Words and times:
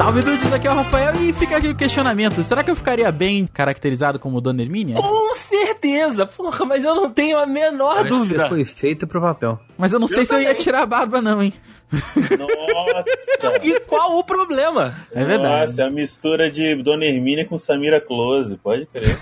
Salve 0.00 0.22
dudes, 0.22 0.50
aqui 0.50 0.66
é 0.66 0.70
o 0.70 0.74
Rafael 0.74 1.12
e 1.22 1.30
fica 1.30 1.58
aqui 1.58 1.68
o 1.68 1.74
questionamento. 1.74 2.42
Será 2.42 2.64
que 2.64 2.70
eu 2.70 2.74
ficaria 2.74 3.12
bem 3.12 3.46
caracterizado 3.46 4.18
como 4.18 4.40
Dona 4.40 4.62
Hermínia? 4.62 4.94
Com 4.94 5.34
certeza, 5.34 6.24
porra, 6.24 6.64
mas 6.64 6.86
eu 6.86 6.94
não 6.94 7.10
tenho 7.10 7.36
a 7.36 7.44
menor 7.44 7.96
Parece 7.96 8.04
que 8.04 8.08
dúvida. 8.08 8.42
Você 8.44 8.48
foi 8.48 8.64
feito 8.64 9.06
pro 9.06 9.20
papel. 9.20 9.60
Mas 9.76 9.92
eu 9.92 10.00
não 10.00 10.08
sei 10.08 10.20
Eu 10.20 10.24
se 10.24 10.34
eu 10.34 10.40
ia 10.40 10.48
também. 10.48 10.62
tirar 10.62 10.82
a 10.84 10.86
barba 10.86 11.20
não, 11.20 11.42
hein? 11.42 11.52
Nossa! 11.92 13.58
E 13.62 13.78
qual 13.80 14.16
o 14.16 14.24
problema? 14.24 14.94
É 15.12 15.22
verdade. 15.22 15.66
Nossa, 15.66 15.82
é 15.82 15.84
a 15.84 15.90
mistura 15.90 16.50
de 16.50 16.76
Dona 16.76 17.04
Hermínia 17.04 17.44
com 17.44 17.58
Samira 17.58 18.00
Close, 18.00 18.56
pode 18.56 18.86
crer. 18.86 19.20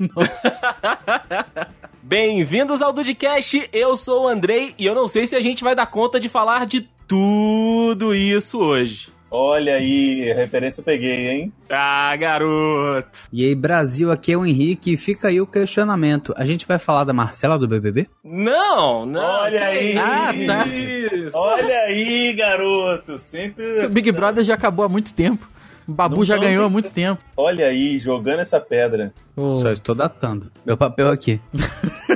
Bem-vindos 2.02 2.80
ao 2.80 2.94
Dudcast, 2.94 3.68
eu 3.70 3.94
sou 3.94 4.24
o 4.24 4.28
Andrei 4.28 4.74
e 4.78 4.86
eu 4.86 4.94
não 4.94 5.06
sei 5.06 5.26
se 5.26 5.36
a 5.36 5.40
gente 5.42 5.62
vai 5.62 5.74
dar 5.74 5.86
conta 5.86 6.18
de 6.18 6.30
falar 6.30 6.64
de 6.64 6.88
tudo 7.06 8.14
isso 8.14 8.58
hoje. 8.58 9.12
Olha 9.36 9.74
aí, 9.74 10.32
referência 10.32 10.80
eu 10.80 10.84
peguei, 10.84 11.28
hein? 11.28 11.52
Ah, 11.68 12.14
garoto. 12.14 13.08
E 13.32 13.44
aí, 13.44 13.52
Brasil, 13.52 14.12
aqui 14.12 14.32
é 14.32 14.36
o 14.36 14.46
Henrique 14.46 14.92
e 14.92 14.96
fica 14.96 15.26
aí 15.26 15.40
o 15.40 15.46
questionamento. 15.46 16.32
A 16.36 16.44
gente 16.44 16.64
vai 16.68 16.78
falar 16.78 17.02
da 17.02 17.12
Marcela 17.12 17.58
do 17.58 17.66
BBB? 17.66 18.06
Não, 18.22 19.04
não. 19.04 19.20
Olha 19.20 19.64
aí. 19.64 19.98
Ah, 19.98 20.32
tá. 20.46 20.66
Isso. 20.68 21.36
Olha 21.36 21.78
aí, 21.80 22.32
garoto! 22.34 23.18
Sempre. 23.18 23.72
Esse 23.72 23.88
Big 23.88 24.12
Brother 24.12 24.44
já 24.44 24.54
acabou 24.54 24.84
há 24.84 24.88
muito 24.88 25.12
tempo. 25.12 25.50
O 25.88 25.92
Babu 25.92 26.18
Não 26.18 26.24
já 26.24 26.38
ganhou 26.38 26.64
há 26.64 26.70
muito 26.70 26.92
tempo. 26.92 27.20
Olha 27.36 27.66
aí, 27.66 27.98
jogando 27.98 28.38
essa 28.38 28.60
pedra. 28.60 29.12
Ô, 29.34 29.58
Só 29.58 29.72
estou 29.72 29.96
datando. 29.96 30.48
Meu 30.64 30.76
papel 30.76 31.10
aqui. 31.10 31.40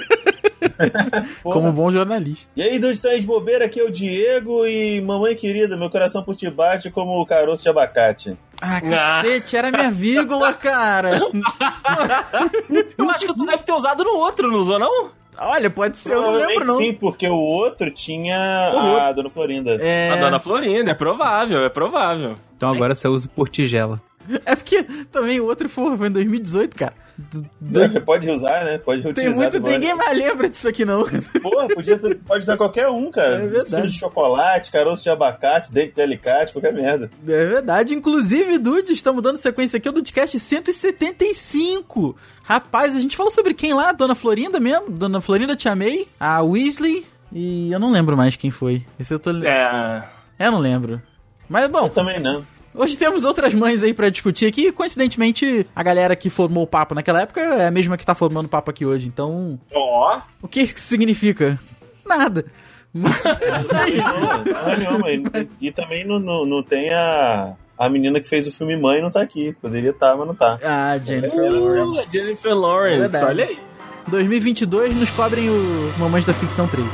Como 1.42 1.72
bom 1.72 1.90
jornalista. 1.90 2.50
E 2.56 2.62
aí, 2.62 2.78
do 2.78 2.90
Stand 2.90 3.20
de 3.20 3.26
Bobeira, 3.26 3.64
aqui 3.66 3.80
é 3.80 3.84
o 3.84 3.90
Diego 3.90 4.66
e 4.66 5.00
mamãe 5.00 5.34
querida, 5.34 5.76
meu 5.76 5.90
coração 5.90 6.22
por 6.22 6.34
ti 6.36 6.48
bate 6.50 6.90
como 6.90 7.20
o 7.20 7.26
caroço 7.26 7.62
de 7.62 7.68
abacate. 7.68 8.36
Ah, 8.60 8.80
cacete, 8.80 9.56
era 9.56 9.70
minha 9.70 9.90
vírgula, 9.90 10.52
cara. 10.52 11.18
Eu 12.98 13.10
acho 13.10 13.26
que 13.26 13.34
tu 13.34 13.44
deve 13.44 13.62
ter 13.62 13.72
usado 13.72 14.02
no 14.04 14.16
outro, 14.16 14.50
não 14.50 14.58
usou 14.58 14.78
não? 14.78 15.10
Olha, 15.40 15.70
pode 15.70 15.96
ser, 15.98 16.14
eu 16.14 16.20
não 16.20 16.32
lembro 16.32 16.66
não. 16.66 16.76
sim, 16.78 16.92
porque 16.92 17.28
o 17.28 17.36
outro 17.36 17.88
tinha 17.92 18.72
O 18.74 18.96
a 18.98 19.12
Dona 19.12 19.30
Florinda. 19.30 19.76
É, 19.80 20.10
A 20.10 20.16
Dona 20.16 20.40
Florinda, 20.40 20.90
é 20.90 20.94
provável, 20.94 21.60
é 21.64 21.68
provável. 21.68 22.34
Então 22.56 22.68
agora 22.68 22.92
você 22.92 23.06
usa 23.06 23.28
por 23.36 23.48
tigela. 23.48 24.02
É 24.44 24.54
porque 24.56 24.82
também 25.10 25.40
o 25.40 25.44
outro 25.46 25.68
foi, 25.68 25.96
foi 25.96 26.08
em 26.08 26.12
2018, 26.12 26.76
cara. 26.76 26.94
D- 27.60 27.88
d- 27.88 28.00
Pode 28.00 28.30
usar, 28.30 28.64
né? 28.64 28.78
Pode 28.78 29.02
Tem 29.02 29.12
reutilizar 29.12 29.36
muito, 29.36 29.52
depois. 29.54 29.72
ninguém 29.72 29.92
mais 29.94 30.16
lembra 30.16 30.48
disso 30.48 30.68
aqui 30.68 30.84
não. 30.84 31.04
Porra, 31.42 31.66
podia 31.68 31.98
ter- 31.98 32.14
pode 32.18 32.42
usar 32.42 32.56
qualquer 32.56 32.88
um, 32.88 33.10
cara. 33.10 33.42
É 33.42 33.46
verdade. 33.46 33.88
De 33.88 33.92
chocolate, 33.98 34.70
caroço 34.70 35.02
de 35.02 35.10
abacate, 35.10 35.72
dente 35.72 35.94
de 35.94 36.00
alicate, 36.00 36.52
qualquer 36.52 36.72
merda. 36.72 37.10
É 37.26 37.42
verdade. 37.44 37.92
Inclusive, 37.92 38.56
Dude, 38.58 38.92
estamos 38.92 39.20
dando 39.20 39.36
sequência 39.38 39.78
aqui 39.78 39.88
ao 39.88 39.94
Dudcast 39.94 40.38
175. 40.38 42.16
Rapaz, 42.44 42.94
a 42.94 43.00
gente 43.00 43.16
falou 43.16 43.32
sobre 43.32 43.52
quem 43.52 43.74
lá? 43.74 43.92
Dona 43.92 44.14
Florinda 44.14 44.60
mesmo? 44.60 44.88
Dona 44.90 45.20
Florinda 45.20 45.56
Te 45.56 45.68
Amei, 45.68 46.06
a 46.20 46.40
Weasley 46.42 47.04
e 47.32 47.70
eu 47.72 47.78
não 47.80 47.90
lembro 47.90 48.16
mais 48.16 48.36
quem 48.36 48.50
foi. 48.50 48.84
Esse 48.98 49.12
eu 49.12 49.18
tô... 49.18 49.30
É. 49.44 50.08
Eu 50.38 50.52
não 50.52 50.58
lembro. 50.60 51.02
Mas 51.48 51.68
bom, 51.68 51.86
Eu 51.86 51.90
também 51.90 52.22
não. 52.22 52.46
Hoje 52.74 52.96
temos 52.96 53.24
outras 53.24 53.52
mães 53.54 53.82
aí 53.82 53.92
pra 53.94 54.08
discutir 54.08 54.46
aqui. 54.46 54.70
Coincidentemente, 54.72 55.66
a 55.74 55.82
galera 55.82 56.14
que 56.16 56.30
formou 56.30 56.64
o 56.64 56.66
papo 56.66 56.94
naquela 56.94 57.22
época 57.22 57.40
é 57.40 57.66
a 57.66 57.70
mesma 57.70 57.96
que 57.96 58.04
tá 58.06 58.14
formando 58.14 58.46
o 58.46 58.48
papo 58.48 58.70
aqui 58.70 58.84
hoje. 58.86 59.06
Então, 59.08 59.58
Ó. 59.74 60.20
o 60.42 60.48
que 60.48 60.60
isso 60.60 60.78
significa? 60.78 61.58
Nada. 62.06 62.44
Mas 62.92 63.24
é 63.24 63.58
isso 63.58 63.76
aí. 63.76 63.96
Não, 63.98 64.44
não, 64.44 64.76
nenhuma. 64.78 65.48
E, 65.60 65.70
também 65.70 66.06
não, 66.06 66.18
não, 66.18 66.46
não 66.46 66.62
tem 66.62 66.90
a, 66.92 67.52
a 67.78 67.88
menina 67.88 68.18
que 68.20 68.26
fez 68.28 68.46
o 68.46 68.50
filme 68.52 68.76
Mãe 68.80 69.02
não 69.02 69.10
tá 69.10 69.20
aqui. 69.20 69.54
Poderia 69.60 69.90
estar, 69.90 70.16
mas 70.16 70.26
não 70.26 70.34
tá. 70.34 70.58
Ah, 70.64 70.96
Jennifer 71.04 71.38
Uh, 71.38 71.84
Lawrence. 71.84 72.10
Jennifer 72.12 72.54
Lawrence, 72.54 73.00
Verdade. 73.02 73.24
olha 73.24 73.44
aí. 73.44 73.58
2022 74.08 74.96
nos 74.96 75.10
cobrem 75.10 75.50
o 75.50 75.92
Mamães 75.98 76.24
da 76.24 76.32
Ficção 76.32 76.66
3. 76.66 76.86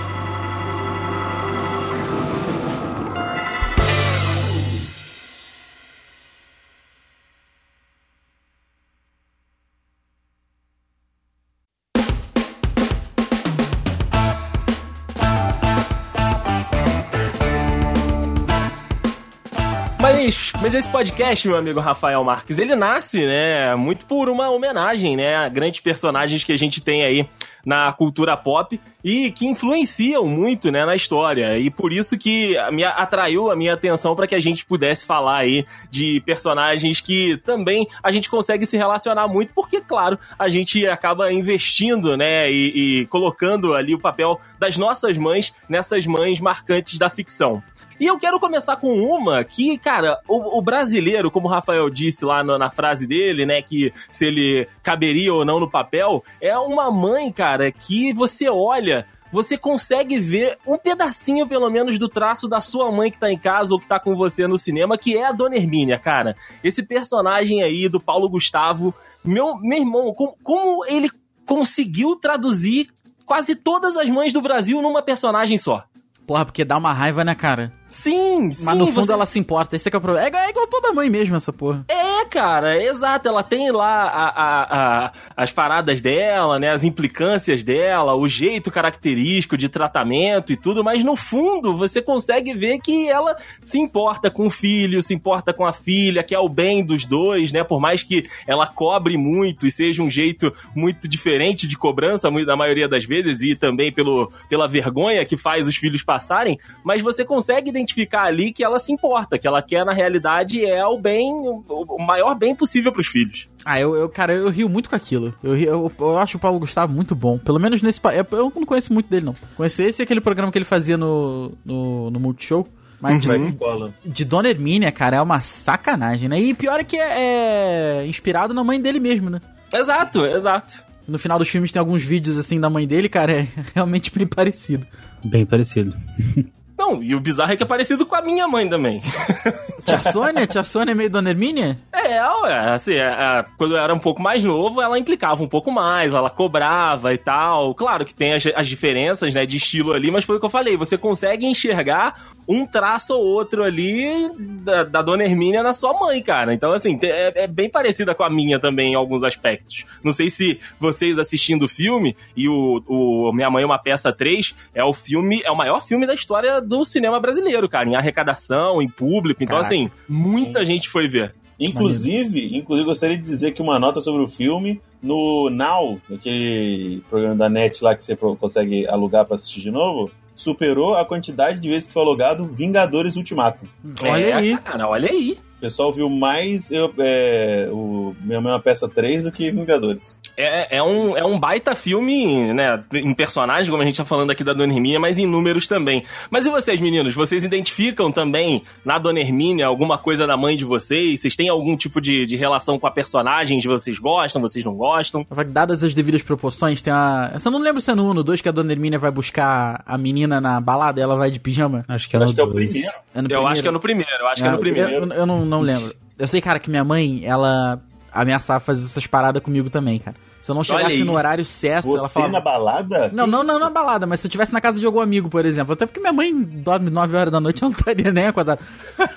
Esse 20.76 20.88
podcast, 20.88 21.46
meu 21.46 21.56
amigo 21.56 21.78
Rafael 21.78 22.24
Marques, 22.24 22.58
ele 22.58 22.74
nasce, 22.74 23.24
né, 23.24 23.76
muito 23.76 24.04
por 24.06 24.28
uma 24.28 24.50
homenagem, 24.50 25.16
né, 25.16 25.36
a 25.36 25.48
grandes 25.48 25.78
personagens 25.78 26.42
que 26.42 26.52
a 26.52 26.56
gente 26.56 26.82
tem 26.82 27.04
aí 27.04 27.28
na 27.64 27.92
cultura 27.92 28.36
pop 28.36 28.80
e 29.02 29.30
que 29.32 29.46
influenciam 29.46 30.26
muito, 30.26 30.70
né, 30.70 30.84
na 30.84 30.94
história. 30.94 31.58
E 31.58 31.70
por 31.70 31.92
isso 31.92 32.16
que 32.18 32.56
me 32.72 32.84
atraiu 32.84 33.50
a 33.50 33.56
minha 33.56 33.74
atenção 33.74 34.14
para 34.16 34.26
que 34.26 34.34
a 34.34 34.40
gente 34.40 34.64
pudesse 34.64 35.06
falar 35.06 35.38
aí 35.38 35.64
de 35.90 36.22
personagens 36.24 37.00
que 37.00 37.36
também 37.44 37.86
a 38.02 38.10
gente 38.10 38.30
consegue 38.30 38.64
se 38.66 38.76
relacionar 38.76 39.28
muito, 39.28 39.52
porque, 39.54 39.80
claro, 39.80 40.18
a 40.38 40.48
gente 40.48 40.86
acaba 40.86 41.32
investindo, 41.32 42.16
né, 42.16 42.50
e, 42.50 43.02
e 43.02 43.06
colocando 43.06 43.74
ali 43.74 43.94
o 43.94 44.00
papel 44.00 44.40
das 44.58 44.76
nossas 44.78 45.16
mães 45.18 45.52
nessas 45.68 46.06
mães 46.06 46.40
marcantes 46.40 46.98
da 46.98 47.08
ficção. 47.10 47.62
E 48.00 48.06
eu 48.06 48.18
quero 48.18 48.40
começar 48.40 48.74
com 48.76 48.92
uma 48.92 49.44
que, 49.44 49.78
cara, 49.78 50.18
o, 50.26 50.58
o 50.58 50.60
brasileiro, 50.62 51.30
como 51.30 51.46
o 51.46 51.50
Rafael 51.50 51.88
disse 51.88 52.24
lá 52.24 52.42
no- 52.42 52.58
na 52.58 52.68
frase 52.68 53.06
dele, 53.06 53.46
né, 53.46 53.62
que 53.62 53.92
se 54.10 54.26
ele 54.26 54.66
caberia 54.82 55.32
ou 55.32 55.44
não 55.44 55.60
no 55.60 55.70
papel, 55.70 56.24
é 56.40 56.58
uma 56.58 56.90
mãe, 56.90 57.30
cara, 57.30 57.53
que 57.72 58.12
você 58.12 58.48
olha. 58.48 59.06
Você 59.32 59.58
consegue 59.58 60.20
ver 60.20 60.58
um 60.64 60.78
pedacinho, 60.78 61.48
pelo 61.48 61.68
menos, 61.68 61.98
do 61.98 62.08
traço 62.08 62.48
da 62.48 62.60
sua 62.60 62.92
mãe 62.92 63.10
que 63.10 63.18
tá 63.18 63.32
em 63.32 63.38
casa 63.38 63.74
ou 63.74 63.80
que 63.80 63.88
tá 63.88 63.98
com 63.98 64.14
você 64.14 64.46
no 64.46 64.56
cinema, 64.56 64.96
que 64.96 65.16
é 65.16 65.26
a 65.26 65.32
Dona 65.32 65.56
Hermínia, 65.56 65.98
cara. 65.98 66.36
Esse 66.62 66.84
personagem 66.84 67.60
aí 67.60 67.88
do 67.88 67.98
Paulo 67.98 68.28
Gustavo, 68.28 68.94
meu, 69.24 69.56
meu 69.56 69.78
irmão, 69.78 70.14
como, 70.14 70.36
como 70.40 70.84
ele 70.86 71.10
conseguiu 71.44 72.14
traduzir 72.14 72.88
quase 73.26 73.56
todas 73.56 73.96
as 73.96 74.08
mães 74.08 74.32
do 74.32 74.40
Brasil 74.40 74.80
numa 74.80 75.02
personagem 75.02 75.58
só? 75.58 75.84
Porra, 76.26 76.44
porque 76.44 76.64
dá 76.64 76.76
uma 76.76 76.92
raiva, 76.92 77.24
né, 77.24 77.34
cara? 77.34 77.72
Sim, 77.94 78.50
sim. 78.50 78.64
Mas 78.64 78.76
no 78.76 78.86
fundo 78.88 79.06
você- 79.06 79.12
ela 79.12 79.24
se 79.24 79.38
importa. 79.38 79.76
Esse 79.76 79.88
é 79.88 79.90
que 79.90 79.96
é 79.96 79.98
o 79.98 80.00
problema. 80.00 80.26
É 80.26 80.28
igual, 80.28 80.42
é 80.42 80.50
igual 80.50 80.66
toda 80.66 80.92
mãe 80.92 81.08
mesmo, 81.08 81.36
essa 81.36 81.52
porra. 81.52 81.84
É, 81.88 82.24
cara, 82.26 82.82
exato. 82.82 83.28
Ela 83.28 83.42
tem 83.42 83.70
lá 83.70 84.02
a- 84.02 84.28
a- 84.28 84.66
a- 85.06 85.12
as 85.36 85.52
paradas 85.52 86.00
dela, 86.00 86.58
né? 86.58 86.70
As 86.72 86.82
implicâncias 86.82 87.62
dela, 87.62 88.14
o 88.16 88.26
jeito 88.28 88.70
característico 88.70 89.56
de 89.56 89.68
tratamento 89.68 90.52
e 90.52 90.56
tudo, 90.56 90.82
mas 90.82 91.04
no 91.04 91.14
fundo 91.16 91.76
você 91.76 92.02
consegue 92.02 92.52
ver 92.52 92.78
que 92.80 93.08
ela 93.08 93.36
se 93.62 93.78
importa 93.78 94.28
com 94.30 94.46
o 94.48 94.50
filho, 94.50 95.02
se 95.02 95.14
importa 95.14 95.52
com 95.54 95.64
a 95.64 95.72
filha, 95.72 96.22
que 96.24 96.34
é 96.34 96.38
o 96.38 96.48
bem 96.48 96.84
dos 96.84 97.04
dois, 97.06 97.52
né? 97.52 97.62
Por 97.62 97.80
mais 97.80 98.02
que 98.02 98.24
ela 98.46 98.66
cobre 98.66 99.16
muito 99.16 99.66
e 99.66 99.70
seja 99.70 100.02
um 100.02 100.10
jeito 100.10 100.52
muito 100.74 101.06
diferente 101.06 101.66
de 101.68 101.78
cobrança, 101.78 102.28
na 102.30 102.56
maioria 102.56 102.88
das 102.88 103.04
vezes, 103.04 103.40
e 103.40 103.54
também 103.54 103.92
pelo, 103.92 104.32
pela 104.48 104.66
vergonha 104.66 105.24
que 105.24 105.36
faz 105.36 105.68
os 105.68 105.76
filhos 105.76 106.02
passarem, 106.02 106.58
mas 106.84 107.00
você 107.00 107.24
consegue 107.24 107.70
identificar 107.70 107.83
ali 108.18 108.52
que 108.52 108.64
ela 108.64 108.78
se 108.78 108.92
importa, 108.92 109.38
que 109.38 109.46
ela 109.46 109.62
quer, 109.62 109.84
na 109.84 109.92
realidade, 109.92 110.64
é 110.64 110.84
o 110.84 110.98
bem, 110.98 111.32
o, 111.32 111.96
maior 111.98 112.34
bem 112.34 112.54
possível 112.54 112.92
pros 112.92 113.06
filhos. 113.06 113.48
Ah, 113.64 113.80
eu, 113.80 113.94
eu 113.94 114.08
cara, 114.08 114.34
eu 114.34 114.48
rio 114.50 114.68
muito 114.68 114.90
com 114.90 114.96
aquilo. 114.96 115.34
Eu, 115.42 115.56
eu, 115.56 115.92
eu 115.98 116.18
acho 116.18 116.36
o 116.36 116.40
Paulo 116.40 116.58
Gustavo 116.58 116.92
muito 116.92 117.14
bom. 117.14 117.38
Pelo 117.38 117.58
menos 117.58 117.82
nesse. 117.82 118.00
Eu, 118.32 118.52
não 118.54 118.66
conheço 118.66 118.92
muito 118.92 119.08
dele, 119.08 119.26
não. 119.26 119.34
Conheço 119.56 119.82
esse 119.82 120.02
e 120.02 120.04
aquele 120.04 120.20
programa 120.20 120.52
que 120.52 120.58
ele 120.58 120.64
fazia 120.64 120.96
no, 120.96 121.52
no, 121.64 122.10
no 122.10 122.20
Multishow. 122.20 122.66
Mas 123.00 123.20
de, 123.20 123.28
Vai 123.28 123.38
que 123.38 123.52
cola. 123.52 123.92
de 124.04 124.24
Dona 124.24 124.48
Hermínia, 124.48 124.90
cara, 124.90 125.16
é 125.18 125.20
uma 125.20 125.40
sacanagem, 125.40 126.28
né? 126.28 126.40
E 126.40 126.54
pior 126.54 126.80
é 126.80 126.84
que 126.84 126.96
é, 126.96 128.00
é 128.00 128.06
inspirado 128.06 128.54
na 128.54 128.64
mãe 128.64 128.80
dele 128.80 128.98
mesmo, 128.98 129.28
né? 129.28 129.40
Exato, 129.72 130.24
exato. 130.24 130.82
No 131.06 131.18
final 131.18 131.38
dos 131.38 131.48
filmes 131.48 131.70
tem 131.70 131.80
alguns 131.80 132.02
vídeos 132.02 132.38
assim 132.38 132.58
da 132.58 132.70
mãe 132.70 132.86
dele, 132.86 133.08
cara, 133.08 133.32
é 133.32 133.48
realmente 133.74 134.10
bem 134.10 134.26
parecido. 134.26 134.86
Bem 135.22 135.44
parecido. 135.44 135.94
Não, 136.76 137.02
e 137.02 137.14
o 137.14 137.20
bizarro 137.20 137.52
é 137.52 137.56
que 137.56 137.62
é 137.62 137.66
parecido 137.66 138.04
com 138.04 138.14
a 138.14 138.22
minha 138.22 138.48
mãe 138.48 138.68
também. 138.68 139.00
Tia 139.84 140.00
Sônia? 140.00 140.46
Tia 140.46 140.64
Sônia 140.64 140.92
é 140.92 140.94
meio 140.94 141.10
Dona 141.10 141.30
Hermínia? 141.30 141.78
É, 141.92 142.22
ué, 142.22 142.74
assim, 142.74 142.94
é, 142.94 143.06
é, 143.06 143.44
quando 143.58 143.76
eu 143.76 143.82
era 143.82 143.94
um 143.94 143.98
pouco 143.98 144.20
mais 144.20 144.42
novo, 144.42 144.80
ela 144.80 144.98
implicava 144.98 145.42
um 145.42 145.48
pouco 145.48 145.70
mais, 145.70 146.14
ela 146.14 146.30
cobrava 146.30 147.12
e 147.12 147.18
tal. 147.18 147.74
Claro 147.74 148.04
que 148.04 148.14
tem 148.14 148.32
as, 148.32 148.44
as 148.46 148.66
diferenças, 148.66 149.34
né, 149.34 149.44
de 149.44 149.58
estilo 149.58 149.92
ali, 149.92 150.10
mas 150.10 150.24
foi 150.24 150.36
o 150.36 150.40
que 150.40 150.46
eu 150.46 150.50
falei, 150.50 150.76
você 150.76 150.96
consegue 150.96 151.46
enxergar 151.46 152.14
um 152.48 152.66
traço 152.66 153.14
ou 153.14 153.24
outro 153.24 153.62
ali 153.62 154.30
da, 154.36 154.84
da 154.84 155.02
Dona 155.02 155.24
Hermínia 155.24 155.62
na 155.62 155.74
sua 155.74 155.98
mãe, 155.98 156.22
cara. 156.22 156.52
Então, 156.54 156.72
assim, 156.72 156.98
é, 157.02 157.44
é 157.44 157.46
bem 157.46 157.70
parecida 157.70 158.14
com 158.14 158.22
a 158.22 158.30
minha 158.30 158.58
também 158.58 158.92
em 158.92 158.94
alguns 158.94 159.22
aspectos. 159.22 159.84
Não 160.02 160.12
sei 160.12 160.30
se 160.30 160.58
vocês 160.78 161.18
assistindo 161.18 161.66
o 161.66 161.68
filme, 161.68 162.16
e 162.36 162.48
o, 162.48 162.82
o 162.86 163.32
Minha 163.32 163.50
Mãe 163.50 163.62
é 163.62 163.66
uma 163.66 163.78
Peça 163.78 164.12
3, 164.12 164.54
é 164.74 164.84
o 164.84 164.92
filme, 164.92 165.42
é 165.44 165.50
o 165.50 165.56
maior 165.56 165.82
filme 165.82 166.06
da 166.06 166.14
história 166.14 166.60
do 166.64 166.84
cinema 166.84 167.20
brasileiro, 167.20 167.68
cara, 167.68 167.88
em 167.88 167.94
arrecadação, 167.94 168.80
em 168.82 168.88
público. 168.88 169.42
Então, 169.42 169.56
Caraca. 169.56 169.74
assim, 169.74 169.90
muita 170.08 170.64
gente 170.64 170.88
foi 170.88 171.06
ver. 171.06 171.34
Inclusive, 171.58 172.56
inclusive, 172.56 172.86
gostaria 172.86 173.16
de 173.16 173.22
dizer 173.22 173.52
que 173.52 173.62
uma 173.62 173.78
nota 173.78 174.00
sobre 174.00 174.22
o 174.22 174.26
filme 174.26 174.80
no 175.02 175.48
Now, 175.50 176.00
aquele 176.12 177.02
programa 177.08 177.36
da 177.36 177.48
net 177.48 177.82
lá 177.82 177.94
que 177.94 178.02
você 178.02 178.16
consegue 178.16 178.86
alugar 178.88 179.24
pra 179.24 179.36
assistir 179.36 179.60
de 179.60 179.70
novo, 179.70 180.10
superou 180.34 180.94
a 180.94 181.04
quantidade 181.04 181.60
de 181.60 181.68
vezes 181.68 181.86
que 181.86 181.92
foi 181.94 182.02
alugado 182.02 182.46
Vingadores 182.46 183.16
Ultimato. 183.16 183.68
Olha 184.02 184.26
É, 184.26 184.32
aí. 184.32 184.58
Cara, 184.58 184.88
olha 184.88 185.08
aí. 185.08 185.38
O 185.64 185.66
pessoal 185.66 185.90
viu 185.90 186.10
mais 186.10 186.70
eu, 186.70 186.92
é, 186.98 187.70
o 187.72 188.14
Minha 188.20 188.38
Mãe 188.38 188.52
é 188.52 188.54
uma 188.54 188.60
Peça 188.60 188.86
3 188.86 189.24
do 189.24 189.32
que 189.32 189.50
Vingadores. 189.50 190.18
É, 190.36 190.76
é, 190.76 190.82
um, 190.82 191.16
é 191.16 191.24
um 191.24 191.38
baita 191.38 191.74
filme, 191.74 192.52
né? 192.52 192.82
Em 192.92 193.14
personagem, 193.14 193.70
como 193.70 193.82
a 193.82 193.86
gente 193.86 193.96
tá 193.96 194.04
falando 194.04 194.30
aqui 194.30 194.44
da 194.44 194.52
Dona 194.52 194.74
Hermínia, 194.74 195.00
mas 195.00 195.16
em 195.16 195.26
números 195.26 195.66
também. 195.66 196.04
Mas 196.30 196.44
e 196.44 196.50
vocês, 196.50 196.80
meninos? 196.80 197.14
Vocês 197.14 197.44
identificam 197.44 198.12
também 198.12 198.62
na 198.84 198.98
Dona 198.98 199.20
Hermínia 199.20 199.66
alguma 199.66 199.96
coisa 199.96 200.26
da 200.26 200.36
mãe 200.36 200.54
de 200.54 200.66
vocês? 200.66 201.20
Vocês 201.20 201.34
têm 201.34 201.48
algum 201.48 201.76
tipo 201.76 202.00
de, 202.00 202.26
de 202.26 202.36
relação 202.36 202.78
com 202.78 202.86
a 202.86 202.90
personagem? 202.90 203.58
Vocês 203.60 203.98
gostam, 203.98 204.42
vocês 204.42 204.64
não 204.64 204.74
gostam? 204.74 205.24
Dadas 205.48 205.82
as 205.82 205.94
devidas 205.94 206.22
proporções, 206.22 206.82
tem 206.82 206.92
a. 206.92 207.30
Essa 207.32 207.48
eu 207.48 207.52
não 207.52 207.60
lembro 207.60 207.80
se 207.80 207.90
é 207.90 207.94
no 207.94 208.10
1 208.10 208.14
no 208.14 208.24
2 208.24 208.42
que 208.42 208.48
a 208.50 208.52
Dona 208.52 208.72
Hermínia 208.72 208.98
vai 208.98 209.10
buscar 209.10 209.82
a 209.86 209.96
menina 209.96 210.40
na 210.42 210.60
balada 210.60 211.00
e 211.00 211.02
ela 211.02 211.16
vai 211.16 211.30
de 211.30 211.40
pijama. 211.40 211.84
Acho 211.88 212.06
que 212.06 212.16
é 212.16 212.18
Acho 212.18 212.32
no 212.32 212.34
que 212.34 212.40
é 212.40 212.44
o 212.44 212.52
primeiro. 212.52 212.92
É 213.14 213.22
no 213.22 213.30
eu 213.30 213.46
acho 213.46 213.62
que 213.62 213.68
é 213.68 213.70
no 213.70 213.80
primeiro, 213.80 214.10
eu 214.20 214.26
acho 214.26 214.42
que 214.42 214.48
é 214.48 214.50
no 214.50 214.58
primeiro. 214.58 214.90
Eu, 214.90 215.12
eu 215.12 215.26
não, 215.26 215.44
não 215.58 215.60
lembro. 215.62 215.94
Eu 216.18 216.28
sei, 216.28 216.40
cara, 216.40 216.58
que 216.58 216.70
minha 216.70 216.84
mãe, 216.84 217.22
ela 217.24 217.80
ameaçava 218.12 218.60
fazer 218.60 218.84
essas 218.84 219.06
paradas 219.06 219.42
comigo 219.42 219.68
também, 219.70 219.98
cara. 219.98 220.16
Se 220.40 220.50
eu 220.50 220.54
não 220.54 220.62
chegasse 220.62 221.02
no 221.04 221.14
horário 221.14 221.42
certo, 221.42 221.88
ela 221.96 222.06
Você 222.06 222.12
falava. 222.14 222.32
na 222.32 222.40
balada? 222.40 223.08
Não, 223.14 223.24
Que 223.24 223.30
não, 223.30 223.42
não 223.42 223.54
isso? 223.54 223.60
na 223.64 223.70
balada, 223.70 224.06
mas 224.06 224.20
se 224.20 224.26
eu 224.26 224.28
estivesse 224.28 224.52
na 224.52 224.60
casa 224.60 224.78
de 224.78 224.84
algum 224.84 225.00
amigo, 225.00 225.30
por 225.30 225.46
exemplo. 225.46 225.72
Até 225.72 225.86
porque 225.86 225.98
minha 226.00 226.12
mãe 226.12 226.34
dorme 226.38 226.90
9 226.90 227.16
horas 227.16 227.32
da 227.32 227.40
noite, 227.40 227.62
eu 227.62 227.70
não 227.70 227.76
estaria 227.76 228.12
nem 228.12 228.26
acordado. 228.26 228.58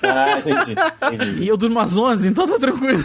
Ah, 0.02 0.38
entendi. 0.38 0.74
entendi. 1.12 1.42
E 1.44 1.48
eu 1.48 1.56
durmo 1.58 1.78
às 1.80 1.94
11, 1.94 2.28
então 2.28 2.48
tá 2.48 2.58
tranquilo. 2.58 3.04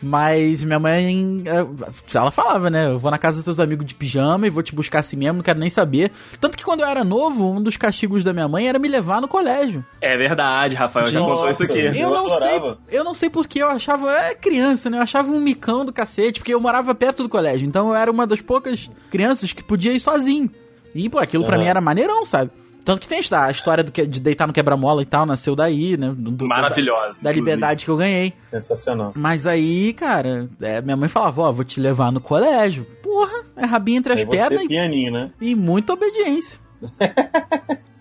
Mas 0.00 0.62
minha 0.62 0.78
mãe, 0.78 1.42
eh, 1.44 1.66
ela 2.14 2.30
falava, 2.30 2.70
né? 2.70 2.86
Eu 2.86 2.98
vou 2.98 3.10
na 3.10 3.18
casa 3.18 3.38
dos 3.38 3.44
teus 3.44 3.58
amigos 3.60 3.84
de 3.84 3.94
pijama 3.94 4.46
e 4.46 4.50
vou 4.50 4.62
te 4.62 4.74
buscar 4.74 5.00
assim 5.00 5.16
mesmo, 5.16 5.38
não 5.38 5.42
quero 5.42 5.58
nem 5.58 5.68
saber. 5.68 6.12
Tanto 6.40 6.56
que 6.56 6.64
quando 6.64 6.80
eu 6.80 6.86
era 6.86 7.02
novo, 7.02 7.50
um 7.50 7.60
dos 7.60 7.76
castigos 7.76 8.22
da 8.22 8.32
minha 8.32 8.46
mãe 8.46 8.68
era 8.68 8.78
me 8.78 8.86
levar 8.88 9.20
no 9.20 9.26
colégio. 9.26 9.84
É 10.00 10.16
verdade, 10.16 10.76
Rafael, 10.76 11.06
já 11.06 11.18
Nossa, 11.18 11.32
contou 11.34 11.50
isso 11.50 11.62
aqui. 11.64 11.78
Eu 11.80 11.92
Eu 11.94 12.10
não 12.10 12.28
sei, 12.30 12.48
adorava. 12.48 12.78
eu 12.88 13.02
não 13.04 13.14
sei 13.14 13.28
porque 13.28 13.60
eu 13.60 13.68
achava, 13.68 14.12
é 14.12 14.34
criança, 14.34 14.88
né? 14.88 14.98
Eu 14.98 15.02
achava 15.02 15.32
um 15.32 15.40
micão 15.40 15.84
do 15.84 15.92
cacete, 15.92 16.38
porque 16.40 16.54
eu 16.54 16.60
morava 16.60 16.94
perto 16.94 17.22
do 17.24 17.28
colégio. 17.28 17.66
Então 17.66 17.88
eu 17.88 17.94
era 17.96 18.10
uma 18.10 18.26
das 18.26 18.40
poucas 18.40 18.88
crianças 19.10 19.52
que 19.52 19.62
podia 19.64 19.92
ir 19.92 20.00
sozinho. 20.00 20.48
E, 20.94 21.08
pô, 21.10 21.18
aquilo 21.18 21.44
pra 21.44 21.56
Aham. 21.56 21.64
mim 21.64 21.68
era 21.70 21.80
maneirão, 21.80 22.24
sabe? 22.24 22.50
Tanto 22.88 23.02
que 23.02 23.08
tem 23.08 23.20
a 23.32 23.44
a 23.44 23.50
história 23.50 23.84
do 23.84 23.92
que, 23.92 24.06
de 24.06 24.18
deitar 24.18 24.46
no 24.46 24.52
quebra-mola 24.54 25.02
e 25.02 25.04
tal, 25.04 25.26
nasceu 25.26 25.54
daí, 25.54 25.94
né? 25.98 26.08
Do- 26.16 26.30
do- 26.30 26.46
Maravilhosa. 26.48 27.22
Da, 27.22 27.28
da 27.28 27.32
liberdade 27.32 27.84
que 27.84 27.90
eu 27.90 27.98
ganhei. 27.98 28.32
Sensacional. 28.50 29.12
Mas 29.14 29.46
aí, 29.46 29.92
cara, 29.92 30.48
é, 30.58 30.80
minha 30.80 30.96
mãe 30.96 31.06
falava, 31.06 31.42
ó, 31.42 31.52
vou 31.52 31.66
te 31.66 31.80
levar 31.80 32.10
no 32.10 32.18
colégio. 32.18 32.86
Porra, 33.02 33.44
é 33.58 33.66
rabinho 33.66 33.98
entre 33.98 34.14
as 34.14 34.20
você 34.22 34.26
pernas 34.26 34.62
e, 34.62 34.68
pianinho, 34.68 35.12
né? 35.12 35.30
e 35.38 35.54
muita 35.54 35.92
obediência. 35.92 36.58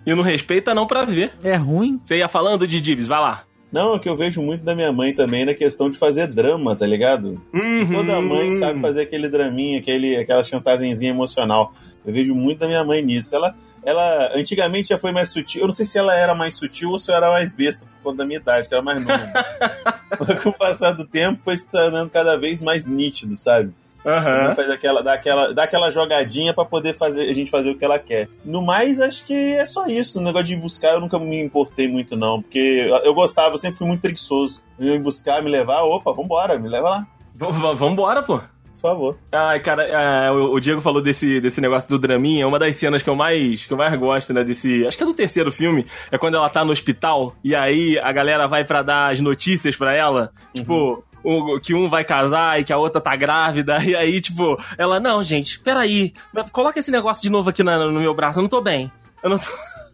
E 0.06 0.16
não 0.16 0.24
respeita 0.24 0.74
não 0.74 0.88
pra 0.88 1.04
ver. 1.04 1.34
É 1.44 1.58
ruim. 1.58 2.00
Você 2.06 2.20
ia 2.20 2.30
falando 2.30 2.66
de 2.66 2.80
Divis, 2.80 3.10
vai 3.10 3.20
lá. 3.20 3.44
Não, 3.70 3.96
é 3.96 4.00
que 4.00 4.08
eu 4.08 4.16
vejo 4.16 4.42
muito 4.42 4.64
da 4.64 4.74
minha 4.74 4.94
mãe 4.94 5.14
também 5.14 5.46
na 5.46 5.54
questão 5.54 5.90
de 5.90 5.98
fazer 5.98 6.28
drama, 6.28 6.78
tá 6.78 6.88
ligado? 6.88 7.42
Uhum. 7.54 7.92
Toda 7.92 8.22
mãe 8.22 8.52
sabe 8.52 8.80
fazer 8.80 9.02
aquele 9.02 9.28
draminha, 9.28 9.80
aquele, 9.80 10.16
aquela 10.16 10.46
chantagemzinha 10.46 11.12
emocional. 11.12 11.74
Eu 12.06 12.14
vejo 12.14 12.34
muito 12.34 12.60
da 12.60 12.68
minha 12.68 12.86
mãe 12.86 13.04
nisso. 13.04 13.36
Ela, 13.36 13.54
ela 13.88 14.32
antigamente 14.36 14.90
já 14.90 14.98
foi 15.00 15.12
mais 15.12 15.30
sutil. 15.30 15.62
Eu 15.62 15.68
não 15.68 15.74
sei 15.74 15.86
se 15.86 15.98
ela 15.98 16.16
era 16.16 16.36
mais 16.36 16.56
sutil 16.56 16.90
ou 16.92 17.00
se 17.00 17.10
eu 17.12 17.16
era 17.16 17.30
mais 17.32 17.52
besta 17.54 17.86
por 17.86 18.04
conta 18.12 18.18
da 18.18 18.26
minha 18.26 18.40
idade, 18.40 18.68
que 18.68 18.74
era 18.74 18.84
mais 18.84 19.04
nova. 19.06 19.26
Mas 20.20 20.42
com 20.44 20.50
o 20.50 20.54
passar 20.54 20.92
do 20.92 21.06
tempo 21.06 21.42
foi 21.44 21.56
se 21.58 21.70
tornando 21.70 22.10
cada 22.10 22.38
vez 22.38 22.62
mais 22.62 22.86
nítido, 22.86 23.34
sabe? 23.36 23.72
Ela 24.46 24.56
Faz 24.56 24.70
aquela, 24.70 25.02
dá, 25.04 25.14
aquela, 25.14 25.54
dá 25.54 25.64
aquela 25.64 25.90
jogadinha 25.92 26.54
pra 26.54 26.64
poder 26.64 26.94
fazer 26.96 27.30
a 27.30 27.34
gente 27.34 27.52
fazer 27.52 27.72
o 27.72 27.78
que 27.78 27.84
ela 27.84 28.00
quer. 28.00 28.30
No 28.46 28.62
mais, 28.62 29.00
acho 29.02 29.26
que 29.26 29.34
é 29.34 29.66
só 29.66 29.86
isso. 29.88 30.20
O 30.20 30.24
negócio 30.24 30.48
de 30.48 30.56
buscar 30.56 30.94
eu 30.94 31.02
nunca 31.02 31.18
me 31.20 31.42
importei 31.44 31.88
muito, 31.90 32.16
não. 32.16 32.42
Porque 32.42 32.90
eu 33.04 33.14
gostava, 33.14 33.54
eu 33.56 33.58
sempre 33.58 33.78
fui 33.78 33.88
muito 33.88 34.00
preguiçoso. 34.02 34.62
Eu 34.80 34.86
ia 34.88 34.92
me 34.98 35.04
buscar, 35.04 35.42
me 35.42 35.50
levar, 35.50 35.82
opa, 35.84 36.14
vambora, 36.14 36.58
me 36.60 36.70
leva 36.70 36.90
lá, 36.90 37.08
v- 37.36 37.76
Vambora, 37.76 38.24
pô. 38.24 38.40
Por 38.80 38.90
favor. 38.90 39.18
Ai, 39.32 39.60
cara, 39.60 39.84
é, 39.84 40.32
o, 40.32 40.60
Diego 40.60 40.82
falou 40.82 41.02
desse, 41.02 41.40
desse 41.42 41.60
negócio 41.60 41.90
do 41.90 41.98
draminha, 42.00 42.44
é 42.44 42.46
uma 42.48 42.60
das 42.60 42.76
cenas 42.76 43.02
que 43.02 43.10
eu 43.10 43.16
mais 43.16 43.66
que 43.66 43.74
eu 43.74 43.78
mais 43.78 43.94
gosto, 44.00 44.34
né, 44.34 44.44
desse, 44.44 44.86
acho 44.86 44.96
que 44.96 45.04
é 45.04 45.06
do 45.06 45.14
terceiro 45.14 45.52
filme, 45.52 45.86
é 46.12 46.18
quando 46.18 46.36
ela 46.36 46.50
tá 46.50 46.64
no 46.64 46.72
hospital 46.72 47.36
e 47.44 47.56
aí 47.56 48.00
a 48.00 48.12
galera 48.12 48.48
vai 48.48 48.64
pra 48.64 48.82
dar 48.82 49.12
as 49.12 49.20
notícias 49.20 49.76
pra 49.76 49.96
ela, 49.96 50.32
tipo, 50.54 51.04
o- 51.24 51.60
que 51.60 51.74
um 51.74 51.90
vai 51.90 52.04
casar 52.04 52.60
e 52.60 52.64
que 52.64 52.72
a 52.72 52.78
outra 52.78 53.02
tá 53.02 53.16
grávida, 53.16 53.84
e 53.84 53.96
aí, 53.96 54.22
tipo, 54.22 54.56
ela, 54.78 55.00
não, 55.00 55.24
gente, 55.24 55.60
peraí, 55.60 56.14
coloca 56.52 56.80
esse 56.80 56.92
negócio 56.92 57.24
de 57.24 57.30
novo 57.30 57.50
aqui 57.50 57.64
na- 57.64 57.78
no 57.92 58.00
meu 58.00 58.14
braço, 58.14 58.38
eu 58.40 58.44
não 58.44 58.50
tô 58.50 58.62
bem, 58.62 58.92
eu 59.24 59.30
não 59.32 59.40
tô... 59.40 59.48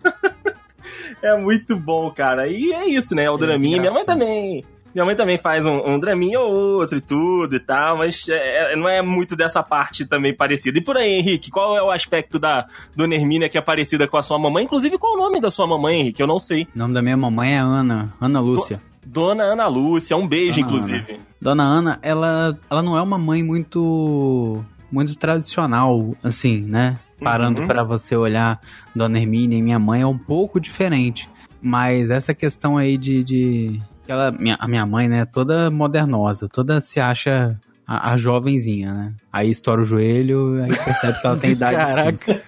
é 1.21 1.37
muito 1.37 1.75
bom, 1.75 2.11
cara, 2.11 2.47
e 2.47 2.73
é 2.73 2.85
isso, 2.87 3.15
né, 3.15 3.23
é 3.23 3.29
o 3.29 3.33
muito 3.33 3.45
draminha, 3.45 3.79
minha 3.79 3.91
mãe 3.93 4.03
também... 4.05 4.63
Minha 4.93 5.05
mãe 5.05 5.15
também 5.15 5.37
faz 5.37 5.65
um, 5.65 5.81
um 5.87 5.99
draminha 5.99 6.39
ou 6.39 6.51
outro 6.79 6.97
e 6.97 7.01
tudo 7.01 7.55
e 7.55 7.59
tal, 7.59 7.97
mas 7.97 8.27
é- 8.29 8.73
é- 8.73 8.75
não 8.75 8.87
é 8.87 9.01
muito 9.01 9.35
dessa 9.35 9.63
parte 9.63 10.05
também 10.05 10.35
parecida. 10.35 10.77
E 10.77 10.83
por 10.83 10.97
aí, 10.97 11.13
Henrique, 11.13 11.49
qual 11.49 11.75
é 11.75 11.81
o 11.81 11.89
aspecto 11.91 12.37
da 12.37 12.67
Dona 12.95 13.15
Hermínia 13.15 13.49
que 13.49 13.57
é 13.57 13.61
parecida 13.61 14.07
com 14.07 14.17
a 14.17 14.23
sua 14.23 14.37
mamãe? 14.37 14.63
Inclusive, 14.65 14.97
qual 14.97 15.13
é 15.13 15.17
o 15.17 15.19
nome 15.21 15.39
da 15.41 15.49
sua 15.49 15.65
mamãe, 15.65 15.99
Henrique? 16.01 16.21
Eu 16.21 16.27
não 16.27 16.39
sei. 16.39 16.67
O 16.75 16.77
nome 16.79 16.93
da 16.93 17.01
minha 17.01 17.17
mamãe 17.17 17.55
é 17.55 17.59
Ana, 17.59 18.13
Ana 18.21 18.39
Lúcia. 18.39 18.79
Dona 19.05 19.43
Ana 19.43 19.67
Lúcia, 19.67 20.15
um 20.15 20.27
beijo, 20.27 20.59
Ana 20.61 20.67
inclusive. 20.67 21.17
Dona 21.41 21.63
Ana, 21.63 21.99
ela, 22.01 22.57
ela 22.69 22.81
não 22.81 22.97
é 22.97 23.01
uma 23.01 23.17
mãe 23.17 23.43
muito 23.43 24.63
muito 24.91 25.15
tradicional, 25.17 26.15
assim, 26.23 26.61
né? 26.61 26.99
Parando 27.19 27.61
Uhum. 27.61 27.67
pra 27.67 27.83
você 27.83 28.15
olhar 28.15 28.59
Dona 28.95 29.17
Hermínia 29.17 29.57
e 29.57 29.61
minha 29.61 29.79
mãe 29.79 30.01
é 30.01 30.07
um 30.07 30.17
pouco 30.17 30.59
diferente. 30.59 31.27
Mas 31.61 32.11
essa 32.11 32.33
questão 32.33 32.77
aí 32.77 32.97
de. 32.97 33.23
de 33.23 33.81
ela, 34.11 34.31
minha, 34.31 34.57
a 34.59 34.67
minha 34.67 34.85
mãe, 34.85 35.07
né, 35.07 35.25
toda 35.25 35.69
modernosa, 35.71 36.47
toda 36.49 36.81
se 36.81 36.99
acha 36.99 37.57
a, 37.87 38.11
a 38.11 38.17
jovenzinha, 38.17 38.93
né? 38.93 39.13
Aí 39.31 39.49
estoura 39.49 39.81
o 39.81 39.85
joelho, 39.85 40.61
aí 40.63 40.69
percebe 40.69 41.19
que 41.19 41.27
ela 41.27 41.37
tem 41.37 41.51
idade. 41.53 41.75
Caraca. 41.77 42.41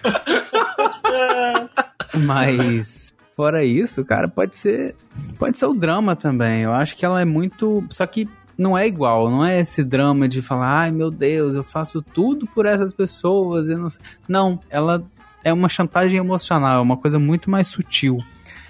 Mas 2.24 3.14
fora 3.36 3.64
isso, 3.64 4.04
cara, 4.04 4.28
pode 4.28 4.56
ser 4.56 4.94
pode 5.38 5.58
ser 5.58 5.66
o 5.66 5.74
drama 5.74 6.16
também. 6.16 6.62
Eu 6.62 6.72
acho 6.72 6.96
que 6.96 7.04
ela 7.04 7.20
é 7.20 7.24
muito, 7.24 7.84
só 7.90 8.06
que 8.06 8.28
não 8.56 8.76
é 8.76 8.86
igual, 8.86 9.30
não 9.30 9.44
é 9.44 9.60
esse 9.60 9.84
drama 9.84 10.28
de 10.28 10.40
falar, 10.40 10.80
ai 10.80 10.90
meu 10.90 11.10
Deus, 11.10 11.54
eu 11.54 11.62
faço 11.62 12.00
tudo 12.00 12.46
por 12.46 12.64
essas 12.64 12.92
pessoas, 12.92 13.68
eu 13.68 13.78
não 13.78 13.90
sei. 13.90 14.00
Não, 14.26 14.58
ela 14.70 15.04
é 15.44 15.52
uma 15.52 15.68
chantagem 15.68 16.18
emocional, 16.18 16.78
é 16.78 16.82
uma 16.82 16.96
coisa 16.96 17.18
muito 17.18 17.50
mais 17.50 17.68
sutil. 17.68 18.18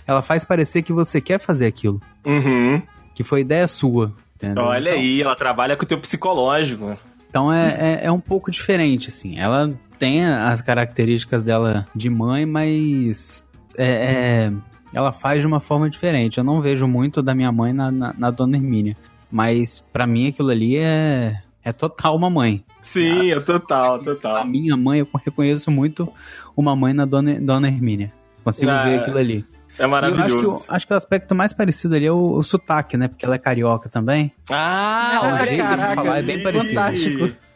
Ela 0.06 0.22
faz 0.22 0.44
parecer 0.44 0.82
que 0.82 0.92
você 0.92 1.20
quer 1.20 1.40
fazer 1.40 1.66
aquilo, 1.66 2.00
Uhum. 2.24 2.80
que 3.14 3.24
foi 3.24 3.40
ideia 3.40 3.66
sua. 3.68 4.12
entendeu? 4.36 4.64
Olha 4.64 4.90
Então- 4.90 5.00
aí, 5.00 5.22
ela 5.22 5.34
trabalha 5.34 5.76
com 5.76 5.84
o 5.84 5.88
teu 5.88 5.98
psicológico. 5.98 6.96
Então 7.30 7.50
é, 7.52 8.00
é, 8.02 8.06
é 8.06 8.12
um 8.12 8.20
pouco 8.20 8.50
diferente, 8.50 9.08
assim. 9.08 9.38
Ela 9.38 9.70
tem 9.98 10.24
as 10.26 10.60
características 10.60 11.42
dela 11.42 11.86
de 11.94 12.10
mãe, 12.10 12.44
mas 12.44 13.42
é, 13.78 14.50
é- 14.50 14.52
ela 14.92 15.10
faz 15.12 15.40
de 15.40 15.46
uma 15.46 15.58
forma 15.58 15.88
diferente. 15.88 16.36
Eu 16.38 16.44
não 16.44 16.60
vejo 16.60 16.86
muito 16.86 17.22
da 17.22 17.34
minha 17.34 17.50
mãe 17.50 17.72
na, 17.72 17.90
na, 17.90 18.14
na 18.16 18.30
Dona 18.30 18.56
Hermínia. 18.58 18.94
Mas 19.30 19.80
pra 19.92 20.06
mim 20.06 20.28
aquilo 20.28 20.50
ali 20.50 20.76
é, 20.76 21.40
é 21.64 21.72
total 21.72 22.14
uma 22.14 22.28
mãe. 22.30 22.62
Sim, 22.82 23.32
é 23.32 23.40
total, 23.40 23.96
A 23.96 23.98
total. 24.04 24.46
minha 24.46 24.76
mãe, 24.76 25.00
eu 25.00 25.08
reconheço 25.24 25.70
muito 25.70 26.08
uma 26.56 26.76
mãe 26.76 26.92
na 26.92 27.04
Dona, 27.06 27.40
Dona 27.40 27.68
Hermínia. 27.68 28.12
Consigo 28.44 28.70
Ah, 28.70 28.84
ver 28.84 29.00
aquilo 29.00 29.16
ali. 29.18 29.44
É 29.78 29.82
E 29.82 29.86
eu 29.86 29.94
acho 29.94 30.06
que, 30.10 30.16
maravilhoso. 30.18 30.66
o, 30.70 30.74
acho 30.74 30.86
que 30.86 30.92
o 30.92 30.96
aspecto 30.96 31.34
mais 31.34 31.52
parecido 31.52 31.94
ali 31.94 32.06
é 32.06 32.12
o, 32.12 32.32
o 32.32 32.42
sotaque, 32.42 32.96
né? 32.96 33.08
Porque 33.08 33.24
ela 33.26 33.34
é 33.34 33.38
carioca 33.38 33.88
também. 33.88 34.32
Ah, 34.50 35.38
jeito 35.40 35.52
de 35.52 35.62
caraca, 35.62 35.94
falar 35.94 36.18
é 36.18 36.22
bem 36.22 36.42
parecido. 36.42 36.68
fantástico. 36.68 37.28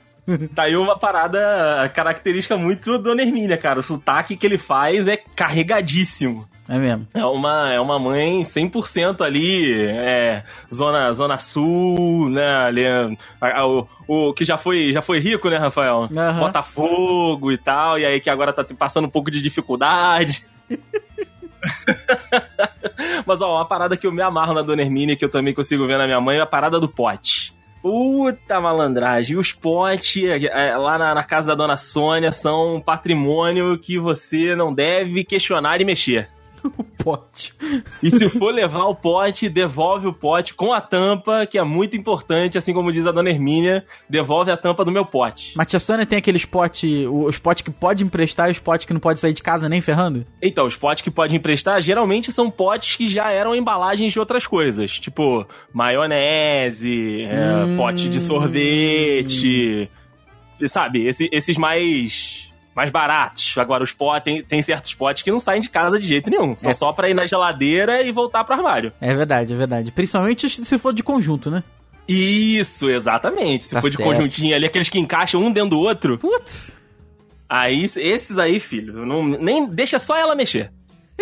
Tá 0.55 0.65
aí 0.65 0.77
uma 0.77 0.97
parada 0.97 1.91
característica 1.93 2.57
muito 2.57 2.97
Dona 2.99 3.21
Hermínia, 3.23 3.57
cara. 3.57 3.81
O 3.81 3.83
sotaque 3.83 4.37
que 4.37 4.47
ele 4.47 4.59
faz 4.59 5.09
é 5.09 5.17
carregadíssimo. 5.35 6.47
É 6.69 6.79
mesmo. 6.79 7.09
É 7.13 7.25
uma, 7.25 7.73
é 7.73 7.81
uma 7.81 7.99
mãe 7.99 8.43
100% 8.45 9.23
ali, 9.23 9.73
é, 9.77 10.45
zona, 10.73 11.11
zona 11.13 11.37
sul, 11.39 12.29
né, 12.29 12.47
ali, 12.65 12.87
a- 12.87 13.09
a- 13.41 13.67
o, 13.67 13.89
o 14.07 14.33
que 14.33 14.45
já 14.45 14.57
foi, 14.57 14.93
já 14.93 15.03
foi 15.03 15.19
rico, 15.19 15.51
né, 15.51 15.57
Rafael? 15.59 16.09
Aham. 16.17 16.39
Botafogo 16.39 17.51
e 17.51 17.59
tal, 17.59 17.99
e 17.99 18.05
aí 18.07 18.21
que 18.21 18.31
agora 18.31 18.53
tá 18.53 18.65
passando 18.79 19.07
um 19.07 19.11
pouco 19.11 19.33
de 19.33 19.41
dificuldade. 19.41 20.45
Mas, 23.27 23.41
ó, 23.41 23.57
uma 23.57 23.65
parada 23.65 23.97
que 23.97 24.07
eu 24.07 24.13
me 24.13 24.23
amarro 24.23 24.55
na 24.55 24.63
Dona 24.63 24.83
Hermínia, 24.83 25.17
que 25.17 25.25
eu 25.25 25.31
também 25.31 25.55
consigo 25.55 25.87
ver 25.87 25.99
na 25.99 26.07
minha 26.07 26.21
mãe, 26.21 26.39
é 26.39 26.41
a 26.41 26.47
parada 26.47 26.79
do 26.79 26.89
pote. 26.89 27.55
Puta 27.83 28.61
malandragem. 28.61 29.37
Os 29.39 29.53
potes 29.53 30.23
é, 30.45 30.77
lá 30.77 30.99
na, 30.99 31.15
na 31.15 31.25
casa 31.25 31.49
da 31.49 31.55
Dona 31.55 31.79
Sônia 31.79 32.33
são 32.33 32.77
um 32.77 32.81
patrimônio 32.81 33.79
que 33.79 33.99
você 33.99 34.55
não 34.55 34.73
deve 34.73 35.25
questionar 35.25 35.81
e 35.81 35.85
mexer. 35.85 36.29
O 36.79 36.85
pote. 37.05 37.55
E 38.03 38.11
se 38.11 38.29
for 38.29 38.53
levar 38.53 38.85
o 38.85 38.95
pote, 38.95 39.49
devolve 39.49 40.07
o 40.07 40.13
pote 40.13 40.53
com 40.53 40.73
a 40.73 40.81
tampa, 40.83 41.47
que 41.47 41.59
é 41.59 41.65
muito 41.65 41.97
importante, 41.97 42.59
assim 42.59 42.75
como 42.75 42.93
diz 42.93 43.07
a 43.07 43.11
dona 43.13 43.31
Hermínia, 43.31 43.85
devolve 44.09 44.51
a 44.51 44.57
tampa 44.57 44.85
do 44.85 44.91
meu 44.93 45.07
pote. 45.07 45.55
Mas 45.57 45.67
tia 45.67 45.79
Sônia 45.81 46.05
tem 46.05 46.19
aqueles 46.19 46.45
potes, 46.45 47.07
os 47.11 47.39
potes 47.39 47.63
que 47.63 47.71
pode 47.71 48.05
emprestar 48.05 48.49
e 48.49 48.51
os 48.53 48.59
potes 48.59 48.85
que 48.87 48.93
não 48.93 49.01
pode 49.01 49.19
sair 49.19 49.33
de 49.33 49.43
casa 49.43 49.67
nem 49.69 49.81
ferrando? 49.81 50.27
Então, 50.43 50.67
os 50.67 50.77
potes 50.77 51.03
que 51.03 51.11
pode 51.11 51.35
emprestar 51.35 51.81
geralmente 51.81 52.31
são 52.31 52.51
potes 52.51 52.97
que 52.97 53.09
já 53.09 53.31
eram 53.31 53.55
embalagens 53.55 54.13
de 54.13 54.21
outras 54.21 54.47
coisas, 54.47 54.99
tipo 55.01 55.47
maionese, 55.73 57.23
é, 57.23 57.65
Hum. 57.65 57.77
pote 57.77 58.09
de 58.09 58.21
sorvete, 58.21 59.89
sabe? 60.67 61.07
Esse- 61.07 61.29
esses 61.33 61.57
mais 61.57 62.50
mais 62.81 62.91
baratos. 62.91 63.57
Agora, 63.59 63.85
os 63.85 63.93
potes, 63.93 64.25
tem, 64.25 64.43
tem 64.43 64.63
certos 64.63 64.95
potes 64.95 65.23
que 65.23 65.31
não 65.31 65.39
saem 65.39 65.61
de 65.61 65.69
casa 65.69 65.99
de 66.01 66.07
jeito 66.07 66.31
nenhum. 66.31 66.57
São 66.57 66.71
É. 66.71 66.75
só 66.75 66.93
pra 66.95 67.11
ir 67.11 67.15
na 67.15 67.27
geladeira 67.27 68.03
e 68.03 68.11
voltar 68.11 68.43
pro 68.43 68.55
armário. 68.55 68.91
É 69.01 69.15
verdade, 69.15 69.53
é 69.53 69.57
verdade. 69.57 69.93
Principalmente 69.93 70.49
se 70.49 70.79
for 70.79 70.95
de 70.95 71.03
conjunto, 71.03 71.51
né? 71.51 71.63
Isso, 72.09 72.89
exatamente. 72.89 73.65
Se 73.65 73.75
Tá 73.75 73.81
for 73.83 73.91
de 73.91 73.97
certo. 73.97 74.09
conjuntinho 74.09 74.55
ali, 74.57 74.65
aqueles 74.67 74.89
que 74.89 74.99
encaixam 74.99 75.43
um 75.45 75.53
dentro 75.53 75.71
do 75.71 75.79
outro, 75.79 76.17
Putz. 76.19 76.73
aí 77.49 77.85
esses 77.97 78.39
aí, 78.39 78.59
filho, 78.59 79.05
não, 79.05 79.25
nem 79.27 79.67
deixa 79.67 79.99
só 79.99 80.17
ela 80.17 80.35
mexer. 80.35 80.73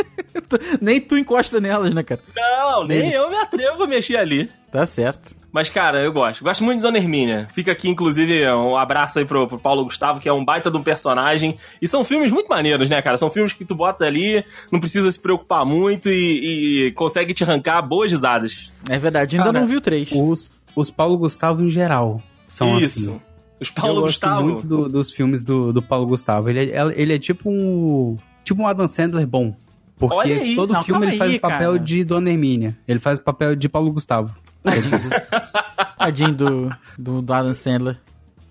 Nem 0.81 1.01
tu 1.01 1.17
encosta 1.17 1.61
nelas, 1.61 1.93
né, 1.95 2.03
cara? 2.03 2.21
Não, 2.37 2.87
nem 2.87 2.99
Eles. 2.99 3.15
eu 3.15 3.29
me 3.31 3.37
atrevo 3.37 3.83
a 3.83 3.87
mexer 3.87 4.17
ali. 4.17 4.51
Tá 4.71 4.85
certo. 4.87 5.37
Mas, 5.51 5.71
cara, 5.71 6.03
eu 6.03 6.13
gosto. 6.13 6.45
Gosto 6.45 6.63
muito 6.63 6.79
de 6.79 6.83
Dona 6.83 6.99
Hermínia. 6.99 7.49
Fica 7.55 7.73
aqui, 7.73 7.89
inclusive, 7.89 8.47
um 8.51 8.77
abraço 8.77 9.19
aí 9.19 9.25
pro, 9.25 9.49
pro 9.49 9.59
Paulo 9.59 9.83
Gustavo, 9.85 10.21
que 10.21 10.29
é 10.29 10.33
um 10.33 10.45
baita 10.45 10.71
de 10.71 10.77
um 10.77 10.83
personagem. 10.83 11.57
E 11.81 11.89
são 11.89 12.05
filmes 12.05 12.31
muito 12.31 12.49
maneiros, 12.49 12.91
né, 12.91 13.01
cara? 13.01 13.17
São 13.17 13.31
filmes 13.31 13.55
que 13.55 13.65
tu 13.65 13.75
bota 13.75 14.05
ali, 14.05 14.45
não 14.71 14.79
precisa 14.79 15.11
se 15.11 15.19
preocupar 15.19 15.65
muito 15.65 16.11
e, 16.11 16.89
e 16.89 16.93
consegue 16.93 17.33
te 17.33 17.43
arrancar 17.45 17.81
boas 17.81 18.13
risadas. 18.13 18.71
É 18.91 18.99
verdade, 18.99 19.37
ainda 19.37 19.47
Cara, 19.51 19.61
não 19.61 19.67
vi 19.67 19.77
o 19.77 19.81
3. 19.81 20.11
Os, 20.13 20.51
os 20.77 20.91
Paulo 20.91 21.17
Gustavo 21.17 21.65
em 21.65 21.71
geral 21.71 22.23
são 22.47 22.79
Isso. 22.79 23.11
assim. 23.11 23.21
Os 23.59 23.71
Paulo 23.71 24.01
eu 24.01 24.03
Gustavo. 24.03 24.35
gosto 24.43 24.53
muito 24.53 24.67
do- 24.67 24.89
dos 24.89 25.11
filmes 25.11 25.45
do, 25.45 25.73
do 25.73 25.81
Paulo 25.83 26.07
Gustavo. 26.07 26.51
Ele 26.51 26.71
é, 26.71 26.93
ele 26.95 27.15
é 27.15 27.19
tipo 27.19 27.49
um. 27.51 28.17
Tipo 28.45 28.63
um 28.63 28.67
Adam 28.67 28.87
Sandler 28.87 29.27
bom. 29.27 29.57
Porque 29.99 30.33
aí. 30.33 30.55
todo 30.55 30.73
Não, 30.73 30.85
filme 30.85 31.07
ele 31.07 31.17
faz 31.17 31.31
aí, 31.31 31.37
o 31.37 31.41
papel 31.41 31.73
cara. 31.73 31.79
de 31.85 32.05
Dona 32.05 32.31
Hermínia. 32.31 32.77
Ele 32.87 32.99
faz 33.01 33.19
o 33.19 33.23
papel 33.23 33.57
de 33.57 33.69
Paulo 33.69 33.93
Gustavo. 33.93 34.35
Tadinho 35.99 36.33
do, 36.33 36.77
do, 36.99 37.23
do 37.23 37.33
Adam 37.33 37.55
Sandler. 37.55 37.99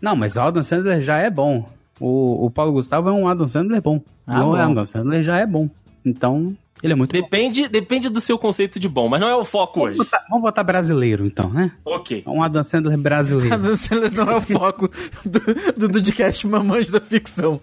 Não, 0.02 0.16
mas 0.16 0.36
o 0.36 0.42
Adam 0.42 0.64
Sandler 0.64 1.02
já 1.02 1.18
é 1.18 1.30
bom. 1.30 1.70
O, 2.00 2.46
o 2.46 2.52
Paulo 2.52 2.74
Gustavo 2.74 3.10
é 3.10 3.12
um 3.12 3.28
Adam 3.28 3.48
Sandler 3.48 3.82
bom. 3.82 4.02
Ah, 4.26 4.42
bom. 4.42 4.56
Adam 4.56 4.86
Sandler 4.86 5.24
já 5.24 5.38
é 5.38 5.46
bom. 5.46 5.70
Então, 6.06 6.56
ele 6.84 6.94
é 6.94 6.96
muito 6.96 7.14
bom. 7.14 7.22
Depende, 7.22 7.68
depende 7.68 8.10
do 8.10 8.20
seu 8.20 8.38
conceito 8.38 8.80
de 8.80 8.90
bom, 8.90 9.08
mas 9.08 9.20
não 9.20 9.30
é 9.30 9.36
o 9.36 9.46
foco 9.46 9.82
hoje. 9.82 9.98
Vamos 9.98 10.10
botar, 10.12 10.26
vamos 10.30 10.44
botar 10.44 10.64
brasileiro, 10.64 11.26
então, 11.26 11.50
né? 11.50 11.72
Ok. 11.86 12.24
Um 12.28 12.42
Adam 12.42 12.64
Sandler 12.64 12.98
brasileiro. 12.98 13.54
Adam 13.54 13.76
Sandler 13.76 14.14
não 14.14 14.32
é 14.32 14.36
o 14.36 14.42
foco 14.42 14.90
do, 15.26 15.40
do, 15.76 15.88
do 15.88 16.02
podcast 16.08 16.48
Mamães 16.48 16.88
da 16.90 17.00
Ficção. 17.00 17.60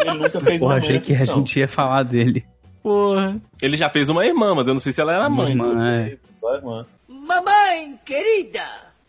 Ele 0.00 0.14
nunca 0.14 0.40
fez 0.40 0.58
Porra, 0.58 0.76
achei 0.76 1.00
que 1.00 1.14
a 1.14 1.24
gente 1.24 1.58
ia 1.58 1.68
falar 1.68 2.02
dele. 2.02 2.44
Porra. 2.82 3.40
Ele 3.60 3.76
já 3.76 3.88
fez 3.88 4.08
uma 4.08 4.26
irmã, 4.26 4.54
mas 4.54 4.66
eu 4.68 4.74
não 4.74 4.80
sei 4.80 4.92
se 4.92 5.00
ela 5.00 5.14
era 5.14 5.28
mãe. 5.28 5.52
Irmã, 5.52 5.90
é. 5.90 6.16
Só 6.30 6.54
irmã. 6.54 6.86
Mamãe 7.08 7.98
querida! 8.04 8.62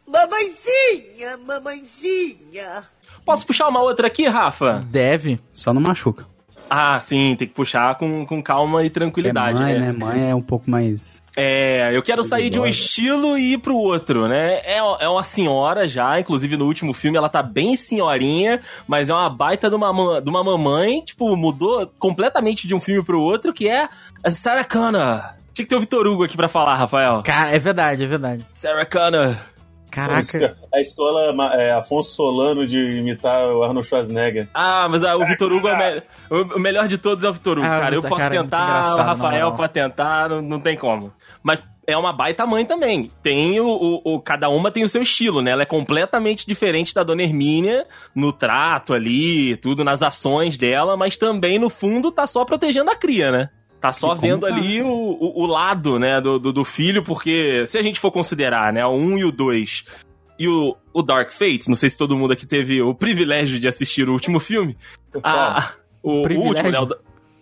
Mamãezinha, 0.08 1.38
mamãezinha! 1.46 2.84
Posso 3.26 3.46
puxar 3.46 3.68
uma 3.68 3.82
outra 3.82 4.08
aqui, 4.08 4.28
Rafa? 4.28 4.82
Deve. 4.86 5.40
Só 5.52 5.74
não 5.74 5.82
machuca. 5.82 6.26
Ah, 6.70 7.00
sim, 7.00 7.36
tem 7.36 7.48
que 7.48 7.54
puxar 7.54 7.96
com, 7.96 8.26
com 8.26 8.42
calma 8.42 8.84
e 8.84 8.88
É 8.88 8.90
tranquilidade, 8.90 9.60
mãe, 9.62 9.74
né? 9.76 9.80
né? 9.80 9.92
Mãe 9.92 10.30
é 10.32 10.36
um 10.36 10.42
pouco 10.42 10.70
mais. 10.70 11.22
É, 11.38 11.96
eu 11.96 12.02
quero 12.02 12.24
sair 12.24 12.50
de 12.50 12.58
um 12.60 12.66
estilo 12.66 13.38
e 13.38 13.54
ir 13.54 13.58
pro 13.60 13.76
outro, 13.76 14.28
né? 14.28 14.62
É, 14.64 14.78
é 14.78 15.08
uma 15.10 15.24
senhora 15.24 15.88
já, 15.88 16.20
inclusive 16.20 16.56
no 16.58 16.66
último 16.66 16.94
filme 16.94 17.18
ela 17.18 17.28
tá 17.30 17.44
bem 17.44 17.76
senhorinha, 17.76 18.62
mas 18.88 19.10
é 19.10 19.14
uma 19.14 19.30
baita 19.30 19.70
de 19.70 19.76
uma, 19.76 19.92
ma- 19.92 20.20
de 20.22 20.30
uma 20.30 20.44
mamãe, 20.44 21.02
tipo, 21.02 21.36
mudou 21.36 21.92
completamente 22.00 22.66
de 22.68 22.74
um 22.74 22.80
filme 22.80 23.04
pro 23.04 23.20
outro, 23.22 23.52
que 23.54 23.68
é 23.68 23.88
a 24.24 24.32
Sarah 24.32 24.64
Connor. 24.64 25.22
Tinha 25.54 25.66
que 25.66 25.70
ter 25.70 25.76
o 25.76 25.80
Vitor 25.82 26.06
Hugo 26.08 26.24
aqui 26.24 26.36
pra 26.38 26.48
falar, 26.48 26.76
Rafael. 26.76 27.22
Cara, 27.24 27.52
é 27.52 27.60
verdade, 27.60 28.04
é 28.04 28.08
verdade. 28.08 28.46
Sarah 28.54 28.86
Connor. 28.86 29.36
Caraca. 29.96 30.58
A 30.74 30.82
escola 30.82 31.34
é, 31.56 31.72
Afonso 31.72 32.14
Solano 32.14 32.68
de 32.68 32.78
imitar 32.98 33.48
o 33.50 33.64
Arnold 33.64 33.88
Schwarzenegger. 33.88 34.50
Ah, 34.54 34.88
mas 34.90 35.04
ah, 35.04 35.16
o 35.16 35.26
Vitor 35.26 35.52
Hugo 35.54 35.68
é 35.70 35.74
o, 35.74 35.78
me- 35.78 36.04
o- 36.54 36.56
o 36.58 36.60
melhor 36.60 36.88
de 36.88 36.98
todos 36.98 37.24
é 37.24 37.30
o 37.30 37.34
Vitor 37.34 37.58
Hugo, 37.58 37.66
Ah, 37.68 37.80
cara. 37.80 37.96
Eu 37.96 38.02
posso 38.02 38.16
cara, 38.18 38.36
é 38.36 38.42
tentar, 38.42 38.60
o 38.60 38.64
engraçado, 38.66 38.98
na 38.98 39.04
Rafael 39.04 39.52
pode 39.54 39.74
tentar, 39.74 40.30
não, 40.30 40.42
não 40.42 40.60
tem 40.60 40.76
como. 40.78 41.14
Mas 41.42 41.64
é 41.88 41.96
uma 41.96 42.12
baita 42.12 42.46
mãe 42.46 42.66
também. 42.66 43.10
Tem 43.24 43.60
o, 43.60 43.68
o- 43.68 44.02
o- 44.16 44.20
Cada 44.22 44.50
uma 44.50 44.70
tem 44.72 44.84
o 44.84 44.90
seu 44.90 45.02
estilo, 45.02 45.42
né? 45.42 45.52
Ela 45.52 45.62
é 45.64 45.66
completamente 45.66 46.46
diferente 46.46 46.94
da 46.94 47.04
Dona 47.04 47.22
Hermínia 47.24 47.86
no 48.14 48.34
trato 48.34 48.94
ali, 48.94 49.56
tudo, 49.58 49.84
nas 49.84 50.02
ações 50.04 50.58
dela, 50.58 50.98
mas 50.98 51.16
também, 51.16 51.58
no 51.58 51.70
fundo, 51.70 52.12
tá 52.12 52.28
só 52.28 52.44
protegendo 52.44 52.92
a 52.92 52.96
cria, 52.96 53.32
né? 53.32 53.50
Tá 53.88 53.92
só 53.92 54.16
E 54.16 54.20
vendo 54.20 54.46
ali 54.46 54.82
o, 54.82 54.88
o, 54.88 55.44
o 55.44 55.46
lado, 55.46 55.98
né, 56.00 56.20
do, 56.22 56.38
do, 56.40 56.52
do 56.54 56.66
filho, 56.66 57.04
porque 57.04 57.64
se 57.66 57.78
a 57.78 57.82
gente 57.82 58.00
for 58.00 58.12
considerar, 58.12 58.72
né, 58.74 58.86
o 58.86 58.92
1 58.96 59.18
e 59.20 59.26
o 59.26 59.32
2 59.32 59.86
e 60.40 60.48
o, 60.48 60.76
o 60.94 61.02
Dark 61.02 61.32
Fate, 61.32 61.68
não 61.70 61.76
sei 61.76 61.90
se 61.90 61.98
todo 61.98 62.18
mundo 62.18 62.34
aqui 62.34 62.46
teve 62.46 62.82
o 62.82 62.94
privilégio 62.94 63.60
de 63.60 63.68
assistir 63.68 64.10
o 64.10 64.14
último 64.14 64.40
filme, 64.40 64.76
ah, 65.24 65.72
o, 66.04 66.20
o 66.20 66.24
Privilégio? 66.24 66.50
último, 66.66 66.72
né? 66.72 66.80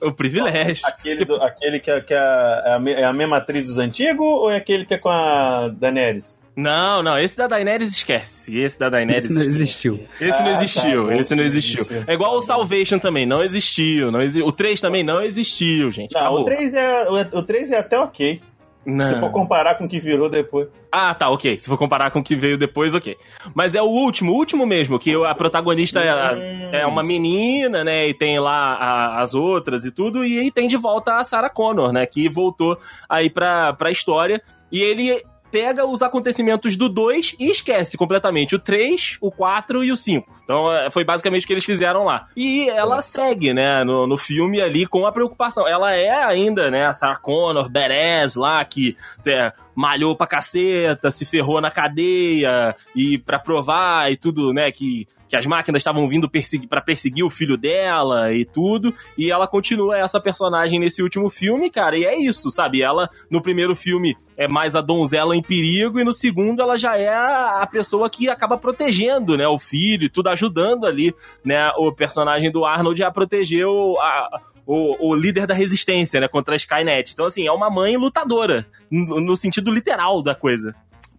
O, 0.02 0.08
o 0.10 0.14
privilégio. 0.14 0.86
Aquele, 0.86 1.24
do- 1.26 1.42
aquele 1.42 1.80
que, 1.80 1.90
é- 1.90 2.02
que 2.02 2.14
é, 2.14 2.18
é 2.66 2.74
a, 2.74 2.80
me- 2.80 2.92
é 2.94 3.04
a 3.06 3.14
mesma 3.14 3.38
atriz 3.38 3.68
dos 3.70 3.78
antigos 3.80 4.26
ou 4.26 4.52
é 4.52 4.58
aquele 4.58 4.86
que 4.86 4.94
é 4.94 4.98
com 4.98 5.10
a 5.10 5.70
Daenerys? 5.70 6.38
Não, 6.55 7.01
não, 7.01 7.17
esse 7.17 7.36
da 7.36 7.48
Daenerys 7.48 7.91
esquece. 7.91 8.57
Esse 8.60 8.77
da 8.77 8.88
Daenerys 8.89 9.25
Isso 9.25 9.33
não 9.33 9.41
existiu. 9.41 10.00
Esse 10.22 10.29
não 10.29 10.38
Ah, 10.38 10.43
tá, 10.43 10.51
existiu, 10.63 11.03
bom, 11.05 11.12
esse 11.13 11.36
não 11.36 11.43
existiu. 11.43 11.86
É 12.07 12.13
igual 12.13 12.36
o 12.36 12.41
Salvation 12.41 13.00
também, 13.00 13.25
não 13.25 13.43
existiu. 13.43 14.12
Não 14.12 14.22
exi... 14.22 14.41
O 14.43 14.51
3 14.51 14.79
também 14.79 15.03
não 15.03 15.22
existiu, 15.22 15.89
gente. 15.89 16.13
Não, 16.13 16.22
acabou. 16.22 16.41
o 16.41 16.45
3, 16.45 16.74
é, 16.75 17.10
o, 17.10 17.39
o 17.39 17.43
3 17.43 17.72
é 17.72 17.79
até 17.79 18.00
ok. 18.00 18.39
Não. 18.86 19.05
Se 19.05 19.15
for 19.15 19.31
comparar 19.31 19.75
com 19.75 19.86
o 19.86 19.88
que 19.89 19.98
virou 19.98 20.29
depois. 20.29 20.67
Ah, 20.91 21.15
tá, 21.15 21.29
ok. 21.29 21.57
Se 21.57 21.69
for 21.69 21.77
comparar 21.77 22.12
com 22.12 22.19
o 22.19 22.24
que 22.24 22.36
veio 22.36 22.57
depois, 22.57 22.93
ok. 22.93 23.15
Mas 23.55 23.74
é 23.75 23.81
o 23.81 23.86
último, 23.86 24.33
o 24.33 24.36
último 24.36 24.65
mesmo, 24.65 25.00
que 25.00 25.15
a 25.25 25.33
protagonista 25.33 26.01
é, 26.01 26.81
é 26.81 26.86
uma 26.86 27.01
menina, 27.01 27.81
né? 27.83 28.10
E 28.10 28.13
tem 28.13 28.38
lá 28.41 28.74
a- 28.75 29.22
as 29.22 29.33
outras 29.33 29.86
e 29.86 29.91
tudo. 29.91 30.25
E 30.25 30.38
aí 30.38 30.51
tem 30.51 30.67
de 30.67 30.75
volta 30.75 31.15
a 31.15 31.24
Sarah 31.24 31.50
Connor, 31.50 31.93
né? 31.93 32.05
Que 32.05 32.27
voltou 32.29 32.77
aí 33.10 33.29
pra, 33.29 33.72
pra 33.72 33.89
história. 33.89 34.41
E 34.69 34.81
ele 34.81 35.24
pega 35.53 35.86
os 35.86 36.01
acontecimentos 36.01 36.75
do 36.75 36.89
2 36.89 37.36
e 37.39 37.51
esquece 37.51 37.95
completamente 37.95 38.55
o 38.55 38.60
3, 38.60 39.19
o 39.22 39.31
4 39.31 39.83
e 39.83 39.91
o 39.91 39.95
5. 39.95 40.27
Então 40.43 40.74
é, 40.74 40.89
foi 40.89 41.05
basicamente 41.05 41.43
o 41.43 41.48
que 41.48 41.53
eles 41.53 41.63
fizeram 41.63 42.03
lá. 42.03 42.25
E 42.36 42.67
ela 42.72 43.03
segue, 43.03 43.53
né, 43.53 43.83
no, 43.83 44.07
no 44.07 44.17
filme 44.17 44.60
ali 44.60 44.88
com 44.88 45.05
a 45.05 45.12
preocupação. 45.12 45.67
Ela 45.67 45.93
é 45.93 46.24
ainda, 46.24 46.72
né, 46.72 46.88
a 46.88 46.93
Sarah 46.93 47.17
Connor, 47.17 47.69
Beres 47.69 48.36
lá, 48.36 48.65
que 48.65 48.98
é, 49.27 49.53
malhou 49.75 50.15
pra 50.15 50.27
caceta, 50.27 51.10
se 51.12 51.25
ferrou 51.25 51.60
na 51.62 51.72
cadeia 51.72 52.75
e 52.96 53.18
pra 53.18 53.39
provar 53.39 54.12
e 54.12 54.18
tudo, 54.18 54.53
né, 54.53 54.72
que, 54.72 55.08
que 55.27 55.36
as 55.36 55.46
máquinas 55.46 55.80
estavam 55.80 56.08
vindo 56.08 56.30
persegui 56.30 56.68
para 56.68 56.82
perseguir 56.82 57.24
o 57.24 57.30
filho 57.30 57.58
dela 57.58 58.32
e 58.34 58.46
tudo, 58.46 58.94
e 59.18 59.32
ela 59.32 59.48
continua 59.48 59.98
essa 59.98 60.20
personagem 60.20 60.80
nesse 60.80 61.01
último 61.01 61.30
filme, 61.30 61.70
cara, 61.70 61.98
e 61.98 62.06
é 62.06 62.15
isso, 62.18 62.50
sabe? 62.51 62.82
Ela 62.82 63.10
no 63.30 63.42
primeiro 63.42 63.75
filme 63.75 64.15
é 64.38 64.48
mais 64.48 64.75
a 64.75 64.82
donzela 64.82 65.36
em 65.36 65.42
perigo 65.42 66.00
e 66.00 66.03
no 66.03 66.13
segundo 66.13 66.62
ela 66.62 66.77
já 66.77 66.98
é 66.98 67.10
a 67.13 67.68
pessoa 67.72 68.10
que 68.10 68.30
acaba 68.30 68.58
protegendo, 68.58 69.38
né, 69.38 69.48
o 69.48 69.58
filho 69.60 70.10
tudo 70.10 70.27
ajudando 70.30 70.86
ali, 70.86 71.13
né, 71.44 71.70
o 71.77 71.92
personagem 71.92 72.51
do 72.51 72.65
Arnold 72.65 73.03
a 73.03 73.12
proteger 73.12 73.65
o, 73.65 73.98
a- 74.00 74.42
o, 74.65 75.10
o 75.10 75.15
líder 75.15 75.46
da 75.48 75.53
resistência, 75.53 76.20
né, 76.20 76.27
contra 76.27 76.53
a 76.53 76.58
Skynet. 76.58 77.12
Então, 77.13 77.25
assim, 77.25 77.46
é 77.48 77.51
uma 77.51 77.70
mãe 77.70 77.96
lutadora, 77.98 78.65
no, 78.89 79.20
no 79.20 79.36
sentido 79.38 79.72
literal 79.72 80.22
da 80.22 80.34
coisa. 80.36 80.74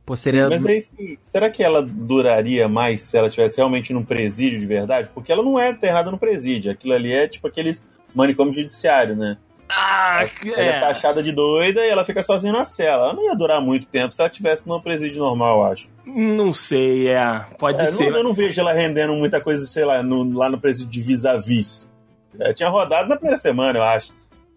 Pô, 0.07 0.15
seria. 0.17 0.49
Mas 0.51 0.67
aí, 0.67 1.17
será 1.21 1.49
que 1.49 1.63
ela 1.63 1.81
duraria 1.83 2.69
mais 2.69 3.01
se 3.03 3.17
ela 3.17 3.31
tivesse 3.31 3.57
realmente 3.57 3.93
num 3.93 4.05
presídio 4.05 4.61
de 4.61 4.67
verdade? 4.67 5.09
Porque 5.15 5.33
ela 5.33 5.43
não 5.43 5.59
é 5.59 5.71
internada 5.71 6.11
no 6.11 6.19
presídio. 6.19 6.71
Aquilo 6.71 6.93
ali 6.93 7.11
é 7.13 7.27
tipo 7.27 7.47
aqueles 7.49 7.87
manicômios 8.15 8.55
judiciário, 8.57 9.17
né? 9.17 9.39
Ah, 9.67 10.27
Ela 10.45 10.61
é 10.61 10.69
é. 10.77 10.81
taxada 10.81 11.23
de 11.23 11.33
doida 11.33 11.85
e 11.85 11.89
ela 11.89 12.05
fica 12.05 12.23
sozinha 12.23 12.53
na 12.53 12.67
cela. 12.67 13.05
Ela 13.05 13.13
não 13.15 13.25
ia 13.25 13.35
durar 13.35 13.63
muito 13.63 13.87
tempo 13.87 14.13
se 14.15 14.21
ela 14.21 14.29
tivesse 14.29 14.69
num 14.69 14.79
presídio 14.79 15.21
normal, 15.21 15.61
eu 15.61 15.65
acho. 15.73 15.89
Não 16.05 16.53
sei, 16.53 17.09
é. 17.09 17.41
Pode 17.59 17.81
É, 17.83 17.87
ser. 17.87 18.11
não- 18.11 18.19
eu 18.19 18.25
não 18.25 18.35
vejo 18.35 18.61
ela 18.61 18.75
rendendo 18.75 19.15
muita 19.15 19.41
coisa, 19.41 19.67
sei 19.67 19.87
lá, 19.87 20.03
no- 20.03 20.37
lá 20.39 20.51
no 20.51 20.61
presídio 20.61 20.91
de 20.91 21.01
vis-a-vis. 21.01 21.91
É, 22.41 22.53
tinha 22.53 22.69
rodado 22.69 23.09
na 23.09 23.17
primeira 23.17 23.39
semana, 23.39 23.79
eu 23.79 23.83
acho. 23.83 24.13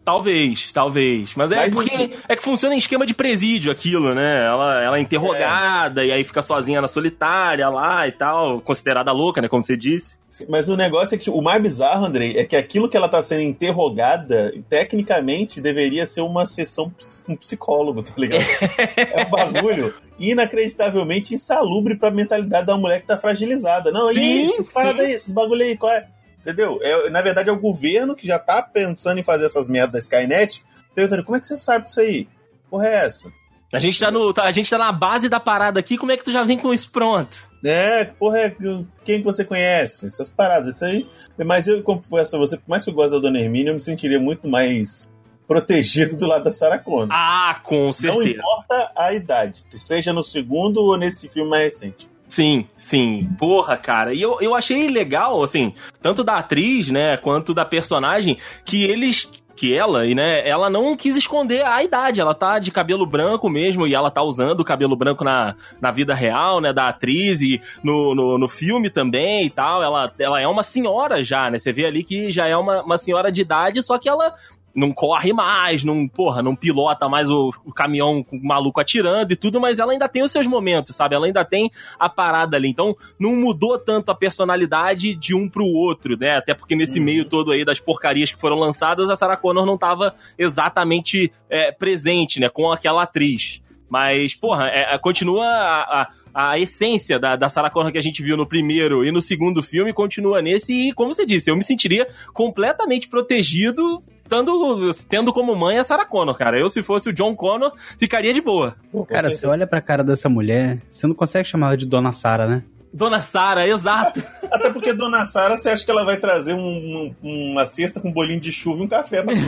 Talvez, 0.08 0.72
talvez. 0.72 1.36
Mas 1.36 1.52
é 1.52 1.56
Mas, 1.58 1.74
porque 1.74 1.94
enfim. 1.94 2.14
é 2.30 2.36
que 2.38 2.42
funciona 2.42 2.74
em 2.74 2.78
esquema 2.78 3.06
de 3.06 3.14
presídio 3.14 3.70
aquilo, 3.70 4.16
né? 4.16 4.46
Ela, 4.46 4.82
ela 4.82 4.98
é 4.98 5.02
interrogada 5.02 6.06
e 6.06 6.14
aí 6.14 6.24
fica 6.24 6.42
sozinha 6.42 6.80
na 6.80 6.88
solitária 6.88 7.68
lá 7.68 8.08
e 8.08 8.14
tal, 8.14 8.62
considerada 8.62 9.12
louca, 9.12 9.42
né? 9.42 9.50
Como 9.50 9.62
você 9.62 9.76
disse. 9.76 10.16
Mas 10.48 10.70
o 10.70 10.78
negócio 10.78 11.14
é 11.14 11.18
que 11.18 11.30
o 11.30 11.42
mais 11.42 11.62
bizarro, 11.62 12.06
Andrei, 12.06 12.38
é 12.38 12.46
que 12.46 12.56
aquilo 12.56 12.88
que 12.88 12.96
ela 12.96 13.10
tá 13.10 13.22
sendo 13.22 13.42
interrogada, 13.42 14.54
tecnicamente, 14.70 15.60
deveria 15.60 16.06
ser 16.06 16.22
uma 16.22 16.46
sessão 16.46 16.90
com 17.26 17.34
um 17.34 17.36
psicólogo, 17.36 18.02
tá 18.02 18.14
ligado? 18.16 18.46
é 18.96 19.26
um 19.26 19.30
bagulho 19.30 19.94
inacreditavelmente 20.18 21.34
insalubre 21.34 21.98
pra 21.98 22.12
mentalidade 22.12 22.66
da 22.66 22.78
mulher 22.78 23.02
que 23.02 23.08
tá 23.08 23.18
fragilizada. 23.18 23.92
Não, 23.92 24.08
Sim, 24.08 24.22
e 24.22 24.46
esses 24.46 24.68
sim. 24.68 24.80
aí, 24.80 25.12
esses 25.12 25.34
bagulho 25.34 25.64
aí, 25.64 25.76
qual 25.76 25.92
é? 25.92 26.08
Entendeu? 26.48 26.80
É, 26.82 27.10
na 27.10 27.22
verdade, 27.22 27.50
é 27.50 27.52
o 27.52 27.60
governo 27.60 28.16
que 28.16 28.26
já 28.26 28.40
tá 28.40 28.62
pensando 28.62 29.20
em 29.20 29.24
fazer 29.24 29.44
essas 29.46 29.68
merdas 29.68 29.92
da 29.92 30.00
Skynet, 30.00 30.64
perguntando, 30.96 31.26
como 31.26 31.36
é 31.36 31.42
que 31.42 31.48
você 31.48 31.58
sabe 31.58 31.84
disso 31.84 32.00
aí? 32.00 32.26
Porra, 32.70 32.88
é 32.88 33.06
essa? 33.06 33.30
A 33.74 33.80
gente, 33.80 34.00
tá 34.00 34.10
no, 34.10 34.34
tá- 34.34 34.46
a 34.46 34.52
gente 34.52 34.70
tá 34.70 34.78
na 34.78 34.94
base 34.94 35.28
da 35.28 35.42
parada 35.42 35.78
aqui, 35.78 35.98
como 35.98 36.14
é 36.14 36.16
que 36.16 36.24
tu 36.24 36.32
já 36.32 36.46
vem 36.46 36.58
com 36.58 36.74
isso 36.74 36.90
pronto? 36.90 37.36
É, 37.66 38.06
porra 38.06 38.40
é 38.40 38.56
quem 39.04 39.20
que 39.20 39.26
você 39.26 39.44
conhece? 39.44 40.06
Essas 40.06 40.30
paradas, 40.30 40.76
isso 40.76 40.86
aí. 40.86 41.06
Mas 41.46 41.68
eu 41.68 41.84
confesso 41.84 42.32
pra 42.32 42.40
você, 42.40 42.56
por 42.56 42.70
mais 42.70 42.86
que 42.86 42.90
eu 42.90 42.94
goste 42.94 43.12
da 43.12 43.20
Dona 43.20 43.42
Hermínia, 43.42 43.72
eu 43.72 43.74
me 43.74 43.80
sentiria 43.82 44.22
muito 44.22 44.48
mais 44.48 45.06
protegido 45.46 46.16
do 46.16 46.26
lado 46.28 46.46
da 46.46 46.52
Sarah 46.52 46.80
Connor. 46.80 47.10
Ah, 47.12 47.60
com 47.62 47.88
Não 47.88 47.92
certeza. 47.94 48.30
importa 48.32 48.92
a 48.96 49.12
idade, 49.14 49.64
seja 49.76 50.14
no 50.14 50.24
segundo 50.24 50.78
ou 50.78 50.98
nesse 50.98 51.28
filme 51.28 51.50
mais 51.50 51.64
recente. 51.66 52.10
Sim, 52.28 52.68
sim. 52.78 53.30
Porra, 53.40 53.78
cara. 53.78 54.14
E 54.14 54.22
eu, 54.22 54.38
eu 54.42 54.54
achei 54.54 54.90
legal, 54.90 55.42
assim, 55.42 55.74
tanto 56.02 56.24
da 56.24 56.38
atriz, 56.38 56.90
né, 56.92 57.16
quanto 57.18 57.54
da 57.54 57.66
personagem, 57.66 58.38
que 58.66 58.84
eles. 58.84 59.30
Que 59.56 59.76
ela, 59.76 60.06
e 60.06 60.14
né, 60.14 60.48
ela 60.48 60.70
não 60.70 60.96
quis 60.96 61.18
esconder 61.18 61.66
a 61.66 61.82
idade. 61.82 62.22
Ela 62.22 62.36
tá 62.36 62.60
de 62.60 62.70
cabelo 62.70 63.08
branco 63.08 63.50
mesmo, 63.50 63.88
e 63.88 63.96
ela 63.96 64.12
tá 64.12 64.22
usando 64.22 64.60
o 64.60 64.64
cabelo 64.64 64.96
branco 64.96 65.24
na, 65.24 65.56
na 65.82 65.90
vida 65.90 66.14
real, 66.14 66.62
né, 66.62 66.72
da 66.72 66.90
atriz, 66.90 67.42
e 67.42 67.60
no, 67.84 68.14
no, 68.14 68.38
no 68.38 68.48
filme 68.48 68.88
também 68.88 69.48
e 69.48 69.50
tal. 69.50 69.82
Ela, 69.82 70.14
ela 70.20 70.40
é 70.40 70.48
uma 70.48 70.62
senhora 70.62 71.24
já, 71.24 71.50
né? 71.50 71.58
Você 71.58 71.74
vê 71.74 71.88
ali 71.88 72.04
que 72.04 72.30
já 72.30 72.46
é 72.46 72.56
uma, 72.56 72.84
uma 72.84 73.00
senhora 73.00 73.32
de 73.32 73.42
idade, 73.42 73.82
só 73.82 73.98
que 73.98 74.08
ela 74.08 74.36
não 74.78 74.92
corre 74.92 75.34
mais, 75.34 75.84
não, 75.84 76.08
porra, 76.08 76.44
não 76.44 76.56
pilota 76.56 77.10
mais 77.10 77.28
o, 77.32 77.52
o 77.66 77.74
caminhão 77.74 78.24
com 78.24 78.38
o 78.38 78.44
maluco 78.44 78.80
atirando 78.80 79.34
e 79.34 79.36
tudo, 79.36 79.60
mas 79.60 79.80
ela 79.80 79.92
ainda 79.92 80.08
tem 80.08 80.22
os 80.22 80.32
seus 80.32 80.46
momentos, 80.46 80.96
sabe? 80.96 81.16
Ela 81.16 81.26
ainda 81.26 81.44
tem 81.44 81.72
a 81.98 82.08
parada 82.08 82.56
ali. 82.56 82.70
Então, 82.70 82.96
não 83.20 83.36
mudou 83.36 83.80
tanto 83.80 84.12
a 84.12 84.16
personalidade 84.16 85.16
de 85.16 85.34
um 85.34 85.50
pro 85.50 85.66
outro, 85.66 86.16
né? 86.16 86.38
Até 86.38 86.54
porque 86.54 86.76
nesse 86.76 87.00
meio 87.00 87.26
todo 87.26 87.52
aí 87.52 87.66
das 87.66 87.80
porcarias 87.80 88.32
que 88.32 88.40
foram 88.40 88.56
lançadas, 88.56 89.10
a 89.10 89.16
Sarah 89.16 89.36
Connor 89.36 89.66
não 89.66 89.80
tava 89.80 90.14
exatamente 90.38 91.32
é, 91.50 91.72
presente, 91.72 92.40
né? 92.40 92.48
Com 92.48 92.72
aquela 92.72 93.02
atriz. 93.02 93.60
Mas, 93.90 94.36
porra, 94.36 94.68
é, 94.68 94.94
é, 94.94 94.98
continua 95.00 95.46
a, 95.46 96.02
a, 96.34 96.52
a 96.52 96.60
essência 96.60 97.18
da, 97.18 97.36
da 97.36 97.50
Sarah 97.50 97.70
Connor 97.70 97.92
que 97.92 97.98
a 97.98 98.02
gente 98.02 98.22
viu 98.22 98.38
no 98.38 98.46
primeiro 98.46 99.04
e 99.04 99.12
no 99.12 99.22
segundo 99.22 99.64
filme, 99.64 99.94
continua 99.94 100.42
nesse. 100.42 100.90
E, 100.90 100.94
como 100.94 101.14
você 101.14 101.26
disse, 101.26 101.50
eu 101.50 101.56
me 101.56 101.64
sentiria 101.64 102.08
completamente 102.34 103.08
protegido 103.08 104.04
tendo, 104.28 104.92
tendo 105.10 105.34
como 105.34 105.56
mãe 105.56 105.78
a 105.80 105.84
Sarah 105.84 106.06
Connor, 106.06 106.36
cara. 106.36 106.60
Eu, 106.60 106.70
se 106.70 106.84
fosse 106.84 107.10
o 107.10 107.14
John 107.14 107.36
Connor, 107.36 107.72
ficaria 108.00 108.34
de 108.34 108.42
boa. 108.42 108.76
Pô, 108.92 109.06
cara, 109.06 109.30
você 109.30 109.46
olha 109.48 109.66
pra 109.68 109.82
cara 109.82 110.04
dessa 110.04 110.30
mulher, 110.30 110.80
você 110.90 111.08
não 111.08 111.16
consegue 111.16 111.48
chamar 111.48 111.68
ela 111.68 111.78
de 111.78 111.86
Dona 111.86 112.14
Sara, 112.14 112.48
né? 112.48 112.64
Dona 112.94 113.22
Sarah, 113.22 113.68
exato. 113.68 114.24
Até 114.52 114.72
porque 114.72 114.94
Dona 114.94 115.26
Sara, 115.26 115.58
você 115.58 115.70
acha 115.70 115.84
que 115.84 115.92
ela 115.92 116.06
vai 116.06 116.18
trazer 116.18 116.54
um- 116.54 117.14
um- 117.22 117.52
uma 117.52 117.66
cesta 117.66 118.00
com 118.00 118.10
um 118.10 118.14
bolinho 118.14 118.40
de 118.40 118.52
chuva 118.52 118.82
e 118.82 118.86
um 118.86 118.88
café 118.88 119.22
pra 119.22 119.36
tu. 119.36 119.42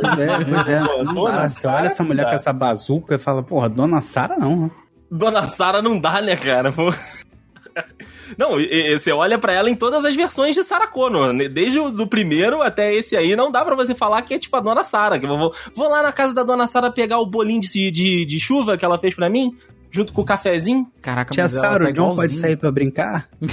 Pois 0.00 0.18
é, 0.18 0.44
pois 0.44 0.68
é. 0.68 0.80
Pô, 1.06 1.14
Dona 1.14 1.48
Sara 1.48 1.86
essa 1.86 2.02
mulher 2.02 2.24
dá. 2.24 2.30
com 2.30 2.34
essa 2.36 2.52
bazuca 2.52 3.14
e 3.14 3.18
fala, 3.18 3.42
porra, 3.42 3.68
Dona 3.68 4.02
Sara 4.02 4.36
não. 4.36 4.62
né? 4.62 4.70
Dona 5.08 5.46
Sarah 5.46 5.80
não 5.80 5.98
dá, 6.00 6.20
né, 6.20 6.34
cara? 6.36 6.72
Pô. 6.72 6.92
Não, 8.38 8.58
e- 8.60 8.94
e 8.94 8.98
você 8.98 9.12
olha 9.12 9.38
pra 9.38 9.52
ela 9.52 9.68
em 9.70 9.74
todas 9.74 10.04
as 10.04 10.14
versões 10.16 10.54
de 10.54 10.62
Sarah 10.64 10.86
Connor, 10.86 11.32
né? 11.32 11.48
desde 11.48 11.78
o 11.78 11.90
do 11.90 12.06
primeiro 12.06 12.62
até 12.62 12.94
esse 12.94 13.16
aí, 13.16 13.36
não 13.36 13.50
dá 13.52 13.64
pra 13.64 13.74
você 13.74 13.94
falar 13.94 14.22
que 14.22 14.34
é 14.34 14.38
tipo 14.38 14.56
a 14.56 14.60
Dona 14.60 14.82
Sarah. 14.84 15.18
Que 15.18 15.26
eu 15.26 15.36
vou, 15.38 15.54
vou 15.74 15.88
lá 15.88 16.02
na 16.02 16.12
casa 16.12 16.34
da 16.34 16.42
Dona 16.42 16.66
Sarah 16.66 16.90
pegar 16.90 17.18
o 17.18 17.26
bolinho 17.26 17.60
de, 17.60 17.90
de, 17.90 18.24
de 18.24 18.40
chuva 18.40 18.76
que 18.76 18.84
ela 18.84 18.98
fez 18.98 19.14
pra 19.14 19.28
mim, 19.30 19.54
junto 19.90 20.12
com 20.12 20.22
o 20.22 20.24
cafezinho. 20.24 20.86
Caraca, 21.02 21.32
Tia 21.32 21.44
mas 21.44 21.54
ela 21.54 21.62
Sara, 21.68 21.84
tá 21.84 21.90
o 21.90 21.92
John 21.92 22.14
pode 22.14 22.32
sair 22.34 22.56
pra 22.56 22.70
brincar? 22.70 23.28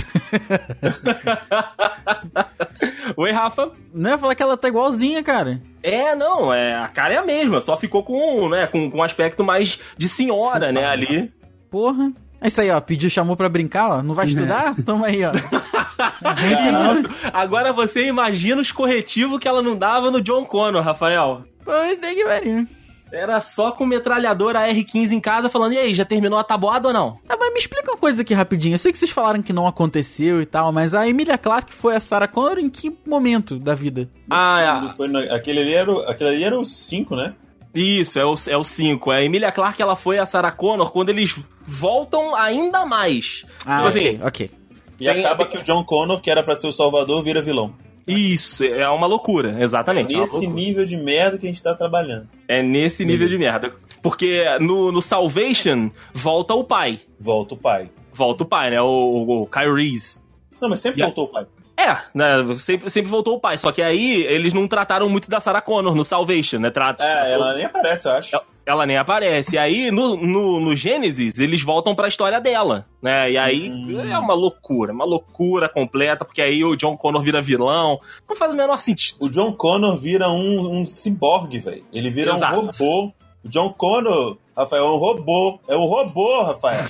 Oi, 3.18 3.32
Rafa. 3.32 3.72
Não, 3.94 4.10
eu 4.12 4.14
ia 4.16 4.18
falar 4.18 4.36
que 4.36 4.44
ela 4.44 4.58
tá 4.58 4.68
igualzinha, 4.68 5.22
cara. 5.24 5.62
É, 5.82 6.16
não, 6.16 6.54
é, 6.54 6.76
a 6.76 6.88
cara 6.88 7.14
é 7.14 7.18
a 7.18 7.24
mesma, 7.26 7.62
só 7.62 7.76
ficou 7.78 8.04
com, 8.04 8.50
né, 8.50 8.68
com, 8.68 8.90
com 8.90 8.98
um 9.00 9.04
aspecto 9.04 9.44
mais 9.44 9.78
de 9.98 10.08
senhora, 10.08 10.72
né, 10.72 10.86
ali. 10.86 11.32
Porra. 11.70 12.12
É 12.44 12.48
isso 12.48 12.60
aí, 12.62 12.70
ó. 12.70 12.80
Pediu, 12.82 13.10
chamou 13.10 13.36
pra 13.38 13.48
brincar, 13.50 13.90
ó. 13.90 14.04
Não 14.04 14.14
vai 14.14 14.28
estudar? 14.28 14.76
Toma 14.86 15.08
aí, 15.08 15.22
ó. 15.24 15.32
Isso. 17.00 17.10
Agora 17.34 17.72
você 17.74 18.08
imagina 18.08 18.62
os 18.62 18.72
corretivos 18.72 19.40
que 19.40 19.48
ela 19.48 19.62
não 19.62 19.76
dava 19.78 20.12
no 20.12 20.22
John 20.22 20.46
Connor, 20.46 20.84
Rafael. 20.84 21.44
Pois 21.64 21.98
tem 21.98 22.16
que 22.16 22.26
varia. 22.26 22.68
Era 23.12 23.40
só 23.42 23.72
com 23.72 23.86
metralhadora 23.86 24.68
R15 24.68 25.12
em 25.12 25.20
casa 25.20 25.48
falando, 25.48 25.74
e 25.74 25.78
aí, 25.78 25.94
já 25.94 26.04
terminou 26.04 26.40
a 26.40 26.44
tabuada 26.44 26.88
ou 26.88 26.94
não? 26.94 27.20
Tá, 27.28 27.38
mas 27.40 27.54
me 27.54 27.60
explica 27.60 27.92
uma 27.92 27.98
coisa 27.98 28.24
aqui 28.24 28.34
rapidinho. 28.34 28.74
Eu 28.74 28.80
sei 28.80 28.92
que 28.92 28.98
vocês 28.98 29.12
falaram 29.12 29.42
que 29.44 29.54
não 29.54 29.68
aconteceu 29.68 30.42
e 30.42 30.46
tal, 30.48 30.72
mas 30.72 30.96
a 30.96 31.08
Emilia 31.08 31.38
Clarke 31.38 31.72
foi 31.74 31.96
a 31.96 32.00
Sarah 32.00 32.28
Connor 32.28 32.58
em 32.58 32.70
que 32.72 32.92
momento 33.06 33.60
da 33.60 33.76
vida? 33.76 34.10
Ah, 34.32 34.94
Foi 34.98 35.08
no- 35.08 35.20
aquele, 35.32 35.60
ali 35.60 35.74
era, 35.76 35.92
o- 35.92 36.00
aquele 36.10 36.30
ali 36.32 36.44
era 36.44 36.60
os 36.60 36.76
cinco, 36.76 37.16
né? 37.16 37.36
isso, 37.76 38.20
é 38.20 38.26
o 38.26 38.36
5. 38.36 38.52
É 38.52 38.58
o 38.58 38.64
cinco. 38.64 39.10
a 39.12 39.24
Emilia 39.24 39.52
Clarke, 39.52 39.82
ela 39.82 39.96
foi 39.96 40.18
a 40.20 40.26
Sarah 40.28 40.52
Connor 40.52 40.92
quando 40.92 41.10
eles 41.10 41.36
voltam 41.66 42.36
ainda 42.36 42.86
mais. 42.86 43.46
Ah, 43.66 43.78
Tipo 43.78 43.90
ok, 43.90 44.08
assim, 44.08 44.20
ok. 44.24 44.52
E 45.00 45.06
Tem- 45.06 45.26
acaba 45.26 45.46
que 45.48 45.58
o 45.58 45.64
John 45.64 45.84
Connor, 45.84 46.22
que 46.22 46.30
era 46.30 46.44
pra 46.44 46.56
ser 46.56 46.68
o 46.68 46.72
salvador, 46.72 47.22
vira 47.24 47.42
vilão. 47.42 47.74
Isso, 48.06 48.64
é 48.66 48.88
uma 48.90 49.08
loucura, 49.08 49.56
exatamente. 49.62 50.14
é 50.14 50.18
uma 50.18 50.24
Esse 50.26 50.34
loucura. 50.34 50.54
nível 50.54 50.86
de 50.86 50.98
merda 50.98 51.38
que 51.38 51.46
a 51.46 51.50
gente 51.50 51.64
tá 51.64 51.74
trabalhando. 51.74 52.28
É 52.48 52.62
nesse 52.62 53.06
nível 53.06 53.28
de 53.30 53.38
merda. 53.38 53.72
Porque 54.02 54.44
no, 54.60 54.92
no 54.92 55.02
Salvation, 55.02 55.90
volta 56.14 56.54
o 56.54 56.64
pai. 56.66 57.00
Volta 57.20 57.54
o 57.54 57.58
pai. 57.58 57.90
Volta 58.14 58.44
o 58.44 58.46
pai, 58.48 58.72
né? 58.72 58.82
O, 58.82 59.44
o 59.44 59.48
Kyle 59.48 59.74
Reese. 59.74 60.20
Não, 60.62 60.70
mas 60.70 60.82
sempre 60.82 61.00
E 61.00 61.04
a- 61.04 61.06
voltou 61.08 61.26
o 61.26 61.28
pai. 61.30 61.46
É, 61.78 61.98
né? 62.14 62.44
Sempre, 62.60 62.90
sempre 62.90 63.10
voltou 63.10 63.36
o 63.36 63.40
pai. 63.40 63.58
Só 63.58 63.72
que 63.72 63.82
aí 63.82 64.22
eles 64.28 64.54
não 64.54 64.68
trataram 64.68 65.08
muito 65.10 65.30
da 65.30 65.40
Sarah 65.40 65.62
Connor 65.62 65.96
no 65.96 66.04
Salvation, 66.04 66.60
né? 66.60 66.70
Tra 66.70 66.96
É, 67.00 67.32
ela 67.34 67.56
nem 67.56 67.66
aparece, 67.66 68.08
eu 68.08 68.12
acho. 68.12 68.36
Ela- 68.36 68.46
Ela 68.66 68.86
nem 68.86 68.98
aparece. 68.98 69.56
E 69.56 69.60
aí, 69.60 69.92
no, 69.92 70.16
no, 70.16 70.60
no 70.60 70.76
Gênesis, 70.76 71.38
eles 71.40 71.62
voltam 71.62 71.94
pra 71.94 72.08
história 72.08 72.40
dela, 72.40 72.86
né? 73.02 73.32
E 73.32 73.38
aí 73.38 73.70
Hum. 73.70 74.00
é 74.00 74.18
uma 74.18 74.34
loucura, 74.34 74.94
uma 74.94 75.04
loucura 75.06 75.68
completa, 75.68 76.24
porque 76.24 76.42
aí 76.42 76.64
o 76.64 76.76
John 76.76 76.96
Connor 76.96 77.22
vira 77.22 77.42
vilão. 77.42 78.00
Não 78.28 78.36
faz 78.36 78.54
o 78.54 78.58
menor 78.58 78.80
sentido. 78.80 79.18
O 79.20 79.30
John 79.30 79.52
Connor 79.54 79.98
vira 79.98 80.30
um, 80.30 80.80
um 80.80 80.86
ciborgue, 80.86 81.60
velho. 81.60 81.84
Ele 81.92 82.10
vira 82.10 82.34
Exato. 82.34 82.56
um 82.58 82.66
robô. 82.68 83.12
O 83.44 83.50
John 83.50 83.74
Connor, 83.74 84.38
Rafael, 84.56 84.86
é 84.86 84.90
um 84.90 84.98
robô. 84.98 85.60
É 85.68 85.76
um 85.76 85.86
robô, 85.86 86.42
Rafael. 86.44 86.84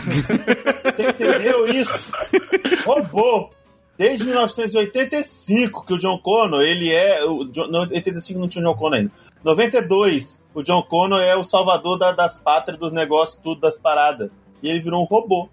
Você 0.86 1.08
entendeu 1.10 1.68
isso? 1.68 2.12
Robô. 2.86 3.50
Desde 3.98 4.26
1985 4.26 5.86
que 5.86 5.94
o 5.94 5.98
John 5.98 6.18
Connor, 6.20 6.62
ele 6.62 6.92
é... 6.92 7.24
O 7.26 7.46
John, 7.46 7.68
não, 7.68 7.82
85 7.82 8.40
não 8.40 8.48
tinha 8.48 8.64
o 8.64 8.68
John 8.68 8.76
Connor 8.78 9.00
ainda. 9.00 9.12
92, 9.44 10.44
o 10.54 10.64
John 10.64 10.82
Connor 10.84 11.20
é 11.22 11.36
o 11.36 11.44
salvador 11.44 11.98
da- 11.98 12.12
das 12.12 12.38
pátrias, 12.38 12.80
dos 12.80 12.92
negócios, 12.92 13.40
tudo, 13.44 13.60
das 13.62 13.78
paradas. 13.78 14.30
E 14.62 14.70
ele 14.70 14.80
virou 14.82 15.02
um 15.02 15.06
robô. 15.06 15.50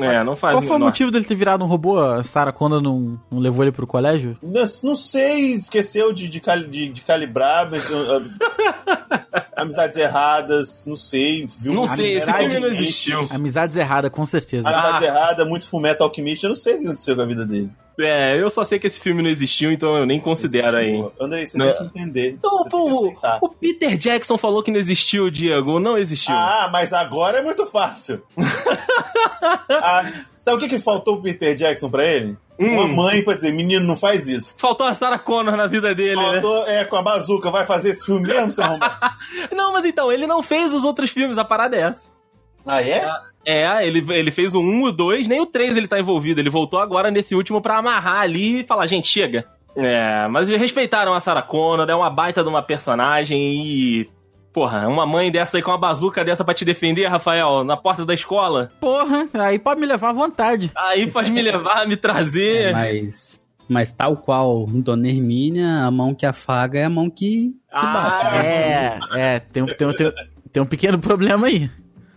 É, 0.00 0.22
não 0.22 0.36
faz 0.36 0.54
Qual 0.54 0.62
foi 0.62 0.76
o 0.76 0.80
motivo 0.80 1.10
dele 1.10 1.24
ter 1.24 1.34
virado 1.34 1.64
um 1.64 1.66
robô? 1.66 1.98
A 1.98 2.22
Sarah 2.22 2.52
Connor 2.52 2.82
não, 2.82 3.18
não 3.30 3.38
levou 3.38 3.64
ele 3.64 3.72
pro 3.72 3.86
colégio? 3.86 4.36
Não, 4.42 4.64
não 4.84 4.94
sei, 4.94 5.52
esqueceu 5.54 6.12
de, 6.12 6.28
de, 6.28 6.40
cali- 6.40 6.66
de- 6.68 6.90
de 6.90 7.00
calibrar, 7.00 7.70
mas, 7.70 7.86
ah, 7.90 9.42
amizades 9.56 9.96
erradas, 9.96 10.84
não 10.86 10.94
sei. 10.96 11.46
Viu 11.60 11.72
Não 11.72 11.86
sei, 11.86 12.18
esse 12.18 12.28
amizade 12.28 12.50
filme 12.52 12.66
não 12.68 12.74
existiu. 12.74 13.26
Amizades 13.30 13.76
erradas, 13.78 14.10
com 14.10 14.24
certeza. 14.26 14.68
Ah. 14.68 14.72
Amizades 14.72 15.02
erradas, 15.08 15.48
muito 15.48 15.66
fumeto 15.66 16.04
alquimista, 16.04 16.46
eu 16.46 16.48
não 16.50 16.56
sei 16.56 16.74
o 16.74 16.78
que 16.80 16.84
aconteceu 16.84 17.16
com 17.16 17.22
a 17.22 17.26
vida 17.26 17.46
dele. 17.46 17.70
É, 18.00 18.40
eu 18.40 18.48
só 18.48 18.64
sei 18.64 18.78
que 18.78 18.86
esse 18.86 19.00
filme 19.00 19.22
não 19.22 19.30
existiu, 19.30 19.72
então 19.72 19.96
eu 19.96 20.06
nem 20.06 20.20
considero 20.20 20.76
aí. 20.76 21.04
Andrei, 21.20 21.46
você 21.46 21.58
Não. 21.58 21.66
tem 21.74 21.88
que 21.88 21.98
entender. 21.98 22.30
Então, 22.30 22.62
que 22.64 22.70
pô, 22.70 23.06
aceitar. 23.06 23.38
o 23.42 23.48
Peter 23.48 23.96
Jackson 23.96 24.38
falou 24.38 24.62
que 24.62 24.70
não 24.70 24.78
existiu, 24.78 25.30
Diego. 25.30 25.80
Não 25.80 25.98
existiu. 25.98 26.34
Ah, 26.34 26.68
mas 26.70 26.92
agora 26.92 27.38
é 27.38 27.42
muito 27.42 27.66
fácil. 27.66 28.22
Ah, 29.70 30.10
sabe 30.36 30.56
o 30.56 30.60
que, 30.60 30.68
que 30.68 30.78
faltou 30.78 31.14
o 31.14 31.22
Peter 31.22 31.54
Jackson 31.54 31.88
pra 31.88 32.04
ele? 32.04 32.36
Hum. 32.58 32.72
Uma 32.72 32.88
mãe 32.88 33.22
pra 33.22 33.34
dizer, 33.34 33.52
menino, 33.52 33.86
não 33.86 33.96
faz 33.96 34.28
isso. 34.28 34.56
Faltou 34.58 34.86
a 34.86 34.94
Sarah 34.94 35.18
Connor 35.18 35.56
na 35.56 35.66
vida 35.66 35.94
dele, 35.94 36.16
né? 36.16 36.40
Faltou, 36.40 36.66
é, 36.66 36.84
com 36.84 36.96
a 36.96 37.02
bazuca, 37.02 37.50
vai 37.50 37.64
fazer 37.64 37.90
esse 37.90 38.04
filme 38.04 38.26
mesmo, 38.26 38.50
seu 38.52 38.64
arrombado? 38.64 38.98
Não, 39.54 39.72
mas 39.72 39.84
então, 39.84 40.10
ele 40.10 40.26
não 40.26 40.42
fez 40.42 40.72
os 40.72 40.82
outros 40.82 41.10
filmes, 41.10 41.38
a 41.38 41.44
parada 41.44 41.76
é 41.76 41.82
essa. 41.82 42.08
Ah, 42.68 42.82
é? 42.82 43.08
É, 43.44 43.86
ele, 43.86 44.04
ele 44.12 44.30
fez 44.30 44.54
o 44.54 44.60
1, 44.60 44.82
o 44.84 44.92
2, 44.92 45.26
nem 45.26 45.40
o 45.40 45.46
3 45.46 45.76
ele 45.76 45.88
tá 45.88 45.98
envolvido. 45.98 46.40
Ele 46.40 46.50
voltou 46.50 46.78
agora 46.80 47.10
nesse 47.10 47.34
último 47.34 47.62
pra 47.62 47.78
amarrar 47.78 48.20
ali 48.22 48.60
e 48.60 48.66
falar, 48.66 48.86
gente, 48.86 49.06
chega. 49.08 49.44
É, 49.76 50.26
mas 50.28 50.48
respeitaram 50.48 51.14
a 51.14 51.20
Sarah 51.20 51.42
Connor, 51.42 51.88
é 51.88 51.94
uma 51.94 52.10
baita 52.10 52.42
de 52.42 52.48
uma 52.48 52.62
personagem 52.62 53.38
e. 53.54 54.08
Porra, 54.52 54.88
uma 54.88 55.06
mãe 55.06 55.30
dessa 55.30 55.56
aí 55.56 55.62
com 55.62 55.70
uma 55.70 55.78
bazuca 55.78 56.24
dessa 56.24 56.42
pra 56.44 56.54
te 56.54 56.64
defender, 56.64 57.06
Rafael, 57.06 57.62
na 57.64 57.76
porta 57.76 58.04
da 58.04 58.12
escola. 58.14 58.70
Porra, 58.80 59.28
aí 59.34 59.58
pode 59.58 59.80
me 59.80 59.86
levar 59.86 60.08
à 60.10 60.12
vontade. 60.12 60.72
Aí 60.74 61.06
pode 61.06 61.30
me 61.30 61.40
levar, 61.40 61.86
me 61.86 61.96
trazer. 61.96 62.72
Mas, 62.72 63.40
mas 63.68 63.92
tal 63.92 64.16
qual 64.16 64.66
Dona 64.66 65.06
Hermínia, 65.06 65.84
a 65.84 65.90
mão 65.90 66.12
que 66.14 66.26
afaga 66.26 66.78
é 66.80 66.84
a 66.84 66.90
mão 66.90 67.08
que, 67.08 67.50
que 67.50 67.56
Ah, 67.70 67.92
bate. 67.92 68.36
É, 68.46 68.98
é, 69.14 69.38
tem, 69.38 69.64
tem, 69.66 69.86
um- 69.86 69.92
tem, 69.92 70.06
um- 70.08 70.12
tem 70.52 70.62
um 70.62 70.66
pequeno 70.66 70.98
problema 70.98 71.46
aí. 71.46 71.70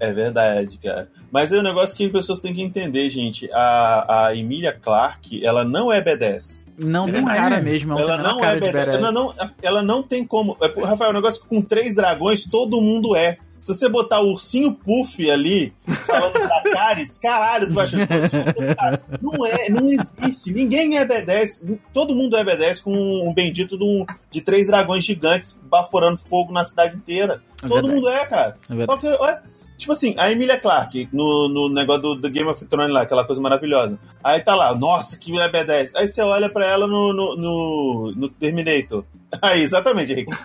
É 0.04 0.12
verdade, 0.12 0.80
cara. 0.80 1.10
Mas 1.32 1.54
é 1.54 1.60
um 1.60 1.64
negócio 1.64 1.96
que 1.96 2.06
as 2.06 2.12
pessoas 2.12 2.40
têm 2.40 2.54
que 2.54 2.62
entender, 2.64 3.08
gente. 3.12 3.48
A, 3.54 4.26
a 4.28 4.36
Emilia 4.36 4.74
Clarke, 4.74 5.46
ela 5.46 5.64
não 5.64 5.94
é 5.94 6.02
B10. 6.04 6.64
Não 6.84 7.06
tem 7.06 7.22
Não 7.22 7.30
é. 7.30 7.36
cara 7.36 7.62
mesmo, 7.62 7.94
não 7.94 8.00
ela 8.00 8.16
tem 8.16 8.24
não 8.24 8.40
cara 8.40 8.58
é 8.58 8.60
de 8.60 8.66
B10. 8.66 8.72
badass. 8.74 8.96
Ela 8.96 9.12
não, 9.12 9.34
ela 9.62 9.84
não 9.84 10.02
tem 10.02 10.26
como. 10.26 10.58
é, 10.60 10.68
Rafael, 10.86 11.10
é 11.10 11.14
um 11.14 11.18
negócio 11.18 11.42
que 11.44 11.48
com 11.48 11.62
três 11.62 11.94
dragões 11.96 12.44
todo 12.50 12.82
mundo 12.82 13.16
é. 13.16 13.38
Se 13.60 13.76
você 13.76 13.88
botar 13.88 14.22
o 14.22 14.32
ursinho 14.32 14.74
Puff 14.74 15.30
ali, 15.30 15.72
falando 15.88 16.34
da 16.34 16.64
Caris, 16.74 17.20
caralho, 17.20 17.68
tu 17.68 17.74
vai 17.76 17.86
achar 17.86 18.08
que. 18.08 19.22
Não 19.22 19.46
é, 19.46 19.70
não 19.70 19.88
existe. 19.94 20.52
Ninguém 20.52 20.98
é 20.98 21.06
B10. 21.06 21.78
Todo 21.94 22.16
mundo 22.16 22.36
é 22.36 22.44
B10 22.44 22.82
com 22.82 22.92
um 22.92 23.32
bendito 23.32 23.78
de, 23.78 23.84
um- 23.84 24.04
de 24.32 24.42
três 24.42 24.66
dragões 24.66 25.04
gigantes 25.04 25.60
baforando 25.70 26.18
fogo 26.18 26.52
na 26.52 26.66
cidade 26.66 26.96
inteira. 26.96 27.40
É 27.64 27.68
Todo 27.68 27.74
verdade. 27.74 27.94
mundo 27.96 28.10
é, 28.10 28.26
cara. 28.26 28.58
É 28.68 28.76
verdade. 28.76 28.88
Qual 28.88 28.98
que- 29.00 29.22
olha, 29.24 29.42
tipo 29.82 29.91
assim, 29.91 30.13
a 30.17 30.32
Emilia 30.32 30.60
Clarke, 30.60 31.10
no, 31.12 31.50
no 31.50 31.74
negócio 31.74 32.02
do, 32.04 32.15
do 32.15 32.30
Game 32.30 32.48
of 32.48 32.63
Thrones 32.65 32.94
lá, 32.94 33.02
aquela 33.02 33.26
coisa 33.26 33.41
maravilhosa. 33.41 33.98
Aí 34.24 34.39
tá 34.39 34.56
lá, 34.56 34.74
nossa, 34.76 35.17
que 35.17 35.32
mulher 35.32 35.52
B10. 35.52 35.91
Aí 35.96 36.08
você 36.08 36.22
olha 36.22 36.50
pra 36.50 36.65
ela 36.65 36.86
no, 36.88 37.12
no, 37.12 37.36
no, 37.36 38.13
no 38.15 38.30
Terminator. 38.30 39.04
Aí, 39.41 39.62
exatamente, 39.63 40.12
Henrique. 40.12 40.32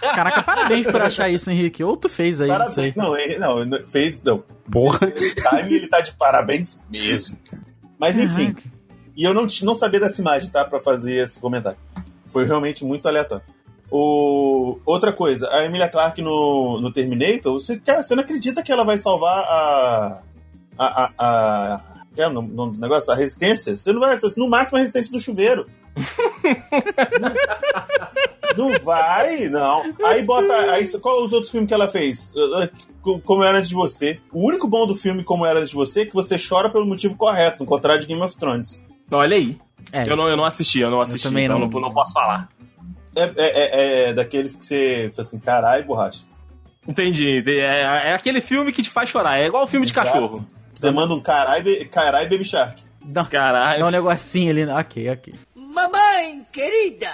Caraca, 0.00 0.42
parabéns 0.42 0.86
por 0.86 1.00
achar 1.00 1.28
isso, 1.30 1.50
Henrique. 1.50 1.82
Ou 1.82 1.96
tu 1.96 2.08
fez 2.10 2.40
aí, 2.42 2.48
não 2.48 2.70
sei. 2.70 2.92
Parabéns. 2.92 2.96
Não, 2.96 3.16
ele- 3.16 3.38
não, 3.38 3.60
ele 3.62 3.86
fez. 3.86 4.20
Não. 4.22 4.44
Porra. 4.70 5.00
Ele 5.66 5.88
tá 5.88 6.00
de 6.00 6.12
parabéns 6.12 6.78
mesmo. 6.90 7.38
Mas 7.98 8.18
enfim. 8.18 8.54
E 9.16 9.24
eu 9.24 9.32
não, 9.32 9.46
não 9.62 9.74
sabia 9.74 9.98
dessa 9.98 10.20
imagem, 10.20 10.50
tá? 10.50 10.62
Pra 10.64 10.78
fazer 10.80 11.14
esse 11.16 11.40
comentário. 11.40 11.78
Foi 12.26 12.44
realmente 12.44 12.84
muito 12.84 13.08
aleatório. 13.08 13.44
O... 13.94 14.78
Outra 14.86 15.12
coisa, 15.12 15.50
a 15.50 15.64
Emilia 15.64 15.86
Clarke 15.88 16.22
no, 16.22 16.80
no 16.80 16.90
Terminator, 16.90 17.52
você, 17.52 17.78
cara, 17.78 18.02
você 18.02 18.14
não 18.14 18.22
acredita 18.22 18.62
que 18.62 18.72
ela 18.72 18.84
vai 18.84 18.96
salvar 18.96 19.44
a. 19.44 20.18
A. 20.78 21.04
a, 21.04 21.10
a 21.18 21.80
que 22.14 22.20
é 22.20 22.26
o 22.28 22.30
nome 22.32 22.72
do 22.74 22.78
negócio? 22.78 23.10
A 23.12 23.16
resistência? 23.16 23.74
Você 23.76 23.90
não 23.92 24.00
vai. 24.00 24.14
No 24.36 24.48
máximo 24.48 24.76
a 24.76 24.80
resistência 24.80 25.12
do 25.12 25.20
chuveiro. 25.20 25.66
Não 28.56 28.78
vai, 28.80 29.48
não. 29.48 29.82
Aí 30.04 30.22
bota. 30.22 30.72
Aí, 30.72 30.86
qual 30.98 31.22
os 31.24 31.32
outros 31.32 31.50
filmes 31.50 31.68
que 31.68 31.72
ela 31.72 31.88
fez? 31.88 32.34
Co- 33.00 33.18
Como 33.20 33.42
era 33.42 33.56
antes 33.56 33.70
de 33.70 33.74
você. 33.74 34.20
O 34.30 34.46
único 34.46 34.68
bom 34.68 34.86
do 34.86 34.94
filme 34.94 35.24
Como 35.24 35.46
era 35.46 35.58
antes 35.58 35.70
de 35.70 35.74
você 35.74 36.02
é 36.02 36.04
que 36.04 36.12
você 36.12 36.36
chora 36.38 36.68
pelo 36.68 36.84
motivo 36.84 37.16
correto, 37.16 37.62
no 37.64 37.66
contrário 37.66 38.02
de 38.02 38.06
Game 38.06 38.20
of 38.20 38.36
Thrones. 38.36 38.78
Olha 39.10 39.36
aí. 39.36 39.56
É, 39.90 40.02
Eu 40.06 40.16
não, 40.16 40.28
eu 40.28 40.36
não 40.36 40.44
assisti, 40.44 40.80
eu 40.80 40.90
não 40.90 41.00
assisti, 41.00 41.26
também 41.26 41.44
então 41.46 41.58
não. 41.58 41.66
não, 41.66 41.80
não 41.80 41.90
posso 41.92 42.12
falar. 42.12 42.48
É, 43.14 43.22
é, 43.22 43.32
é- 43.36 44.08
é 44.08 44.12
daqueles 44.12 44.56
que 44.56 44.64
você 44.64 45.10
fala 45.14 45.26
assim, 45.26 45.38
caralho, 45.38 45.84
borracha. 45.84 46.24
Entendi. 46.86 47.38
entendi. 47.38 47.60
É, 47.60 48.08
é 48.10 48.14
aquele 48.14 48.40
filme 48.40 48.72
que 48.72 48.82
te 48.82 48.90
faz 48.90 49.08
chorar. 49.10 49.38
É 49.38 49.46
igual 49.46 49.66
filme 49.66 49.86
de 49.86 49.92
Exato. 49.92 50.08
cachorro. 50.10 50.46
Você 50.72 50.90
manda 50.90 51.14
um 51.14 51.20
caralho, 51.20 51.62
be- 51.62 51.84
caralho 51.84 52.28
Baby 52.30 52.44
Shark. 52.44 52.82
dá, 53.04 53.24
Caralho. 53.24 53.80
dá 53.80 53.86
um 53.86 53.90
negocinho 53.90 54.50
ali. 54.50 54.64
Ok, 54.64 55.10
ok. 55.10 55.34
Mamãe 55.54 56.46
querida, 56.50 57.10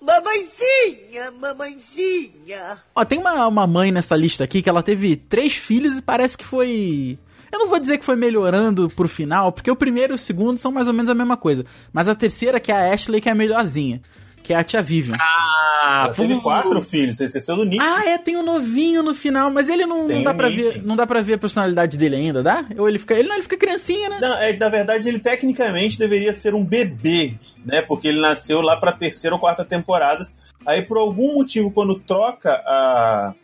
mamãezinha, 0.00 1.30
mamãezinha. 1.32 2.78
Ó, 2.94 3.04
tem 3.04 3.18
uma, 3.18 3.46
uma 3.46 3.66
mãe 3.66 3.90
nessa 3.92 4.16
lista 4.16 4.44
aqui 4.44 4.62
que 4.62 4.68
ela 4.68 4.82
teve 4.82 5.16
três 5.16 5.54
filhos 5.54 5.98
e 5.98 6.02
parece 6.02 6.36
que 6.38 6.44
foi. 6.44 7.18
Eu 7.52 7.58
não 7.58 7.68
vou 7.68 7.80
dizer 7.80 7.98
que 7.98 8.04
foi 8.04 8.14
melhorando 8.16 8.88
pro 8.90 9.08
final, 9.08 9.50
porque 9.50 9.70
o 9.70 9.76
primeiro 9.76 10.12
e 10.14 10.16
o 10.16 10.18
segundo 10.18 10.58
são 10.58 10.70
mais 10.70 10.86
ou 10.86 10.94
menos 10.94 11.10
a 11.10 11.14
mesma 11.14 11.36
coisa. 11.36 11.66
Mas 11.92 12.08
a 12.08 12.14
terceira, 12.14 12.60
que 12.60 12.70
é 12.70 12.74
a 12.76 12.94
Ashley, 12.94 13.20
que 13.20 13.28
é 13.28 13.32
a 13.32 13.34
melhorzinha. 13.34 14.00
Que 14.42 14.52
é 14.52 14.56
a 14.56 14.64
tia 14.64 14.82
Vivian. 14.82 15.16
Ah, 15.20 16.04
Ela 16.06 16.14
teve 16.14 16.40
quatro 16.40 16.80
filhos, 16.80 17.16
você 17.16 17.24
esqueceu 17.24 17.56
do 17.56 17.64
Nick. 17.64 17.78
Ah, 17.80 18.04
é, 18.08 18.18
tem 18.18 18.36
um 18.36 18.42
novinho 18.42 19.02
no 19.02 19.14
final, 19.14 19.50
mas 19.50 19.68
ele 19.68 19.86
não, 19.86 20.08
não 20.08 20.22
dá 20.22 20.32
Nick. 20.32 20.56
ver, 20.56 20.82
não 20.84 20.96
dá 20.96 21.06
para 21.06 21.20
ver 21.22 21.34
a 21.34 21.38
personalidade 21.38 21.96
dele 21.96 22.16
ainda, 22.16 22.42
dá? 22.42 22.64
Ou 22.76 22.88
ele 22.88 22.98
fica, 22.98 23.14
ele 23.14 23.28
não, 23.28 23.34
ele 23.36 23.42
fica 23.42 23.56
criancinha, 23.56 24.08
né? 24.08 24.18
Não, 24.20 24.36
é, 24.38 24.52
na 24.56 24.68
verdade, 24.68 25.08
ele 25.08 25.18
tecnicamente 25.18 25.98
deveria 25.98 26.32
ser 26.32 26.54
um 26.54 26.64
bebê, 26.64 27.34
né? 27.64 27.82
Porque 27.82 28.08
ele 28.08 28.20
nasceu 28.20 28.60
lá 28.60 28.76
pra 28.76 28.92
terceira 28.92 29.34
ou 29.34 29.40
quarta 29.40 29.64
temporadas. 29.64 30.34
Aí, 30.66 30.82
por 30.82 30.96
algum 30.98 31.34
motivo, 31.34 31.70
quando 31.70 31.94
troca 32.00 32.50
a, 32.50 33.34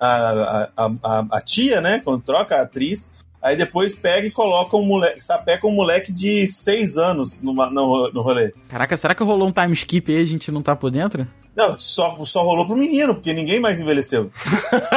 a, 0.00 0.68
a, 0.76 0.90
a, 1.02 1.26
a 1.32 1.40
tia, 1.40 1.80
né? 1.80 2.00
Quando 2.04 2.22
troca 2.22 2.56
a 2.56 2.62
atriz, 2.62 3.10
aí 3.46 3.56
depois 3.56 3.94
pega 3.94 4.26
e 4.26 4.30
coloca 4.30 4.76
um 4.76 4.84
moleque, 4.84 5.22
sapeca 5.22 5.66
um 5.66 5.72
moleque 5.72 6.12
de 6.12 6.46
seis 6.48 6.98
anos 6.98 7.40
numa, 7.40 7.70
no, 7.70 8.10
no 8.12 8.22
rolê. 8.22 8.52
Caraca, 8.68 8.96
será 8.96 9.14
que 9.14 9.22
rolou 9.22 9.48
um 9.48 9.52
time 9.52 9.72
skip 9.72 10.10
aí 10.12 10.18
e 10.18 10.22
a 10.22 10.26
gente 10.26 10.50
não 10.50 10.62
tá 10.62 10.74
por 10.74 10.90
dentro? 10.90 11.26
Não, 11.54 11.78
só, 11.78 12.22
só 12.24 12.42
rolou 12.42 12.66
pro 12.66 12.76
menino, 12.76 13.14
porque 13.14 13.32
ninguém 13.32 13.58
mais 13.58 13.80
envelheceu. 13.80 14.30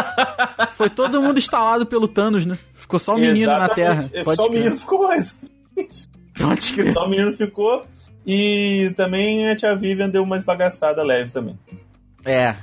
Foi 0.75 0.89
todo 0.89 1.21
mundo 1.21 1.37
instalado 1.37 1.85
pelo 1.85 2.07
Thanos, 2.07 2.45
né? 2.45 2.57
Ficou 2.75 2.99
só 2.99 3.15
o 3.15 3.19
menino 3.19 3.51
na 3.51 3.69
Terra. 3.69 3.99
Exatamente. 4.01 4.23
Pode 4.25 4.35
Só 4.35 4.45
o 4.45 4.49
crer. 4.49 4.59
menino 4.59 4.79
ficou 4.79 5.03
mais. 5.03 5.51
Pode 6.37 6.73
crer. 6.73 6.91
Só 6.91 7.05
o 7.05 7.09
menino 7.09 7.33
ficou. 7.33 7.85
E 8.25 8.91
também 8.97 9.47
a 9.49 9.55
tia 9.55 9.75
Vivian 9.75 10.09
deu 10.09 10.23
uma 10.23 10.35
esbagaçada 10.35 11.01
leve 11.03 11.31
também. 11.31 11.57
É. 12.25 12.55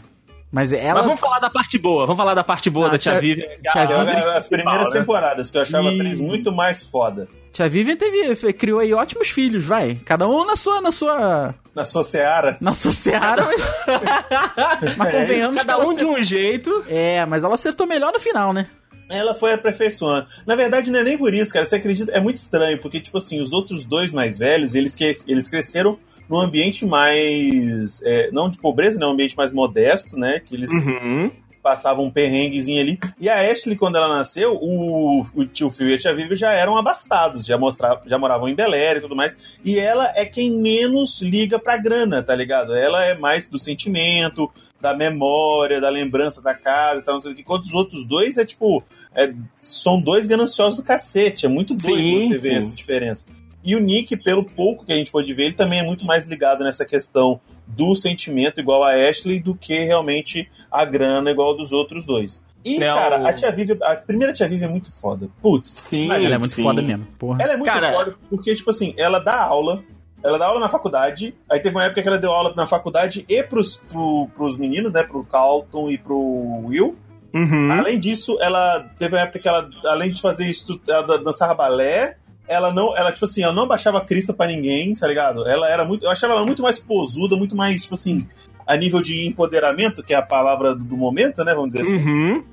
Mas 0.50 0.72
ela. 0.72 0.94
Mas 0.94 1.04
vamos 1.04 1.20
falar 1.20 1.38
da 1.40 1.50
parte 1.50 1.76
boa. 1.78 2.06
Vamos 2.06 2.16
falar 2.16 2.34
da 2.34 2.44
parte 2.44 2.70
boa 2.70 2.86
Ah, 2.86 2.90
da 2.90 2.98
tia 2.98 3.12
tia- 3.12 3.20
Vivian. 3.20 3.46
tia 3.46 3.82
Ah, 3.82 3.86
Vivian- 3.86 4.12
ela- 4.20 4.36
As 4.36 4.48
primeiras 4.48 4.88
né? 4.90 4.98
temporadas, 5.00 5.50
que 5.50 5.58
eu 5.58 5.62
achava 5.62 5.88
a 5.88 5.92
E- 5.92 5.96
atriz 5.96 6.18
muito 6.20 6.52
mais 6.52 6.82
foda. 6.84 7.28
Tia 7.52 7.68
Vivian 7.68 7.96
teve, 7.96 8.52
criou 8.52 8.78
aí 8.80 8.92
ótimos 8.94 9.28
filhos, 9.28 9.64
vai. 9.64 9.94
Cada 10.04 10.28
um 10.28 10.44
na 10.46 10.56
sua, 10.56 10.80
na 10.80 10.92
sua, 10.92 11.54
Na 11.74 11.84
sua 11.84 12.02
seara. 12.02 12.56
na 12.60 12.72
sua 12.74 12.90
seara, 12.92 13.44
mas, 13.44 13.60
mas 14.96 15.08
É, 15.14 15.20
convenhamos 15.20 15.60
que 15.60 15.66
Cada 15.66 15.78
um 15.78 15.84
de 15.88 15.90
acertou- 16.02 16.14
um 16.16 16.22
jeito. 16.24 16.84
É, 16.88 17.24
mas 17.26 17.44
ela 17.44 17.54
acertou 17.54 17.86
melhor 17.86 18.12
no 18.12 18.20
final, 18.20 18.52
né? 18.52 18.66
Ela 19.08 19.34
foi 19.34 19.52
aperfeiçoando. 19.52 20.26
Na 20.44 20.56
verdade, 20.56 20.90
não 20.90 20.98
é 20.98 21.02
nem 21.04 21.16
por 21.16 21.32
isso, 21.32 21.52
cara. 21.52 21.64
Você 21.64 21.76
acredita? 21.76 22.10
É 22.12 22.18
muito 22.20 22.38
estranho, 22.38 22.80
porque, 22.80 23.00
tipo 23.00 23.16
assim, 23.18 23.40
os 23.40 23.52
outros 23.52 23.84
dois 23.84 24.10
mais 24.10 24.36
velhos, 24.36 24.74
eles, 24.74 24.94
que, 24.96 25.04
eles 25.28 25.48
cresceram 25.48 25.96
num 26.28 26.40
ambiente 26.40 26.84
mais. 26.84 28.02
é, 28.04 28.30
não 28.32 28.48
de 28.50 28.58
pobreza, 28.58 28.98
né? 28.98 29.06
Um 29.06 29.10
ambiente 29.12 29.36
mais 29.36 29.52
modesto, 29.52 30.18
né? 30.18 30.40
Que 30.40 30.54
eles 30.54 30.70
Uhum. 30.70 31.30
passavam 31.62 32.04
um 32.04 32.10
perrenguezinho 32.10 32.80
ali. 32.80 32.98
E 33.20 33.28
a 33.28 33.40
Ashley, 33.50 33.74
quando 33.76 33.96
ela 33.96 34.08
nasceu, 34.16 34.54
o, 34.54 35.26
o 35.34 35.44
tio 35.44 35.68
Phil 35.70 35.88
e 35.90 35.94
a 35.94 35.98
tia 35.98 36.14
Vivi 36.14 36.36
já 36.36 36.52
eram 36.52 36.76
abastados, 36.76 37.44
já, 37.44 37.58
mostrava, 37.58 38.02
já 38.06 38.16
moravam 38.16 38.48
em 38.48 38.54
Bel 38.54 38.72
Air 38.72 38.98
e 38.98 39.00
tudo 39.00 39.16
mais. 39.16 39.36
E 39.64 39.76
ela 39.78 40.12
é 40.14 40.24
quem 40.24 40.50
menos 40.62 41.20
liga 41.20 41.58
pra 41.58 41.76
grana, 41.76 42.22
tá 42.22 42.34
ligado? 42.36 42.72
Ela 42.72 43.04
é 43.04 43.16
mais 43.18 43.46
do 43.46 43.58
sentimento, 43.58 44.48
da 44.80 44.94
memória, 44.94 45.80
da 45.80 45.88
lembrança 45.88 46.40
da 46.40 46.54
casa 46.54 47.00
e 47.00 47.04
tal, 47.04 47.14
não 47.16 47.22
sei 47.22 47.32
o 47.32 47.34
que. 47.34 47.40
Enquanto 47.42 47.64
os 47.64 47.74
outros 47.74 48.06
dois 48.06 48.38
é 48.38 48.44
tipo. 48.44 48.82
é- 49.14 49.32
são 49.60 50.00
dois 50.00 50.26
gananciosos 50.28 50.76
do 50.78 50.84
cacete. 50.84 51.46
É 51.46 51.48
muito 51.48 51.74
doido 51.74 51.96
Sim, 51.96 52.28
você 52.28 52.36
ver 52.38 52.54
essa 52.58 52.74
diferença. 52.74 53.24
E 53.66 53.74
o 53.74 53.80
Nick, 53.80 54.16
pelo 54.16 54.44
pouco 54.44 54.84
que 54.86 54.92
a 54.92 54.96
gente 54.96 55.10
pode 55.10 55.34
ver, 55.34 55.46
ele 55.46 55.54
também 55.54 55.80
é 55.80 55.82
muito 55.82 56.06
mais 56.06 56.26
ligado 56.26 56.62
nessa 56.64 56.84
questão 56.86 57.40
do 57.66 57.96
sentimento 57.96 58.60
igual 58.60 58.84
a 58.84 58.92
Ashley 58.92 59.40
do 59.40 59.54
que 59.54 59.76
realmente 59.84 60.48
a 60.70 60.84
grana 60.84 61.30
igual 61.32 61.52
a 61.52 61.56
dos 61.56 61.72
outros 61.72 62.06
dois. 62.06 62.40
E, 62.64 62.76
É, 62.82 62.86
cara, 62.92 63.22
o- 63.22 63.26
a 63.26 63.32
tia 63.32 63.50
Vivi, 63.52 63.76
a 63.82 63.96
primeira 63.96 64.32
tia 64.32 64.46
Vivi 64.48 64.64
é 64.64 64.68
muito 64.68 64.90
foda. 64.90 65.28
Putz, 65.42 65.68
Sim. 65.68 66.10
Ela 66.12 66.34
é 66.34 66.38
muito 66.38 66.54
sim. 66.54 66.62
foda 66.62 66.80
mesmo, 66.80 67.06
porra. 67.18 67.38
Ela 67.42 67.52
é 67.54 67.56
muito 67.56 67.72
Cara- 67.72 67.92
foda 67.92 68.16
porque, 68.30 68.54
tipo 68.54 68.70
assim, 68.70 68.94
ela 68.96 69.18
dá 69.18 69.40
aula, 69.42 69.82
ela 70.22 70.38
dá 70.38 70.46
aula 70.46 70.60
na 70.60 70.68
faculdade, 70.68 71.34
aí 71.50 71.58
teve 71.60 71.74
uma 71.76 71.84
época 71.84 72.02
que 72.02 72.08
ela 72.08 72.18
deu 72.18 72.30
aula 72.32 72.52
na 72.56 72.66
faculdade 72.66 73.24
e 73.28 73.42
pros, 73.42 73.76
pro, 73.76 74.28
pros 74.34 74.56
meninos, 74.56 74.92
né, 74.92 75.02
pro 75.02 75.24
Carlton 75.24 75.90
e 75.90 75.98
pro 75.98 76.18
Will. 76.64 76.96
Uhum. 77.34 77.70
Além 77.72 77.98
disso, 78.00 78.36
ela 78.40 78.80
teve 78.96 79.14
uma 79.14 79.22
época 79.22 79.38
que 79.38 79.48
ela, 79.48 79.68
além 79.86 80.10
de 80.10 80.20
fazer 80.20 80.46
isso, 80.46 80.80
ela 80.88 81.18
dançava 81.18 81.54
balé, 81.54 82.16
ela 82.48 82.72
não, 82.72 82.96
ela, 82.96 83.12
tipo 83.12 83.24
assim, 83.24 83.42
ela 83.42 83.54
não 83.54 83.66
baixava 83.66 84.00
crista 84.00 84.32
pra 84.32 84.46
ninguém, 84.46 84.94
tá 84.94 85.06
ligado? 85.06 85.46
Ela 85.46 85.70
era 85.70 85.84
muito, 85.84 86.04
eu 86.04 86.10
achava 86.10 86.34
ela 86.34 86.44
muito 86.44 86.62
mais 86.62 86.78
posuda, 86.78 87.36
muito 87.36 87.56
mais, 87.56 87.82
tipo 87.82 87.94
assim, 87.94 88.26
a 88.66 88.76
nível 88.76 89.00
de 89.00 89.26
empoderamento, 89.26 90.02
que 90.02 90.14
é 90.14 90.16
a 90.16 90.22
palavra 90.22 90.74
do, 90.74 90.84
do 90.84 90.96
momento, 90.96 91.44
né, 91.44 91.54
vamos 91.54 91.70
dizer 91.70 91.82
assim. 91.82 91.96
Uhum. 91.96 92.44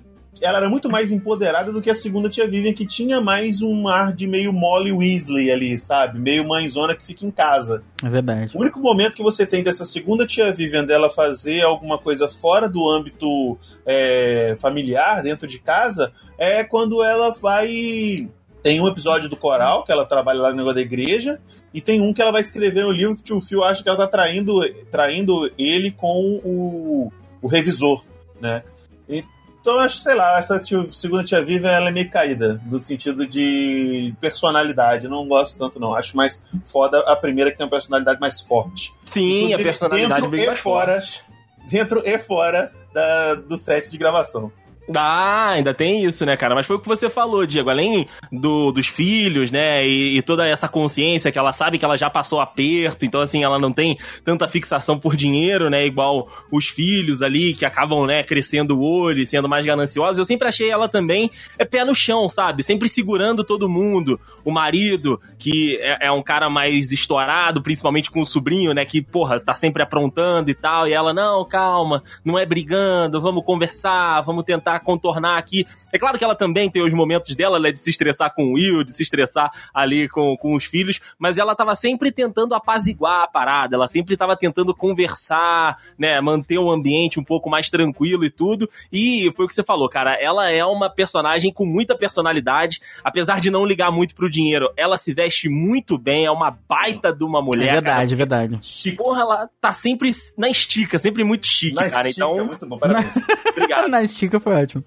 Ela 0.41 0.57
era 0.57 0.69
muito 0.69 0.89
mais 0.89 1.11
empoderada 1.11 1.71
do 1.71 1.81
que 1.81 1.89
a 1.89 1.95
segunda 1.95 2.27
tia 2.27 2.47
Vivian, 2.47 2.73
que 2.73 2.85
tinha 2.85 3.21
mais 3.21 3.61
um 3.61 3.87
ar 3.87 4.11
de 4.11 4.27
meio 4.27 4.51
Molly 4.51 4.91
Weasley 4.91 5.51
ali, 5.51 5.77
sabe? 5.77 6.19
Meio 6.19 6.47
mãezona 6.47 6.95
que 6.95 7.05
fica 7.05 7.25
em 7.25 7.31
casa. 7.31 7.83
É 8.03 8.09
verdade. 8.09 8.57
O 8.57 8.59
único 8.59 8.79
momento 8.79 9.15
que 9.15 9.23
você 9.23 9.45
tem 9.45 9.63
dessa 9.63 9.85
segunda 9.85 10.25
tia 10.25 10.51
Vivian 10.51 10.83
dela 10.83 11.09
fazer 11.09 11.61
alguma 11.61 11.97
coisa 11.97 12.27
fora 12.27 12.67
do 12.67 12.89
âmbito 12.89 13.57
é, 13.85 14.55
familiar, 14.59 15.21
dentro 15.21 15.47
de 15.47 15.59
casa, 15.59 16.11
é 16.37 16.63
quando 16.63 17.03
ela 17.03 17.29
vai. 17.31 18.27
Tem 18.63 18.79
um 18.81 18.87
episódio 18.87 19.29
do 19.29 19.35
coral, 19.35 19.83
que 19.83 19.91
ela 19.91 20.05
trabalha 20.05 20.41
lá 20.41 20.49
no 20.49 20.55
negócio 20.55 20.75
da 20.75 20.81
igreja, 20.81 21.39
e 21.73 21.81
tem 21.81 22.01
um 22.01 22.13
que 22.13 22.21
ela 22.21 22.31
vai 22.31 22.41
escrever 22.41 22.83
no 22.83 22.91
livro 22.91 23.15
que 23.15 23.21
o 23.21 23.23
tio 23.25 23.41
Phil 23.41 23.63
acha 23.63 23.83
que 23.83 23.89
ela 23.89 23.97
tá 23.97 24.07
traindo, 24.07 24.61
traindo 24.89 25.51
ele 25.57 25.91
com 25.91 26.39
o, 26.43 27.11
o 27.41 27.47
revisor, 27.47 28.03
né? 28.39 28.63
Então, 29.07 29.79
acho, 29.79 29.97
sei 29.99 30.13
lá, 30.15 30.37
essa 30.37 30.59
tia- 30.59 30.89
segunda 30.91 31.23
tia 31.23 31.41
Vivian, 31.41 31.71
ela 31.71 31.87
é 31.87 31.91
meio 31.91 32.09
caída, 32.09 32.61
no 32.65 32.77
sentido 32.79 33.25
de 33.25 34.13
personalidade. 34.19 35.07
Não 35.07 35.25
gosto 35.25 35.57
tanto, 35.57 35.79
não. 35.79 35.95
Acho 35.95 36.17
mais 36.17 36.43
foda 36.65 36.99
a 36.99 37.15
primeira, 37.15 37.49
que 37.49 37.57
tem 37.57 37.65
uma 37.65 37.69
personalidade 37.71 38.19
mais 38.19 38.41
forte. 38.41 38.93
Sim, 39.05 39.21
a 39.21 39.35
Inclusive, 39.45 39.63
personalidade 39.63 40.13
dentro 40.15 40.29
bem 40.29 40.43
e 40.43 40.47
mais 40.47 40.59
fora. 40.59 40.93
forte. 41.01 41.23
Dentro 41.69 42.01
e 42.05 42.17
fora 42.19 42.73
da, 42.93 43.35
do 43.35 43.55
set 43.55 43.89
de 43.89 43.97
gravação. 43.97 44.51
Ah, 44.95 45.51
ainda 45.51 45.73
tem 45.73 46.03
isso, 46.03 46.25
né, 46.25 46.35
cara? 46.35 46.53
Mas 46.53 46.65
foi 46.65 46.75
o 46.75 46.79
que 46.79 46.87
você 46.87 47.09
falou, 47.09 47.45
Diego. 47.45 47.69
Além 47.69 48.05
do, 48.31 48.71
dos 48.71 48.87
filhos, 48.87 49.49
né, 49.49 49.85
e, 49.85 50.17
e 50.17 50.21
toda 50.21 50.47
essa 50.47 50.67
consciência 50.67 51.31
que 51.31 51.39
ela 51.39 51.53
sabe 51.53 51.79
que 51.79 51.85
ela 51.85 51.95
já 51.95 52.09
passou 52.09 52.41
aperto, 52.41 53.05
então, 53.05 53.21
assim, 53.21 53.43
ela 53.43 53.57
não 53.57 53.71
tem 53.71 53.97
tanta 54.25 54.47
fixação 54.47 54.99
por 54.99 55.15
dinheiro, 55.15 55.69
né, 55.69 55.85
igual 55.85 56.27
os 56.51 56.67
filhos 56.67 57.21
ali 57.21 57.53
que 57.53 57.65
acabam, 57.65 58.05
né, 58.05 58.23
crescendo 58.23 58.77
o 58.77 58.83
olho 58.83 59.21
e 59.21 59.25
sendo 59.25 59.47
mais 59.47 59.65
gananciosos. 59.65 60.19
Eu 60.19 60.25
sempre 60.25 60.47
achei 60.47 60.69
ela 60.69 60.89
também 60.89 61.31
é 61.57 61.63
pé 61.63 61.85
no 61.85 61.95
chão, 61.95 62.27
sabe? 62.27 62.61
Sempre 62.61 62.89
segurando 62.89 63.43
todo 63.43 63.69
mundo. 63.69 64.19
O 64.43 64.51
marido, 64.51 65.19
que 65.39 65.77
é, 65.79 66.07
é 66.07 66.11
um 66.11 66.21
cara 66.21 66.49
mais 66.49 66.91
estourado, 66.91 67.61
principalmente 67.61 68.11
com 68.11 68.21
o 68.21 68.25
sobrinho, 68.25 68.73
né, 68.73 68.83
que, 68.83 69.01
porra, 69.01 69.37
tá 69.39 69.53
sempre 69.53 69.81
aprontando 69.81 70.51
e 70.51 70.53
tal, 70.53 70.87
e 70.87 70.93
ela, 70.93 71.13
não, 71.13 71.45
calma, 71.45 72.03
não 72.25 72.37
é 72.37 72.45
brigando, 72.45 73.21
vamos 73.21 73.45
conversar, 73.45 74.21
vamos 74.21 74.43
tentar 74.43 74.72
contornar 74.79 75.37
aqui. 75.37 75.65
É 75.91 75.97
claro 75.99 76.17
que 76.17 76.23
ela 76.23 76.35
também 76.35 76.69
tem 76.69 76.83
os 76.85 76.93
momentos 76.93 77.35
dela, 77.35 77.59
né, 77.59 77.71
de 77.71 77.79
se 77.79 77.89
estressar 77.89 78.33
com 78.33 78.45
o 78.45 78.53
Will, 78.53 78.83
de 78.83 78.91
se 78.91 79.03
estressar 79.03 79.51
ali 79.73 80.07
com, 80.09 80.35
com 80.37 80.55
os 80.55 80.65
filhos, 80.65 80.99
mas 81.17 81.37
ela 81.37 81.55
tava 81.55 81.75
sempre 81.75 82.11
tentando 82.11 82.53
apaziguar 82.55 83.21
a 83.23 83.27
parada, 83.27 83.75
ela 83.75 83.87
sempre 83.87 84.15
tava 84.17 84.35
tentando 84.37 84.73
conversar, 84.75 85.77
né, 85.97 86.19
manter 86.21 86.57
o 86.57 86.71
ambiente 86.71 87.19
um 87.19 87.23
pouco 87.23 87.49
mais 87.49 87.69
tranquilo 87.69 88.25
e 88.25 88.29
tudo, 88.29 88.69
e 88.91 89.31
foi 89.35 89.45
o 89.45 89.47
que 89.47 89.55
você 89.55 89.63
falou, 89.63 89.87
cara, 89.89 90.15
ela 90.21 90.49
é 90.49 90.63
uma 90.65 90.89
personagem 90.89 91.51
com 91.51 91.65
muita 91.65 91.95
personalidade, 91.97 92.79
apesar 93.03 93.39
de 93.39 93.49
não 93.49 93.65
ligar 93.65 93.91
muito 93.91 94.15
pro 94.15 94.29
dinheiro, 94.29 94.71
ela 94.77 94.97
se 94.97 95.13
veste 95.13 95.49
muito 95.49 95.97
bem, 95.97 96.25
é 96.25 96.31
uma 96.31 96.51
baita 96.67 97.13
de 97.13 97.23
uma 97.23 97.39
É 97.39 97.41
mulher, 97.41 97.65
cara. 97.67 97.81
verdade, 97.81 98.13
é 98.13 98.17
verdade. 98.17 98.59
Chique. 98.61 98.97
Porra, 98.97 99.21
ela 99.21 99.49
tá 99.61 99.73
sempre 99.73 100.11
na 100.37 100.49
estica, 100.49 100.97
sempre 100.97 101.23
muito 101.23 101.45
chique, 101.47 101.75
Na 101.75 101.89
cara. 101.89 102.09
estica, 102.09 102.25
Então, 102.25 102.45
muito 102.45 102.65
bom, 102.65 102.77
parabéns. 102.77 103.13
obrigado. 103.51 103.87
Na 103.87 104.01
estica 104.03 104.39
foi 104.39 104.53
ótimo. 104.63 104.83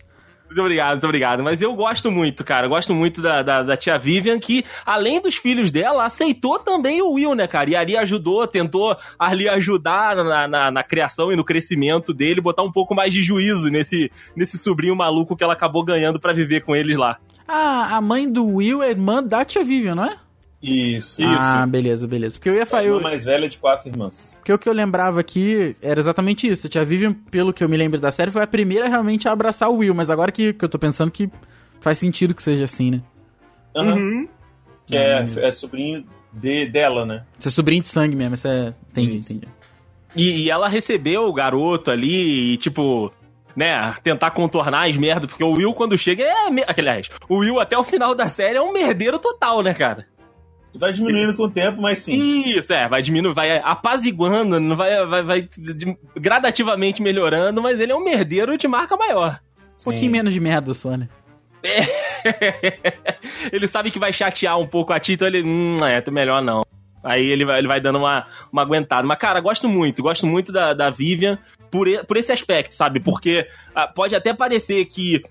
Muito 0.46 0.60
obrigado, 0.60 0.92
muito 0.92 1.04
obrigado. 1.04 1.42
Mas 1.42 1.60
eu 1.60 1.74
gosto 1.74 2.10
muito, 2.10 2.44
cara. 2.44 2.66
Eu 2.66 2.70
gosto 2.70 2.94
muito 2.94 3.20
da, 3.20 3.42
da, 3.42 3.62
da 3.62 3.76
tia 3.76 3.98
Vivian, 3.98 4.38
que, 4.38 4.64
além 4.84 5.20
dos 5.20 5.36
filhos 5.36 5.70
dela, 5.70 6.04
aceitou 6.04 6.58
também 6.58 7.02
o 7.02 7.12
Will, 7.12 7.34
né, 7.34 7.46
cara? 7.46 7.68
E 7.68 7.76
ali 7.76 7.96
ajudou, 7.96 8.46
tentou 8.46 8.96
ali 9.18 9.48
ajudar 9.48 10.16
na, 10.16 10.46
na, 10.46 10.70
na 10.70 10.82
criação 10.82 11.32
e 11.32 11.36
no 11.36 11.44
crescimento 11.44 12.14
dele, 12.14 12.40
botar 12.40 12.62
um 12.62 12.70
pouco 12.70 12.94
mais 12.94 13.12
de 13.12 13.22
juízo 13.22 13.70
nesse, 13.70 14.10
nesse 14.36 14.56
sobrinho 14.56 14.94
maluco 14.94 15.36
que 15.36 15.42
ela 15.42 15.52
acabou 15.52 15.84
ganhando 15.84 16.20
pra 16.20 16.32
viver 16.32 16.62
com 16.62 16.76
eles 16.76 16.96
lá. 16.96 17.18
Ah, 17.48 17.96
a 17.96 18.00
mãe 18.00 18.30
do 18.30 18.44
Will 18.46 18.82
é 18.82 18.90
irmã 18.90 19.22
da 19.22 19.44
tia 19.44 19.64
Vivian, 19.64 19.94
não 19.94 20.04
é? 20.04 20.16
Isso. 20.62 21.22
Ah, 21.22 21.66
beleza, 21.66 22.06
beleza. 22.08 22.38
Porque 22.38 22.48
eu 22.48 22.54
ia 22.54 22.62
A 22.62 22.66
falar. 22.66 22.84
irmã 22.84 22.96
Eu, 22.96 23.02
mais 23.02 23.24
velha 23.24 23.48
de 23.48 23.58
quatro 23.58 23.88
irmãs. 23.88 24.36
porque 24.38 24.52
o 24.52 24.58
que 24.58 24.68
eu 24.68 24.72
lembrava 24.72 25.20
aqui 25.20 25.76
era 25.82 26.00
exatamente 26.00 26.46
isso. 26.48 26.66
A 26.66 26.70
tia 26.70 26.84
Vivian, 26.84 27.12
pelo 27.12 27.52
que 27.52 27.62
eu 27.62 27.68
me 27.68 27.76
lembro 27.76 28.00
da 28.00 28.10
série, 28.10 28.30
foi 28.30 28.42
a 28.42 28.46
primeira 28.46 28.88
realmente 28.88 29.28
a 29.28 29.32
abraçar 29.32 29.68
o 29.70 29.76
Will. 29.76 29.94
Mas 29.94 30.10
agora 30.10 30.32
que, 30.32 30.52
que 30.54 30.64
eu 30.64 30.68
tô 30.68 30.78
pensando 30.78 31.10
que 31.10 31.30
faz 31.80 31.98
sentido 31.98 32.34
que 32.34 32.42
seja 32.42 32.64
assim, 32.64 32.90
né? 32.90 33.02
Aham. 33.76 33.94
Uhum. 33.94 34.28
Que 34.86 34.96
é, 34.96 35.26
é 35.38 35.52
sobrinho 35.52 36.04
de, 36.32 36.66
dela, 36.70 37.04
né? 37.04 37.24
Você 37.38 37.48
é 37.48 37.50
sobrinho 37.50 37.82
de 37.82 37.88
sangue 37.88 38.16
mesmo, 38.16 38.34
isso 38.34 38.48
é. 38.48 38.74
Entendi, 38.90 39.16
Isso. 39.18 39.32
entendi. 39.32 39.48
E, 40.16 40.44
e 40.44 40.50
ela 40.50 40.68
recebeu 40.68 41.22
o 41.22 41.32
garoto 41.34 41.90
ali 41.90 42.54
e, 42.54 42.56
tipo, 42.56 43.10
né, 43.54 43.94
tentar 44.02 44.30
contornar 44.30 44.88
as 44.88 44.96
merdas, 44.96 45.28
porque 45.28 45.44
o 45.44 45.52
Will, 45.52 45.74
quando 45.74 45.98
chega, 45.98 46.22
é. 46.22 46.34
Aliás, 46.78 47.10
o 47.28 47.38
Will 47.38 47.60
até 47.60 47.76
o 47.76 47.84
final 47.84 48.14
da 48.14 48.26
série 48.28 48.56
é 48.56 48.62
um 48.62 48.72
merdeiro 48.72 49.18
total, 49.18 49.62
né, 49.62 49.74
cara? 49.74 50.06
Vai 50.78 50.92
diminuindo 50.92 51.36
com 51.36 51.44
o 51.44 51.50
tempo, 51.50 51.80
mas 51.80 52.00
sim. 52.00 52.42
Isso, 52.56 52.72
é, 52.72 52.88
vai 52.88 53.02
diminuindo, 53.02 53.34
vai 53.34 53.58
apaziguando, 53.58 54.60
não 54.60 54.76
vai, 54.76 55.06
vai, 55.06 55.22
vai 55.22 55.48
gradativamente 56.16 57.02
melhorando, 57.02 57.62
mas 57.62 57.80
ele 57.80 57.92
é 57.92 57.96
um 57.96 58.04
merdeiro 58.04 58.56
de 58.56 58.68
marca 58.68 58.96
maior. 58.96 59.40
Um 59.80 59.84
pouquinho 59.84 60.12
menos 60.12 60.32
de 60.32 60.40
merda 60.40 60.72
só, 60.72 60.96
né? 60.96 61.08
ele 63.52 63.66
sabe 63.66 63.90
que 63.90 63.98
vai 63.98 64.12
chatear 64.12 64.58
um 64.58 64.66
pouco 64.66 64.92
a 64.92 65.00
Tito, 65.00 65.24
ele, 65.24 65.42
hum, 65.42 65.76
é, 65.84 66.02
melhor 66.10 66.42
não. 66.42 66.62
Aí 67.02 67.24
ele 67.24 67.44
vai, 67.44 67.58
ele 67.58 67.68
vai 67.68 67.80
dando 67.80 67.98
uma, 67.98 68.26
uma 68.52 68.62
aguentada. 68.62 69.06
Mas, 69.06 69.18
cara, 69.18 69.40
gosto 69.40 69.68
muito, 69.68 70.02
gosto 70.02 70.26
muito 70.26 70.50
da, 70.50 70.74
da 70.74 70.90
Vivian 70.90 71.38
por, 71.70 71.86
por 72.04 72.16
esse 72.16 72.32
aspecto, 72.32 72.74
sabe? 72.74 72.98
Porque 72.98 73.46
ah, 73.74 73.86
pode 73.86 74.16
até 74.16 74.34
parecer 74.34 74.84
que 74.86 75.22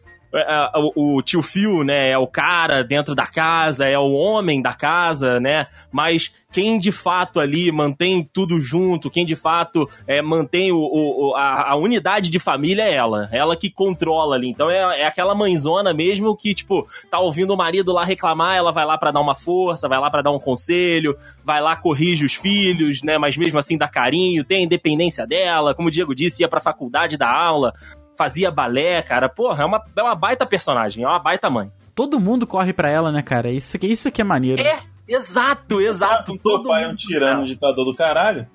o, 0.96 1.18
o 1.18 1.22
tio 1.22 1.42
Phil, 1.42 1.84
né, 1.84 2.10
é 2.12 2.18
o 2.18 2.28
cara 2.28 2.84
dentro 2.84 3.16
da 3.16 3.26
casa, 3.26 3.86
é 3.86 3.98
o 3.98 4.12
homem 4.14 4.62
da 4.62 4.74
casa, 4.74 5.40
né? 5.40 5.68
Mas 5.92 6.32
quem 6.52 6.78
de 6.78 6.92
fato 6.92 7.40
ali 7.40 7.72
mantém 7.72 8.28
tudo 8.34 8.60
junto, 8.60 9.10
quem 9.10 9.26
de 9.26 9.36
fato 9.36 9.90
é, 10.08 10.22
mantém 10.22 10.72
o, 10.72 10.78
o- 10.78 11.36
a, 11.36 11.72
a 11.72 11.76
unidade 11.76 12.30
de 12.30 12.40
família 12.40 12.84
é 12.84 12.94
ela. 12.94 13.30
Ela 13.32 13.56
que 13.56 13.70
controla 13.70 14.36
ali. 14.36 14.50
Então 14.50 14.70
é, 14.70 15.02
é 15.02 15.06
aquela 15.08 15.34
mãezona 15.36 15.94
mesmo 15.94 16.36
que, 16.36 16.54
tipo, 16.54 16.88
tá 17.10 17.20
ouvindo 17.20 17.54
o 17.54 17.58
marido 17.58 17.92
lá 17.94 18.04
reclamar, 18.04 18.56
ela 18.56 18.72
vai 18.72 18.86
lá 18.86 18.98
pra 18.98 19.12
dar 19.12 19.22
uma 19.22 19.36
força, 19.36 19.88
vai 19.88 20.00
lá 20.00 20.10
pra 20.10 20.22
dar 20.22 20.32
um 20.32 20.40
conselho, 20.40 21.16
vai 21.44 21.62
lá, 21.62 21.76
corrige 21.76 22.26
os 22.26 22.34
filhos, 22.36 23.02
né? 23.04 23.18
Mas 23.18 23.38
mesmo 23.38 23.58
assim 23.60 23.78
dá 23.78 23.88
carinho, 23.88 24.44
tem 24.44 24.60
a 24.62 24.66
independência 24.66 25.26
dela. 25.26 25.74
Como 25.74 25.88
o 25.88 25.92
Diego 25.92 26.14
disse, 26.16 26.42
ia 26.44 26.50
pra 26.50 26.60
faculdade 26.62 27.18
dar 27.18 27.34
aula, 27.34 27.74
fazia 28.18 28.52
balé, 28.52 29.02
cara. 29.02 29.30
Porra, 29.30 29.64
é 29.64 29.66
uma, 29.66 29.84
é 29.96 30.02
uma 30.02 30.16
baita 30.16 30.46
personagem, 30.46 31.04
é 31.04 31.08
uma 31.08 31.20
baita 31.20 31.50
mãe. 31.50 31.72
Todo 31.94 32.20
mundo 32.20 32.46
corre 32.46 32.74
pra 32.74 32.90
ela, 32.90 33.12
né, 33.12 33.22
cara? 33.22 33.50
Isso 33.52 33.80
que, 33.80 33.88
isso 33.88 34.12
que 34.12 34.22
é 34.22 34.26
maneiro. 34.26 34.62
É, 34.62 34.80
exato, 35.08 35.80
exato. 35.80 36.34
O 36.34 36.36
seu 36.36 36.52
Todo 36.52 36.70
pai 36.70 36.84
é 36.84 36.88
um 36.88 36.96
tirano, 36.96 37.42
um 37.42 37.46
ditador 37.46 37.86
do 37.86 37.96
caralho. 37.96 38.48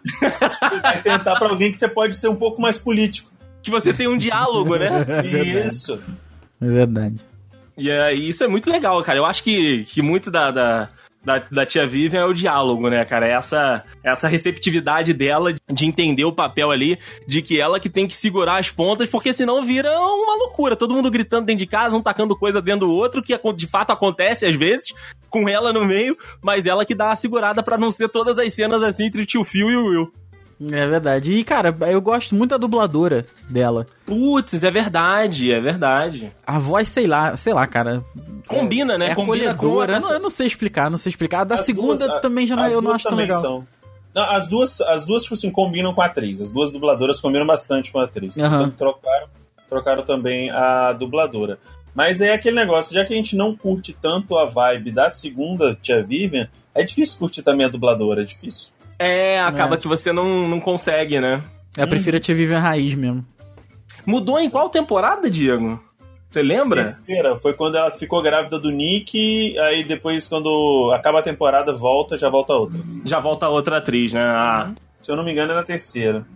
Vai 0.83 1.03
tentar 1.03 1.37
pra 1.37 1.49
alguém 1.49 1.70
que 1.70 1.79
você 1.79 1.88
pode 1.88 2.16
ser 2.16 2.29
um 2.29 2.37
pouco 2.37 2.61
mais 2.61 2.77
político. 2.77 3.31
Que 3.62 3.70
você 3.70 3.92
tem 3.92 4.09
um 4.09 4.18
diálogo, 4.18 4.77
né? 4.77 5.05
Isso. 5.66 6.01
É 6.61 6.66
verdade. 6.66 7.20
E 7.77 7.90
é, 7.90 8.12
isso 8.12 8.44
é 8.44 8.49
muito 8.49 8.70
legal, 8.70 9.03
cara. 9.03 9.18
Eu 9.18 9.25
acho 9.25 9.42
que, 9.42 9.85
que 9.85 10.03
muito 10.03 10.31
da, 10.31 10.51
da, 10.51 10.88
da, 11.24 11.38
da 11.38 11.66
tia 11.66 11.87
Vivian 11.87 12.20
é 12.20 12.24
o 12.24 12.33
diálogo, 12.33 12.88
né, 12.88 13.04
cara? 13.04 13.26
Essa, 13.26 13.85
essa 14.02 14.26
receptividade 14.26 15.12
dela 15.12 15.54
de 15.70 15.87
entender 15.87 16.24
o 16.24 16.33
papel 16.33 16.70
ali, 16.70 16.98
de 17.26 17.42
que 17.42 17.61
ela 17.61 17.78
que 17.78 17.90
tem 17.90 18.06
que 18.06 18.16
segurar 18.16 18.59
as 18.59 18.70
pontas, 18.70 19.09
porque 19.09 19.33
senão 19.33 19.62
vira 19.62 19.90
uma 19.90 20.37
loucura. 20.37 20.76
Todo 20.76 20.94
mundo 20.94 21.11
gritando 21.11 21.46
dentro 21.46 21.59
de 21.59 21.66
casa, 21.66 21.96
um 21.96 22.02
tacando 22.02 22.37
coisa 22.37 22.62
dentro 22.62 22.87
do 22.87 22.92
outro, 22.92 23.22
que 23.22 23.38
de 23.54 23.66
fato 23.66 23.90
acontece 23.92 24.46
às 24.46 24.54
vezes, 24.54 24.94
com 25.28 25.48
ela 25.48 25.72
no 25.72 25.85
meio, 25.85 26.16
mas 26.42 26.66
ela 26.66 26.85
que 26.85 26.94
dá 26.94 27.12
a 27.12 27.16
segurada 27.16 27.62
pra 27.62 27.76
não 27.76 27.90
ser 27.90 28.09
todas 28.09 28.38
as 28.38 28.52
cenas 28.52 28.83
assim 28.83 29.06
entre 29.06 29.22
o 29.22 29.26
tio 29.26 29.44
Phil 29.44 29.70
e 29.70 29.76
o 29.76 29.87
Will. 29.87 30.12
É 30.62 30.87
verdade. 30.87 31.33
E, 31.33 31.42
cara, 31.42 31.75
eu 31.90 32.01
gosto 32.03 32.35
muito 32.35 32.51
da 32.51 32.59
dubladora 32.59 33.25
dela. 33.49 33.87
Putz, 34.05 34.62
é 34.62 34.70
verdade, 34.70 35.51
é 35.51 35.61
verdade. 35.61 36.31
A 36.46 36.59
voz, 36.59 36.88
sei 36.88 37.07
lá, 37.07 37.35
sei 37.37 37.55
lá, 37.55 37.66
cara. 37.66 38.05
Combina, 38.46 38.99
né? 38.99 39.11
É 39.11 39.14
Combina 39.14 39.55
com 39.55 39.81
a- 39.81 39.87
Eu 39.87 40.01
não, 40.01 40.12
eu 40.12 40.20
não 40.20 40.29
sei 40.31 40.46
explicar, 40.46 40.90
não 40.90 40.99
sei 40.99 41.11
explicar. 41.11 41.40
A 41.40 41.44
da 41.44 41.55
As 41.55 41.62
segunda 41.62 42.07
duas- 42.07 42.20
também 42.20 42.46
já 42.46 42.57
não, 42.57 42.64
as 42.64 42.73
eu 42.73 42.83
não 42.83 42.90
acho 42.90 43.09
tão 43.09 43.16
legal. 43.16 43.40
são. 43.40 43.66
Não, 44.14 44.23
as 44.25 44.49
duas, 44.49 44.81
as 44.83 45.05
duas, 45.07 45.23
tipo 45.23 45.35
assim, 45.35 45.51
combinam 45.51 45.94
com 45.94 46.03
a 46.03 46.07
atriz. 46.07 46.40
As 46.40 46.51
duas 46.51 46.70
dubladoras 46.73 47.20
combinam 47.20 47.46
bastante 47.46 47.90
com 47.92 48.01
a 48.01 48.05
atriz. 48.05 48.37
Aham. 48.37 48.64
Então, 48.64 48.70
trocaram, 48.70 49.27
trocaram 49.68 50.03
também 50.05 50.51
a 50.51 50.92
dubladora. 50.92 51.59
Mas 51.94 52.20
é 52.20 52.33
aquele 52.35 52.57
negócio, 52.57 52.94
já 52.94 53.05
que 53.05 53.12
a 53.14 53.16
gente 53.16 53.35
não 53.37 53.57
curte 53.57 53.96
tanto 54.01 54.37
a 54.37 54.44
vibe 54.44 54.90
da 54.92 55.09
segunda 55.11 55.75
Tia 55.81 56.03
Vivian, 56.03 56.49
é 56.75 56.83
difícil 56.83 57.18
curtir 57.18 57.42
também 57.42 57.64
a 57.66 57.68
dubladora, 57.68 58.23
é 58.23 58.25
difícil. 58.25 58.68
É, 59.02 59.40
acaba 59.40 59.76
É. 59.76 59.78
que 59.78 59.88
você 59.88 60.12
não, 60.12 60.46
não 60.46 60.60
consegue, 60.60 61.18
né? 61.20 61.42
Eu 61.76 61.88
prefiro 61.88 62.16
a 62.18 62.20
Tia 62.20 62.34
Vivian 62.34 62.58
Raiz 62.58 62.94
mesmo. 62.94 63.24
Mudou 64.04 64.38
em 64.38 64.50
qual 64.50 64.68
temporada, 64.68 65.30
Diego? 65.30 65.80
Você 66.28 66.42
lembra? 66.42 66.84
terceira 66.84 67.38
foi 67.38 67.54
quando 67.54 67.76
ela 67.76 67.90
ficou 67.90 68.22
grávida 68.22 68.58
do 68.58 68.70
Nick, 68.70 69.58
aí 69.58 69.82
depois, 69.82 70.28
quando 70.28 70.92
acaba 70.94 71.20
a 71.20 71.22
temporada, 71.22 71.72
volta, 71.72 72.16
já 72.18 72.28
volta 72.28 72.52
outra. 72.54 72.78
Já 73.04 73.18
volta 73.18 73.48
outra 73.48 73.78
atriz, 73.78 74.12
né? 74.12 74.20
Ah, 74.22 74.70
Se 75.00 75.10
eu 75.10 75.16
não 75.16 75.24
me 75.24 75.32
engano, 75.32 75.52
é 75.52 75.54
na 75.56 75.62
terceira. 75.64 76.26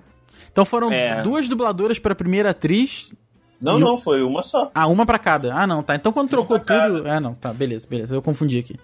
Então 0.50 0.64
foram 0.64 0.90
É. 0.90 1.20
duas 1.22 1.48
dubladoras 1.48 1.98
pra 1.98 2.14
primeira 2.14 2.50
atriz. 2.50 3.12
Não, 3.60 3.78
E 3.78 3.82
o- 3.82 3.86
não, 3.86 3.98
foi 3.98 4.22
uma 4.22 4.42
só. 4.42 4.70
Ah, 4.74 4.86
uma 4.86 5.04
pra 5.06 5.18
cada. 5.18 5.54
Ah, 5.54 5.66
não, 5.66 5.82
tá. 5.82 5.94
Então 5.94 6.12
quando 6.12 6.28
trocou 6.30 6.58
pra 6.58 6.88
tudo. 6.88 7.06
É, 7.06 7.20
não, 7.20 7.34
tá, 7.34 7.52
beleza, 7.52 7.86
beleza. 7.88 8.14
Eu 8.14 8.22
confundi 8.22 8.58
aqui. 8.58 8.76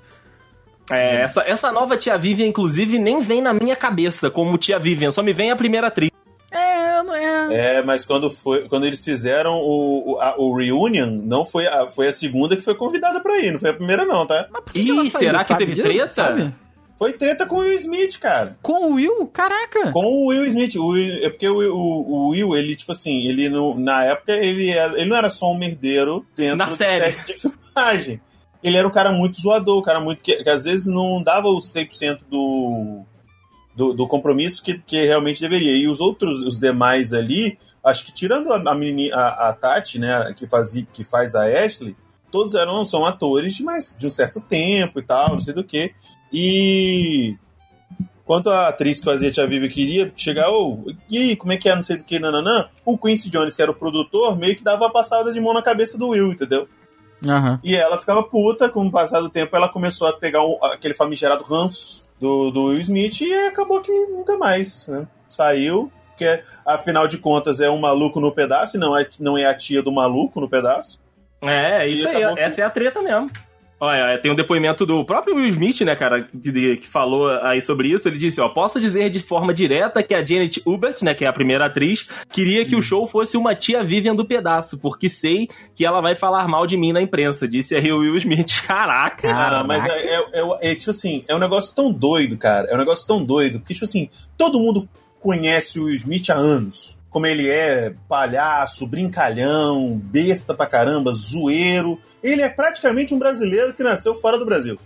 É, 0.90 1.22
essa, 1.22 1.42
essa 1.46 1.70
nova 1.72 1.96
tia 1.96 2.16
Vivian, 2.18 2.46
inclusive, 2.46 2.98
nem 2.98 3.20
vem 3.20 3.40
na 3.40 3.52
minha 3.54 3.76
cabeça 3.76 4.30
como 4.30 4.58
tia 4.58 4.78
Vivian, 4.78 5.10
só 5.10 5.22
me 5.22 5.32
vem 5.32 5.50
a 5.50 5.56
primeira 5.56 5.86
atriz. 5.88 6.10
É, 6.50 7.02
não 7.02 7.14
é. 7.14 7.76
É, 7.78 7.82
mas 7.82 8.04
quando, 8.04 8.28
foi, 8.28 8.68
quando 8.68 8.84
eles 8.86 9.04
fizeram 9.04 9.52
o, 9.54 10.12
o, 10.14 10.20
a- 10.20 10.34
o 10.36 10.52
Reunion, 10.56 11.06
não 11.24 11.44
foi 11.44 11.66
a, 11.66 11.88
foi 11.88 12.08
a 12.08 12.12
segunda 12.12 12.56
que 12.56 12.62
foi 12.62 12.74
convidada 12.74 13.20
pra 13.20 13.38
ir, 13.38 13.52
não 13.52 13.60
foi 13.60 13.70
a 13.70 13.74
primeira, 13.74 14.04
não, 14.04 14.26
tá? 14.26 14.48
Mas 14.50 14.62
por 14.64 14.72
que 14.72 14.80
Ih, 14.80 14.84
que 14.84 14.90
ela 14.90 15.04
saiu, 15.10 15.20
será 15.20 15.44
que 15.44 15.56
teve 15.56 15.74
treta? 15.82 16.12
Sabe? 16.12 16.52
Foi 16.98 17.12
treta 17.14 17.46
com 17.46 17.56
o 17.56 17.58
Will 17.60 17.76
Smith, 17.76 18.18
cara. 18.18 18.58
Com 18.60 18.90
o 18.90 18.94
Will? 18.96 19.26
Caraca! 19.32 19.90
Com 19.90 20.04
o 20.04 20.26
Will 20.26 20.44
Smith. 20.48 20.74
O 20.76 20.88
Will- 20.88 21.24
é 21.24 21.30
porque 21.30 21.48
o, 21.48 21.56
o- 21.74 22.10
o 22.10 22.28
Will, 22.30 22.54
ele, 22.54 22.76
tipo 22.76 22.92
assim, 22.92 23.26
ele 23.26 23.48
no, 23.48 23.78
na 23.80 24.04
época, 24.04 24.32
ele, 24.32 24.68
era, 24.70 24.92
ele 25.00 25.08
não 25.08 25.16
era 25.16 25.30
só 25.30 25.50
um 25.50 25.56
merdeiro 25.58 26.26
dentro 26.36 26.56
Na 26.56 26.66
do 26.66 26.72
série. 26.72 27.16
set 27.16 27.26
de 27.26 27.40
filmagem. 27.40 28.20
Ele 28.62 28.76
era 28.76 28.86
um 28.86 28.90
cara 28.90 29.10
muito 29.12 29.40
zoador, 29.40 29.78
um 29.78 29.82
cara 29.82 30.00
muito. 30.00 30.22
que, 30.22 30.42
que 30.42 30.50
às 30.50 30.64
vezes 30.64 30.86
não 30.86 31.22
dava 31.22 31.48
o 31.48 31.58
100% 31.58 32.20
do, 32.30 33.02
do, 33.74 33.92
do 33.94 34.06
compromisso 34.06 34.62
que, 34.62 34.78
que 34.78 35.00
realmente 35.02 35.40
deveria. 35.40 35.76
E 35.76 35.88
os 35.88 36.00
outros, 36.00 36.42
os 36.42 36.58
demais 36.58 37.12
ali, 37.12 37.58
acho 37.82 38.04
que 38.04 38.12
tirando 38.12 38.52
a, 38.52 38.56
a, 38.56 38.74
menini- 38.74 39.12
a, 39.12 39.48
a 39.48 39.52
Tati, 39.54 39.98
né, 39.98 40.34
que, 40.36 40.46
fazia, 40.46 40.86
que 40.92 41.02
faz 41.02 41.34
a 41.34 41.44
Ashley, 41.44 41.96
todos 42.30 42.54
eram, 42.54 42.84
são 42.84 43.06
atores, 43.06 43.60
mas 43.60 43.96
de 43.98 44.06
um 44.06 44.10
certo 44.10 44.40
tempo 44.40 45.00
e 45.00 45.02
tal, 45.02 45.30
não 45.30 45.40
sei 45.40 45.54
do 45.54 45.64
que. 45.64 45.92
E 46.32 47.36
quanto 48.24 48.50
a 48.50 48.68
atriz 48.68 48.98
que 49.00 49.04
fazia 49.04 49.32
Tia 49.32 49.46
Vivi 49.46 49.68
queria 49.68 50.12
chegar, 50.14 50.50
ô, 50.50 50.84
e 51.08 51.18
aí, 51.18 51.36
como 51.36 51.52
é 51.52 51.56
que 51.56 51.68
é, 51.68 51.74
não 51.74 51.82
sei 51.82 51.96
do 51.96 52.04
que, 52.04 52.18
nananã, 52.18 52.68
o 52.84 52.96
Quincy 52.96 53.28
Jones, 53.30 53.56
que 53.56 53.62
era 53.62 53.70
o 53.70 53.74
produtor, 53.74 54.38
meio 54.38 54.54
que 54.54 54.62
dava 54.62 54.84
uma 54.84 54.92
passada 54.92 55.32
de 55.32 55.40
mão 55.40 55.52
na 55.52 55.62
cabeça 55.62 55.98
do 55.98 56.08
Will, 56.08 56.30
entendeu? 56.32 56.68
Aham. 57.26 57.60
E 57.62 57.74
ela 57.76 57.98
ficava 57.98 58.22
puta, 58.22 58.68
com 58.68 58.86
o 58.86 58.90
passar 58.90 59.20
do 59.20 59.28
tempo 59.28 59.54
ela 59.54 59.68
começou 59.68 60.08
a 60.08 60.12
pegar 60.12 60.42
um- 60.44 60.58
aquele 60.64 60.94
famigerado 60.94 61.44
ranço 61.44 62.06
do, 62.20 62.50
do 62.50 62.64
Will 62.66 62.80
Smith 62.80 63.20
e 63.20 63.32
acabou 63.46 63.80
que 63.82 63.92
nunca 64.06 64.36
mais, 64.38 64.86
né? 64.88 65.06
Saiu, 65.28 65.92
porque 66.08 66.42
afinal 66.66 67.06
de 67.06 67.18
contas 67.18 67.60
é 67.60 67.70
um 67.70 67.78
maluco 67.80 68.20
no 68.20 68.32
pedaço, 68.32 68.76
e 68.76 68.80
não 68.80 68.96
é, 68.98 69.06
não 69.18 69.36
é 69.38 69.44
a 69.44 69.54
tia 69.54 69.82
do 69.82 69.92
maluco 69.92 70.40
no 70.40 70.48
pedaço. 70.48 70.98
É, 71.42 71.86
isso 71.88 72.08
aí, 72.08 72.16
que- 72.34 72.40
essa 72.40 72.60
é 72.60 72.64
a 72.64 72.70
treta 72.70 73.00
mesmo. 73.00 73.30
Olha, 73.82 74.18
tem 74.20 74.30
um 74.30 74.34
depoimento 74.34 74.84
do 74.84 75.02
próprio 75.06 75.36
Will 75.36 75.46
Smith, 75.48 75.80
né, 75.80 75.96
cara, 75.96 76.22
que, 76.22 76.76
que 76.76 76.86
falou 76.86 77.30
aí 77.42 77.62
sobre 77.62 77.88
isso. 77.88 78.06
Ele 78.08 78.18
disse, 78.18 78.38
ó, 78.38 78.48
posso 78.50 78.78
dizer 78.78 79.08
de 79.08 79.20
forma 79.20 79.54
direta 79.54 80.02
que 80.02 80.12
a 80.14 80.22
Janet 80.22 80.60
Hubert, 80.66 80.96
né, 81.02 81.14
que 81.14 81.24
é 81.24 81.28
a 81.28 81.32
primeira 81.32 81.64
atriz, 81.64 82.06
queria 82.30 82.66
que 82.66 82.76
o 82.76 82.82
show 82.82 83.06
fosse 83.06 83.38
uma 83.38 83.54
tia 83.54 83.82
Vivian 83.82 84.14
do 84.14 84.24
pedaço, 84.26 84.76
porque 84.78 85.08
sei 85.08 85.48
que 85.74 85.86
ela 85.86 86.02
vai 86.02 86.14
falar 86.14 86.46
mal 86.46 86.66
de 86.66 86.76
mim 86.76 86.92
na 86.92 87.00
imprensa, 87.00 87.48
disse 87.48 87.74
aí 87.74 87.90
o 87.90 88.00
Will 88.00 88.16
Smith. 88.18 88.62
Caraca! 88.68 89.28
Ah, 89.34 89.64
mas 89.66 89.84
é, 89.86 90.14
é- 90.16 90.24
é- 90.34 90.72
é, 90.72 90.74
tipo 90.74 90.90
assim, 90.90 91.24
é 91.26 91.34
um 91.34 91.38
negócio 91.38 91.74
tão 91.74 91.90
doido, 91.90 92.36
cara. 92.36 92.68
É 92.68 92.74
um 92.74 92.78
negócio 92.78 93.06
tão 93.06 93.24
doido 93.24 93.60
que, 93.60 93.72
tipo 93.72 93.84
assim, 93.86 94.10
todo 94.36 94.58
mundo 94.58 94.86
conhece 95.18 95.80
o 95.80 95.84
Will 95.84 95.94
Smith 95.96 96.28
há 96.28 96.34
anos. 96.34 96.99
Como 97.10 97.26
ele 97.26 97.48
é 97.48 97.92
palhaço, 98.08 98.86
brincalhão, 98.86 99.98
besta 99.98 100.54
pra 100.54 100.66
caramba, 100.66 101.12
zoeiro. 101.12 101.98
Ele 102.22 102.40
é 102.42 102.48
praticamente 102.48 103.12
um 103.12 103.18
brasileiro 103.18 103.74
que 103.74 103.82
nasceu 103.82 104.14
fora 104.14 104.38
do 104.38 104.44
Brasil. 104.46 104.78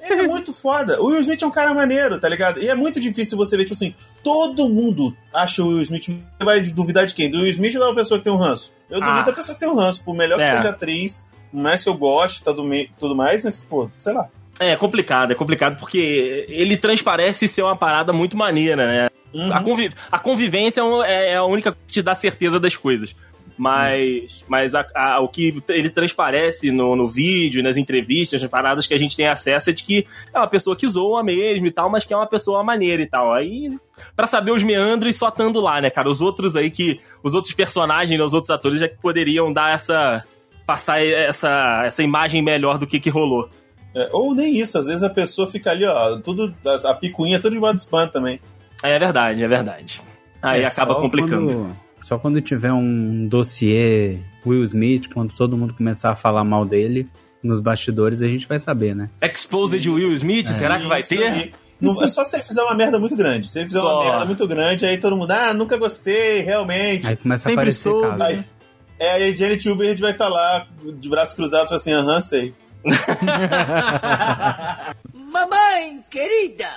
Ele 0.00 0.22
é 0.22 0.26
muito 0.28 0.52
foda. 0.52 1.02
O 1.02 1.06
Will 1.06 1.20
Smith 1.20 1.42
é 1.42 1.46
um 1.46 1.50
cara 1.50 1.74
maneiro, 1.74 2.20
tá 2.20 2.28
ligado? 2.28 2.60
E 2.62 2.68
é 2.68 2.74
muito 2.74 3.00
difícil 3.00 3.36
você 3.36 3.56
ver, 3.56 3.64
tipo 3.64 3.74
assim, 3.74 3.94
todo 4.22 4.68
mundo 4.68 5.16
acha 5.34 5.62
o 5.64 5.68
Will 5.68 5.82
Smith. 5.82 6.06
Você 6.06 6.44
vai 6.44 6.60
duvidar 6.60 7.04
de 7.06 7.14
quem? 7.14 7.28
Do 7.30 7.38
Will 7.38 7.48
Smith 7.50 7.74
ou 7.74 7.80
da 7.88 7.94
pessoa 7.94 8.18
que 8.18 8.24
tem 8.24 8.32
um 8.32 8.36
ranço? 8.36 8.72
Eu 8.88 9.00
duvido 9.00 9.18
Ah. 9.18 9.22
da 9.22 9.32
pessoa 9.32 9.54
que 9.54 9.60
tem 9.60 9.68
um 9.68 9.74
ranço. 9.74 10.04
Por 10.04 10.14
melhor 10.14 10.36
que 10.36 10.44
É. 10.44 10.56
seja 10.56 10.68
atriz, 10.70 11.26
por 11.50 11.58
mais 11.60 11.82
que 11.82 11.88
eu 11.88 11.94
goste, 11.98 12.44
tá 12.44 12.52
do 12.52 12.62
me- 12.62 12.88
tudo 12.98 13.16
mais, 13.16 13.42
mas, 13.42 13.60
pô, 13.60 13.90
sei 13.98 14.12
lá. 14.12 14.28
É 14.60 14.74
complicado, 14.76 15.32
é 15.32 15.34
complicado 15.34 15.78
porque 15.78 16.46
ele 16.48 16.76
transparece 16.76 17.46
ser 17.48 17.62
uma 17.62 17.76
parada 17.76 18.12
muito 18.12 18.36
maneira, 18.36 18.86
né? 18.86 19.08
Uhum. 19.34 19.52
A, 19.52 19.62
convi- 19.62 19.90
a 20.10 20.18
convivência 20.18 20.80
é 20.80 21.12
é 21.12 21.32
é 21.32 21.36
a 21.36 21.44
única 21.44 21.72
que 21.72 21.92
te 21.94 22.02
dá 22.02 22.14
certeza 22.14 22.58
das 22.58 22.74
coisas. 22.76 23.14
Mas, 23.58 24.44
mas 24.46 24.74
a- 24.74 24.86
a- 24.94 25.20
o 25.20 25.28
que 25.28 25.62
ele 25.70 25.88
transparece 25.88 26.70
no, 26.70 26.94
no 26.94 27.08
vídeo, 27.08 27.62
nas 27.62 27.76
entrevistas, 27.78 28.42
nas 28.42 28.50
paradas 28.50 28.86
que 28.86 28.92
a 28.92 28.98
gente 28.98 29.16
tem 29.16 29.26
acesso 29.28 29.70
é 29.70 29.72
de 29.72 29.82
que 29.82 30.06
é 30.32 30.38
uma 30.38 30.46
pessoa 30.46 30.76
que 30.76 30.86
zoa 30.86 31.22
mesmo 31.24 31.66
e 31.66 31.70
tal, 31.70 31.88
mas 31.90 32.04
que 32.04 32.12
é 32.12 32.16
uma 32.16 32.26
pessoa 32.28 32.62
maneira 32.62 33.02
e 33.02 33.06
tal. 33.06 33.32
Aí, 33.32 33.70
pra 34.14 34.26
saber 34.26 34.52
os 34.52 34.62
meandros, 34.62 35.16
só 35.16 35.28
estando 35.28 35.58
lá, 35.60 35.80
né, 35.80 35.88
cara? 35.90 36.08
Os 36.08 36.20
outros 36.20 36.54
aí 36.54 36.70
que. 36.70 37.00
Os 37.22 37.32
outros 37.34 37.54
personagens, 37.54 38.18
né, 38.18 38.24
os 38.24 38.34
outros 38.34 38.50
atores 38.50 38.78
já 38.78 38.88
que 38.88 39.00
poderiam 39.00 39.50
dar 39.52 39.72
essa. 39.74 40.22
passar 40.66 41.02
essa, 41.02 41.82
essa 41.86 42.02
imagem 42.02 42.42
melhor 42.42 42.76
do 42.78 42.86
que, 42.86 43.00
que 43.00 43.08
rolou. 43.10 43.48
É, 43.98 44.10
ou 44.12 44.34
nem 44.34 44.58
isso, 44.60 44.76
às 44.76 44.86
vezes 44.88 45.02
a 45.02 45.08
pessoa 45.08 45.46
fica 45.46 45.70
ali, 45.70 45.84
ó, 45.86 46.16
tudo, 46.18 46.54
a, 46.66 46.90
a 46.90 46.94
picuinha 46.94 47.40
tudo 47.40 47.54
debaixo 47.54 47.76
do 47.76 47.80
spam 47.80 48.06
também. 48.08 48.38
É 48.82 48.98
verdade, 48.98 49.42
é 49.42 49.48
verdade. 49.48 50.02
Aí 50.42 50.60
É, 50.62 50.66
acaba 50.66 50.92
só 50.94 51.00
complicando. 51.00 51.46
quando- 51.46 51.76
só 52.02 52.18
quando 52.18 52.40
tiver 52.42 52.72
um 52.72 53.26
dossiê 53.26 54.18
Will 54.46 54.62
Smith, 54.64 55.08
quando 55.12 55.32
todo 55.34 55.56
mundo 55.56 55.72
começar 55.74 56.10
a 56.10 56.16
falar 56.16 56.44
mal 56.44 56.64
dele, 56.66 57.08
nos 57.42 57.58
bastidores 57.58 58.20
a 58.22 58.28
gente 58.28 58.46
vai 58.46 58.58
saber, 58.58 58.94
né? 58.94 59.08
Exposed 59.22 59.88
Will 59.88 60.12
Smith, 60.14 60.48
será 60.48 60.78
que 60.78 60.86
vai 60.86 61.00
Isso 61.00 61.08
ter? 61.08 61.24
aí. 61.24 61.52
Não, 61.80 62.00
é 62.02 62.06
só 62.08 62.22
se 62.24 62.36
ele 62.36 62.42
fizer 62.42 62.62
uma 62.62 62.74
merda 62.74 62.98
muito 62.98 63.14
grande. 63.16 63.50
Se 63.50 63.58
ele 63.58 63.66
fizer 63.68 63.80
Só. 63.80 64.02
uma 64.02 64.10
merda 64.10 64.24
muito 64.24 64.46
grande, 64.46 64.86
aí 64.86 64.98
todo 64.98 65.16
mundo, 65.16 65.30
ah, 65.30 65.52
nunca 65.52 65.76
gostei, 65.76 66.40
realmente. 66.40 67.06
Aí 67.08 67.16
começa 67.16 67.42
Sempre 67.44 67.52
a 67.52 67.62
aparecer 67.62 67.82
soube. 67.90 68.08
caso. 68.08 68.22
Aí, 68.22 68.44
é, 68.98 69.10
aí 69.12 69.32
a 69.32 69.36
Janet 69.36 69.68
Hubert 69.68 69.98
vai 70.00 70.12
estar 70.12 70.28
lá, 70.28 70.66
de 70.98 71.08
braço 71.08 71.34
cruzado, 71.36 71.74
assim, 71.74 71.92
aham, 71.92 72.20
sei. 72.20 72.54
Mamãe 75.14 76.04
querida, 76.10 76.70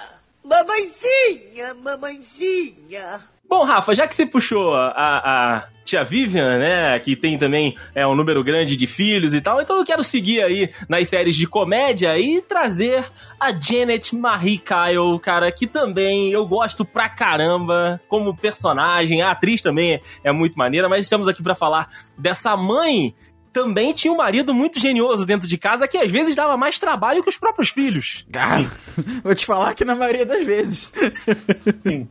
mamãezinha, 0.44 1.74
mamãezinha. 1.76 3.22
Bom, 3.50 3.64
Rafa, 3.64 3.96
já 3.96 4.08
que 4.08 4.16
você 4.16 4.28
puxou 4.28 4.76
a, 4.76 4.92
a 4.96 5.64
tia 5.84 6.04
Vivian, 6.04 6.60
né, 6.60 7.00
que 7.00 7.16
tem 7.16 7.36
também 7.36 7.76
é, 7.96 8.06
um 8.06 8.14
número 8.14 8.44
grande 8.44 8.78
de 8.78 8.86
filhos 8.86 9.34
e 9.34 9.42
tal, 9.42 9.60
então 9.60 9.78
eu 9.78 9.84
quero 9.84 10.04
seguir 10.04 10.44
aí 10.44 10.70
nas 10.88 11.08
séries 11.08 11.36
de 11.36 11.48
comédia 11.48 12.16
e 12.20 12.44
trazer 12.44 13.04
a 13.40 13.52
Janet 13.52 14.16
Marie 14.16 14.60
Kyle, 14.60 15.20
cara, 15.20 15.52
que 15.52 15.66
também 15.66 16.32
eu 16.32 16.46
gosto 16.46 16.86
pra 16.86 17.10
caramba 17.10 18.00
como 18.08 18.38
personagem, 18.38 19.24
a 19.24 19.32
atriz 19.32 19.64
também 19.64 19.96
é, 19.96 20.00
é 20.26 20.32
muito 20.32 20.56
maneira, 20.56 20.88
mas 20.88 21.06
estamos 21.06 21.28
aqui 21.28 21.42
pra 21.42 21.56
falar 21.56 21.90
dessa 22.16 22.56
mãe 22.56 23.16
também 23.52 23.94
tinha 23.94 24.14
um 24.14 24.18
marido 24.18 24.54
muito 24.54 24.80
genioso 24.80 25.26
dentro 25.26 25.48
de 25.48 25.58
casa 25.58 25.88
que 25.88 25.98
às 25.98 26.10
vezes 26.10 26.36
dava 26.36 26.56
mais 26.58 26.80
trabalho 26.80 27.24
que 27.24 27.30
os 27.30 27.38
próprios 27.38 27.70
filhos. 27.70 28.26
Ah, 28.36 28.66
vou 29.24 29.36
te 29.36 29.46
falar 29.46 29.74
que 29.74 29.86
na 29.86 29.96
maioria 29.96 30.26
das 30.26 30.46
vezes. 30.46 30.92
Sim. 31.80 32.08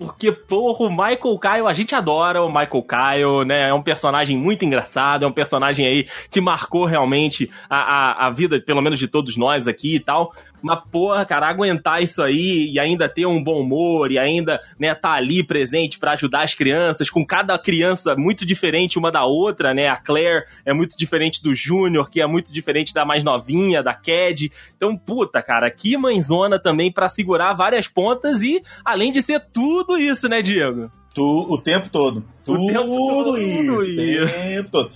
Porque, 0.00 0.32
porra, 0.32 0.86
o 0.86 0.90
Michael 0.90 1.38
Kyle, 1.38 1.66
a 1.68 1.74
gente 1.74 1.94
adora 1.94 2.42
o 2.42 2.48
Michael 2.48 2.82
Kyle, 2.84 3.44
né? 3.46 3.68
É 3.68 3.74
um 3.74 3.82
personagem 3.82 4.34
muito 4.34 4.64
engraçado, 4.64 5.26
é 5.26 5.28
um 5.28 5.32
personagem 5.32 5.86
aí 5.86 6.06
que 6.30 6.40
marcou 6.40 6.86
realmente 6.86 7.50
a, 7.68 7.76
a, 7.76 8.26
a 8.26 8.30
vida, 8.30 8.58
pelo 8.62 8.80
menos 8.80 8.98
de 8.98 9.06
todos 9.06 9.36
nós 9.36 9.68
aqui 9.68 9.96
e 9.96 10.00
tal. 10.00 10.32
Mas, 10.62 10.80
porra, 10.90 11.24
cara, 11.24 11.48
aguentar 11.48 12.02
isso 12.02 12.22
aí 12.22 12.70
e 12.72 12.78
ainda 12.78 13.08
ter 13.08 13.26
um 13.26 13.42
bom 13.42 13.60
humor 13.60 14.10
e 14.10 14.18
ainda, 14.18 14.60
né, 14.78 14.94
tá 14.94 15.12
ali 15.12 15.42
presente 15.42 15.98
pra 15.98 16.12
ajudar 16.12 16.42
as 16.42 16.54
crianças, 16.54 17.10
com 17.10 17.24
cada 17.24 17.58
criança 17.58 18.14
muito 18.16 18.44
diferente 18.44 18.98
uma 18.98 19.10
da 19.10 19.24
outra, 19.24 19.72
né? 19.74 19.88
A 19.88 19.96
Claire 19.96 20.44
é 20.64 20.72
muito 20.72 20.96
diferente 20.96 21.42
do 21.42 21.54
Júnior, 21.54 22.10
que 22.10 22.20
é 22.20 22.26
muito 22.26 22.52
diferente 22.52 22.92
da 22.92 23.04
mais 23.04 23.24
novinha, 23.24 23.82
da 23.82 23.94
Cad. 23.94 24.50
Então, 24.76 24.96
puta, 24.96 25.42
cara, 25.42 25.70
que 25.70 25.96
mãezona 25.96 26.58
também 26.58 26.92
pra 26.92 27.08
segurar 27.08 27.54
várias 27.54 27.88
pontas 27.88 28.42
e, 28.42 28.62
além 28.84 29.10
de 29.12 29.22
ser 29.22 29.40
tudo 29.52 29.98
isso, 29.98 30.28
né, 30.28 30.42
Diego? 30.42 30.90
Tu, 31.14 31.46
o 31.48 31.58
tempo 31.58 31.88
todo. 31.88 32.18
O 32.18 32.44
Tudo 32.44 32.66
tempo 32.66 32.86
todo 32.86 33.38
isso. 33.38 33.74
O 33.74 33.96
tempo 33.96 34.70
todo. 34.70 34.90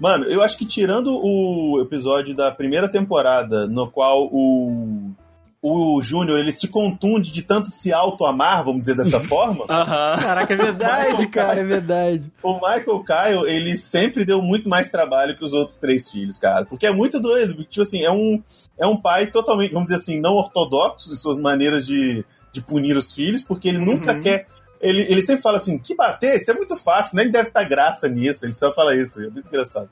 Mano, 0.00 0.24
eu 0.24 0.42
acho 0.42 0.56
que 0.56 0.64
tirando 0.64 1.14
o 1.22 1.80
episódio 1.82 2.34
da 2.34 2.50
primeira 2.50 2.88
temporada, 2.88 3.66
no 3.66 3.90
qual 3.90 4.26
o, 4.32 5.10
o 5.62 6.00
Júnior 6.02 6.38
ele 6.38 6.52
se 6.52 6.68
contunde 6.68 7.30
de 7.30 7.42
tanto 7.42 7.68
se 7.68 7.92
auto-amar, 7.92 8.64
vamos 8.64 8.80
dizer 8.80 8.96
dessa 8.96 9.20
forma, 9.28 9.66
Aham. 9.68 10.16
Caraca, 10.18 10.54
é 10.54 10.56
verdade, 10.56 11.26
cara, 11.26 11.60
é 11.60 11.64
verdade. 11.64 12.32
o 12.42 12.54
Michael 12.54 13.04
Kyle, 13.04 13.46
ele 13.50 13.76
sempre 13.76 14.24
deu 14.24 14.40
muito 14.40 14.70
mais 14.70 14.90
trabalho 14.90 15.36
que 15.36 15.44
os 15.44 15.52
outros 15.52 15.76
três 15.76 16.10
filhos, 16.10 16.38
cara. 16.38 16.64
Porque 16.64 16.86
é 16.86 16.90
muito 16.92 17.20
doido. 17.20 17.54
Porque, 17.54 17.68
tipo 17.70 17.82
assim, 17.82 18.02
é 18.02 18.10
um, 18.10 18.42
é 18.78 18.86
um 18.86 18.96
pai 18.96 19.26
totalmente, 19.26 19.72
vamos 19.72 19.90
dizer 19.90 19.96
assim, 19.96 20.18
não 20.18 20.32
ortodoxo 20.36 21.12
em 21.12 21.16
suas 21.16 21.36
maneiras 21.38 21.86
de, 21.86 22.24
de 22.52 22.62
punir 22.62 22.96
os 22.96 23.12
filhos, 23.12 23.44
porque 23.44 23.68
ele 23.68 23.78
nunca 23.78 24.14
Uhum. 24.14 24.20
quer. 24.22 24.46
Ele, 24.80 25.02
ele 25.02 25.22
sempre 25.22 25.42
fala 25.42 25.58
assim: 25.58 25.78
que 25.78 25.94
bater, 25.94 26.36
isso 26.36 26.50
é 26.50 26.54
muito 26.54 26.76
fácil, 26.76 27.16
nem 27.16 27.30
deve 27.30 27.48
estar 27.48 27.64
graça 27.64 28.08
nisso. 28.08 28.46
Ele 28.46 28.52
só 28.52 28.72
fala 28.72 28.96
isso, 28.96 29.20
é 29.20 29.28
muito 29.28 29.46
engraçado. 29.46 29.90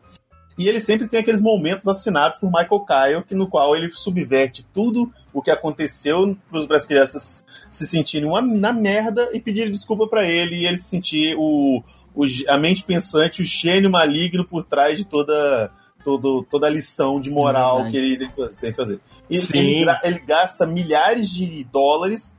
E 0.58 0.68
ele 0.68 0.80
sempre 0.80 1.06
tem 1.06 1.20
aqueles 1.20 1.40
momentos 1.40 1.86
assinados 1.86 2.38
por 2.38 2.50
Michael 2.50 2.84
Kyle, 2.84 3.24
que, 3.24 3.34
no 3.34 3.48
qual 3.48 3.76
ele 3.76 3.92
subverte 3.92 4.66
tudo 4.74 5.12
o 5.32 5.40
que 5.40 5.52
aconteceu 5.52 6.36
para 6.50 6.76
as 6.76 6.84
crianças 6.84 7.44
se 7.70 7.86
sentirem 7.86 8.28
uma, 8.28 8.42
na 8.42 8.72
merda 8.72 9.30
e 9.32 9.40
pedirem 9.40 9.70
desculpa 9.70 10.08
para 10.08 10.28
ele 10.28 10.56
e 10.56 10.66
ele 10.66 10.76
se 10.76 10.88
sentir 10.88 11.36
o, 11.38 11.80
o, 12.12 12.24
a 12.48 12.58
mente 12.58 12.82
pensante, 12.82 13.40
o 13.40 13.44
gênio 13.44 13.88
maligno 13.88 14.44
por 14.44 14.64
trás 14.64 14.98
de 14.98 15.06
toda, 15.06 15.70
todo, 16.02 16.44
toda 16.50 16.66
a 16.66 16.70
lição 16.70 17.20
de 17.20 17.30
moral 17.30 17.86
É 17.86 17.90
que 17.92 17.96
ele 17.96 18.18
tem 18.18 18.72
que 18.72 18.76
fazer-. 18.76 18.98
E 19.30 19.38
Sim. 19.38 19.58
ele, 19.58 19.90
ele 20.02 20.18
gasta 20.18 20.66
milhares 20.66 21.30
de 21.30 21.62
dólares 21.70 22.36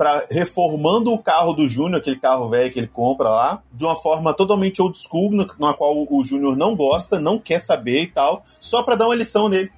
para 0.00 0.24
reformando 0.30 1.12
o 1.12 1.18
carro 1.22 1.52
do 1.52 1.68
Júnior, 1.68 2.00
aquele 2.00 2.16
carro 2.16 2.48
velho 2.48 2.72
que 2.72 2.78
ele 2.78 2.86
compra 2.86 3.28
lá, 3.28 3.62
de 3.70 3.84
uma 3.84 3.94
forma 3.94 4.32
totalmente 4.32 4.80
old 4.80 4.98
school, 4.98 5.30
no- 5.30 5.46
na 5.58 5.74
qual 5.74 6.06
o 6.10 6.24
Júnior 6.24 6.56
não 6.56 6.74
gosta, 6.74 7.20
não 7.20 7.38
quer 7.38 7.60
saber 7.60 8.04
e 8.04 8.06
tal, 8.06 8.42
só 8.58 8.82
para 8.82 8.94
dar 8.94 9.04
uma 9.08 9.14
lição 9.14 9.46
nele. 9.46 9.70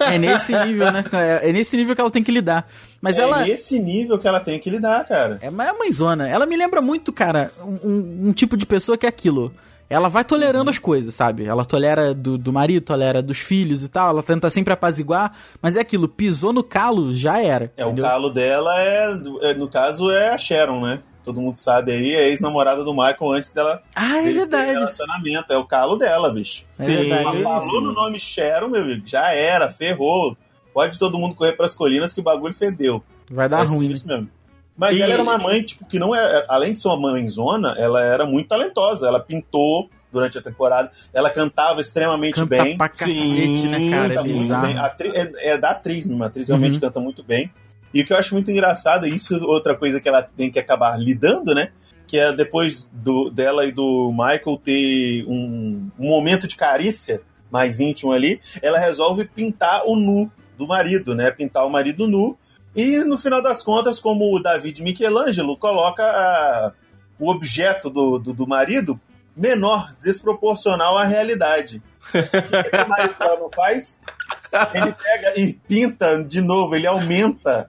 É 0.00 0.18
nesse 0.18 0.52
nível, 0.66 0.92
né? 0.92 1.02
É, 1.10 1.48
é 1.48 1.52
nesse 1.54 1.74
nível 1.74 1.94
que 1.94 2.00
ela 2.02 2.10
tem 2.10 2.22
que 2.22 2.30
lidar. 2.30 2.68
Mas 3.00 3.16
é 3.18 3.22
ela. 3.22 3.38
nesse 3.46 3.78
nível 3.78 4.18
que 4.18 4.28
ela 4.28 4.40
tem 4.40 4.58
que 4.58 4.68
lidar, 4.68 5.02
cara. 5.06 5.38
É 5.40 5.48
uma 5.48 5.72
mãezona. 5.72 6.28
Ela 6.28 6.44
me 6.44 6.54
lembra 6.54 6.82
muito, 6.82 7.10
cara, 7.10 7.50
um, 7.64 7.78
um- 7.82 8.28
um 8.28 8.32
tipo 8.34 8.58
de 8.58 8.66
pessoa 8.66 8.98
que 8.98 9.06
é 9.06 9.08
aquilo. 9.08 9.54
Ela 9.88 10.08
vai 10.08 10.24
tolerando 10.24 10.68
as 10.68 10.78
coisas, 10.78 11.14
sabe? 11.14 11.46
Ela 11.46 11.64
tolera 11.64 12.12
do, 12.12 12.36
do 12.36 12.52
marido, 12.52 12.84
tolera 12.84 13.22
dos 13.22 13.38
filhos 13.38 13.84
e 13.84 13.88
tal. 13.88 14.10
Ela 14.10 14.22
tenta 14.22 14.50
sempre 14.50 14.72
apaziguar. 14.72 15.32
Mas 15.62 15.76
é 15.76 15.80
aquilo, 15.80 16.08
pisou 16.08 16.52
no 16.52 16.62
calo, 16.64 17.14
já 17.14 17.40
era. 17.40 17.72
É, 17.76 17.82
entendeu? 17.84 18.04
o 18.04 18.08
calo 18.08 18.30
dela 18.30 18.80
é, 18.80 19.08
é, 19.42 19.54
no 19.54 19.68
caso, 19.68 20.10
é 20.10 20.30
a 20.30 20.38
Sharon, 20.38 20.80
né? 20.80 21.02
Todo 21.24 21.40
mundo 21.40 21.56
sabe 21.56 21.90
aí, 21.90 22.14
é 22.14 22.28
ex-namorada 22.28 22.84
do 22.84 22.92
Michael 22.92 23.32
antes 23.32 23.50
dela 23.50 23.82
Ah, 23.96 24.18
é 24.18 24.32
verdade. 24.32 24.70
relacionamento. 24.72 25.52
É 25.52 25.56
o 25.58 25.66
calo 25.66 25.96
dela, 25.96 26.32
bicho. 26.32 26.64
É 26.78 26.84
Sim. 26.84 26.92
verdade. 26.92 27.24
Mas 27.24 27.42
falou 27.42 27.80
no 27.80 27.92
nome 27.92 28.16
Sharon, 28.18 28.68
meu 28.68 28.82
amigo, 28.82 29.02
já 29.04 29.32
era, 29.32 29.68
ferrou. 29.68 30.36
Pode 30.72 30.98
todo 30.98 31.18
mundo 31.18 31.34
correr 31.34 31.52
pras 31.54 31.74
colinas 31.74 32.14
que 32.14 32.20
o 32.20 32.22
bagulho 32.22 32.54
fedeu. 32.54 33.02
Vai 33.30 33.48
dar 33.48 33.64
é 33.64 33.66
ruim. 33.66 33.88
né? 33.88 33.94
isso 33.94 34.06
mesmo. 34.06 34.28
Mas 34.76 34.96
E- 34.96 35.02
ela 35.02 35.12
era 35.14 35.22
uma 35.22 35.38
mãe, 35.38 35.62
tipo, 35.62 35.86
que 35.86 35.98
não 35.98 36.14
é. 36.14 36.44
Além 36.48 36.72
de 36.74 36.80
ser 36.80 36.88
uma 36.88 36.98
mãezona, 37.12 37.74
ela 37.78 38.02
era 38.02 38.26
muito 38.26 38.48
talentosa. 38.48 39.06
Ela 39.08 39.20
pintou 39.20 39.88
durante 40.12 40.38
a 40.38 40.42
temporada, 40.42 40.90
ela 41.12 41.28
cantava 41.30 41.80
extremamente 41.80 42.34
Canta 42.36 42.46
bem. 42.62 42.76
pra 42.76 42.88
cacete, 42.88 43.12
Sim, 43.12 43.68
né, 43.68 43.90
cara? 43.90 44.14
É 44.14 44.22
muito 44.22 44.60
bem. 44.60 44.78
A 44.78 44.86
atri- 44.86 45.12
é, 45.14 45.52
é 45.52 45.58
da 45.58 45.70
atriz 45.70 46.06
mesmo, 46.06 46.22
a 46.24 46.28
atriz 46.28 46.48
realmente 46.48 46.74
Uhum. 46.74 46.80
canta 46.80 47.00
muito 47.00 47.22
bem. 47.22 47.50
E 47.92 48.00
o 48.02 48.06
que 48.06 48.12
eu 48.12 48.16
acho 48.16 48.32
muito 48.34 48.50
engraçado, 48.50 49.06
e 49.06 49.14
isso 49.14 49.34
é 49.34 49.38
outra 49.42 49.74
coisa 49.76 50.00
que 50.00 50.08
ela 50.08 50.22
tem 50.22 50.50
que 50.50 50.58
acabar 50.58 50.98
lidando, 50.98 51.54
né? 51.54 51.68
Que 52.06 52.18
é 52.18 52.32
depois 52.32 52.88
do, 52.92 53.28
dela 53.30 53.64
e 53.66 53.72
do 53.72 54.10
Michael 54.10 54.58
ter 54.62 55.24
um, 55.26 55.90
um 55.98 56.08
momento 56.08 56.46
de 56.48 56.56
carícia 56.56 57.20
mais 57.50 57.78
íntimo 57.80 58.12
ali, 58.12 58.40
ela 58.62 58.78
resolve 58.78 59.24
pintar 59.24 59.82
o 59.86 59.96
nu 59.96 60.30
do 60.56 60.66
marido, 60.66 61.14
né? 61.14 61.30
Pintar 61.30 61.66
o 61.66 61.70
marido 61.70 62.06
nu. 62.06 62.36
E 62.76 62.98
no 62.98 63.16
final 63.18 63.42
das 63.42 63.62
contas, 63.62 63.98
como 63.98 64.34
o 64.36 64.38
David 64.42 64.82
Michelangelo 64.82 65.56
coloca 65.56 66.02
a- 66.04 66.72
o 67.18 67.30
objeto 67.30 67.88
do, 67.88 68.18
do, 68.18 68.32
do 68.34 68.46
marido 68.46 69.00
menor, 69.34 69.94
desproporcional 70.02 70.96
à 70.98 71.04
realidade. 71.04 71.82
O 72.08 72.10
que 72.12 72.76
o 72.76 72.88
marido 72.88 73.14
não 73.40 73.50
faz? 73.50 74.00
Ele 74.74 74.92
pega 74.92 75.40
e 75.40 75.52
pinta 75.54 76.22
de 76.22 76.40
novo, 76.40 76.76
ele 76.76 76.86
aumenta 76.86 77.68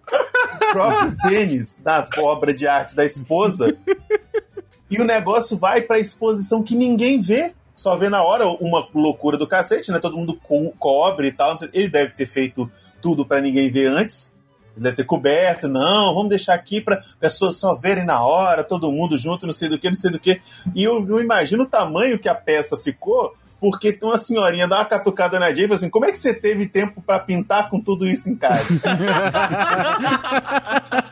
o 0.56 0.72
próprio 0.72 1.16
pênis 1.28 1.76
da 1.76 2.08
obra 2.20 2.54
de 2.54 2.68
arte 2.68 2.96
da 2.96 3.04
esposa. 3.06 3.76
E 4.90 5.02
o 5.02 5.06
negócio 5.06 5.58
vai 5.58 5.82
pra 5.82 6.00
exposição 6.00 6.62
que 6.64 6.76
ninguém 6.76 7.20
vê. 7.22 7.54
Só 7.76 7.96
vê 7.96 8.10
na 8.10 8.24
hora 8.24 8.48
uma 8.48 8.88
loucura 8.94 9.38
do 9.38 9.48
cacete, 9.48 9.92
né? 9.92 10.00
Todo 10.00 10.18
mundo 10.18 10.40
co 10.42 10.72
cobre 10.80 11.28
e 11.28 11.32
tal. 11.32 11.56
Ele 11.74 11.90
deve 11.90 12.12
ter 12.14 12.26
feito 12.26 12.70
tudo 13.02 13.26
pra 13.26 13.40
ninguém 13.42 13.70
ver 13.72 13.88
antes. 13.88 14.36
Deve 14.78 14.98
ter 14.98 15.04
coberto, 15.04 15.68
não, 15.68 16.14
vamos 16.14 16.30
deixar 16.30 16.54
aqui 16.54 16.80
pra 16.80 17.02
pessoas 17.20 17.58
só 17.58 17.76
verem 17.76 18.06
na 18.06 18.22
hora, 18.22 18.64
todo 18.64 18.92
mundo 18.92 19.18
junto, 19.18 19.46
não 19.46 19.54
sei 19.54 19.70
do 19.70 19.80
que, 19.80 19.88
não 19.88 19.96
sei 19.96 20.12
do 20.12 20.20
que. 20.20 20.42
E 20.76 20.84
eu, 20.84 21.06
eu 21.08 21.20
imagino 21.20 21.64
o 21.64 21.70
tamanho 21.70 22.20
que 22.20 22.30
a 22.30 22.36
peça 22.36 22.78
ficou, 22.78 23.34
porque 23.60 23.98
uma 24.04 24.18
senhorinha 24.18 24.68
dá 24.68 24.78
uma 24.78 24.86
catucada 24.86 25.40
na 25.40 25.54
Jay 25.54 25.66
e 25.66 25.68
fala 25.68 25.78
assim: 25.78 25.90
como 25.90 26.06
é 26.06 26.12
que 26.12 26.18
você 26.18 26.34
teve 26.34 26.68
tempo 26.68 27.02
pra 27.02 27.20
pintar 27.20 27.70
com 27.70 27.82
tudo 27.82 28.08
isso 28.08 28.30
em 28.30 28.36
casa? 28.36 28.68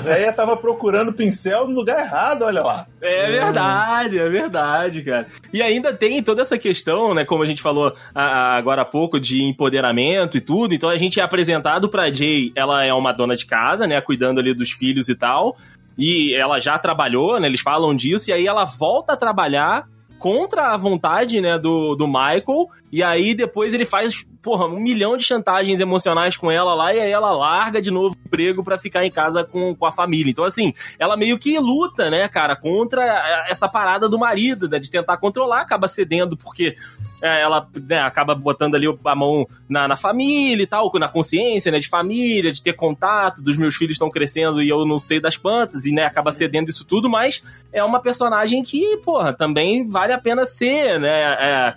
a 0.00 0.02
véia 0.02 0.32
tava 0.32 0.56
procurando 0.56 1.12
pincel 1.12 1.68
no 1.68 1.74
lugar 1.74 2.00
errado, 2.00 2.42
olha 2.42 2.62
lá. 2.62 2.86
É 3.02 3.30
verdade, 3.30 4.18
é 4.18 4.28
verdade, 4.28 5.02
cara. 5.02 5.26
E 5.52 5.60
ainda 5.60 5.92
tem 5.92 6.22
toda 6.22 6.40
essa 6.40 6.58
questão, 6.58 7.14
né, 7.14 7.24
como 7.24 7.42
a 7.42 7.46
gente 7.46 7.60
falou 7.60 7.92
agora 8.14 8.82
há 8.82 8.84
pouco, 8.84 9.20
de 9.20 9.42
empoderamento 9.42 10.38
e 10.38 10.40
tudo. 10.40 10.74
Então 10.74 10.88
a 10.88 10.96
gente 10.96 11.20
é 11.20 11.22
apresentado 11.22 11.88
pra 11.88 12.10
Jay, 12.10 12.50
ela 12.56 12.82
é 12.82 12.92
uma 12.94 13.12
dona 13.12 13.36
de 13.36 13.44
casa, 13.44 13.86
né, 13.86 14.00
cuidando 14.00 14.40
ali 14.40 14.54
dos 14.54 14.70
filhos 14.70 15.08
e 15.08 15.14
tal. 15.14 15.54
E 15.98 16.34
ela 16.34 16.58
já 16.58 16.78
trabalhou, 16.78 17.38
né, 17.38 17.46
eles 17.46 17.60
falam 17.60 17.94
disso, 17.94 18.30
e 18.30 18.32
aí 18.32 18.46
ela 18.46 18.64
volta 18.64 19.12
a 19.12 19.16
trabalhar 19.16 19.86
contra 20.18 20.74
a 20.74 20.76
vontade, 20.76 21.40
né, 21.40 21.58
do, 21.58 21.94
do 21.94 22.06
Michael, 22.06 22.68
e 22.92 23.02
aí 23.02 23.34
depois 23.34 23.72
ele 23.72 23.84
faz, 23.84 24.24
porra, 24.42 24.66
um 24.66 24.80
milhão 24.80 25.16
de 25.16 25.24
chantagens 25.24 25.78
emocionais 25.80 26.36
com 26.36 26.50
ela 26.50 26.74
lá, 26.74 26.94
e 26.94 27.00
aí 27.00 27.10
ela 27.10 27.30
larga 27.32 27.80
de 27.80 27.90
novo 27.90 28.16
o 28.16 28.26
emprego 28.26 28.64
pra 28.64 28.78
ficar 28.78 29.04
em 29.04 29.10
casa 29.10 29.44
com, 29.44 29.74
com 29.74 29.86
a 29.86 29.92
família. 29.92 30.30
Então, 30.30 30.44
assim, 30.44 30.72
ela 30.98 31.16
meio 31.16 31.38
que 31.38 31.58
luta, 31.58 32.10
né, 32.10 32.28
cara, 32.28 32.56
contra 32.56 33.02
essa 33.48 33.68
parada 33.68 34.08
do 34.08 34.18
marido, 34.18 34.68
né, 34.68 34.78
de 34.78 34.90
tentar 34.90 35.16
controlar, 35.18 35.60
acaba 35.60 35.86
cedendo 35.86 36.36
porque 36.36 36.76
é, 37.22 37.42
ela 37.42 37.68
né, 37.88 38.00
acaba 38.00 38.34
botando 38.34 38.74
ali 38.74 38.86
a 39.04 39.14
mão 39.14 39.46
na, 39.68 39.86
na 39.86 39.96
família 39.96 40.62
e 40.62 40.66
tal, 40.66 40.90
na 40.94 41.08
consciência, 41.08 41.70
né, 41.70 41.78
de 41.78 41.88
família, 41.88 42.50
de 42.50 42.62
ter 42.62 42.72
contato, 42.72 43.42
dos 43.42 43.56
meus 43.56 43.76
filhos 43.76 43.94
estão 43.94 44.10
crescendo 44.10 44.62
e 44.62 44.68
eu 44.68 44.84
não 44.84 44.98
sei 44.98 45.20
das 45.20 45.36
plantas, 45.36 45.84
e, 45.84 45.92
né, 45.92 46.04
acaba 46.04 46.32
cedendo 46.32 46.70
isso 46.70 46.84
tudo, 46.84 47.08
mas 47.08 47.44
é 47.72 47.84
uma 47.84 48.00
personagem 48.00 48.62
que, 48.62 48.96
porra, 48.98 49.32
também 49.32 49.88
vale 49.88 50.12
a 50.12 50.18
pena 50.18 50.44
ser, 50.44 50.98
né, 50.98 51.36
é, 51.38 51.74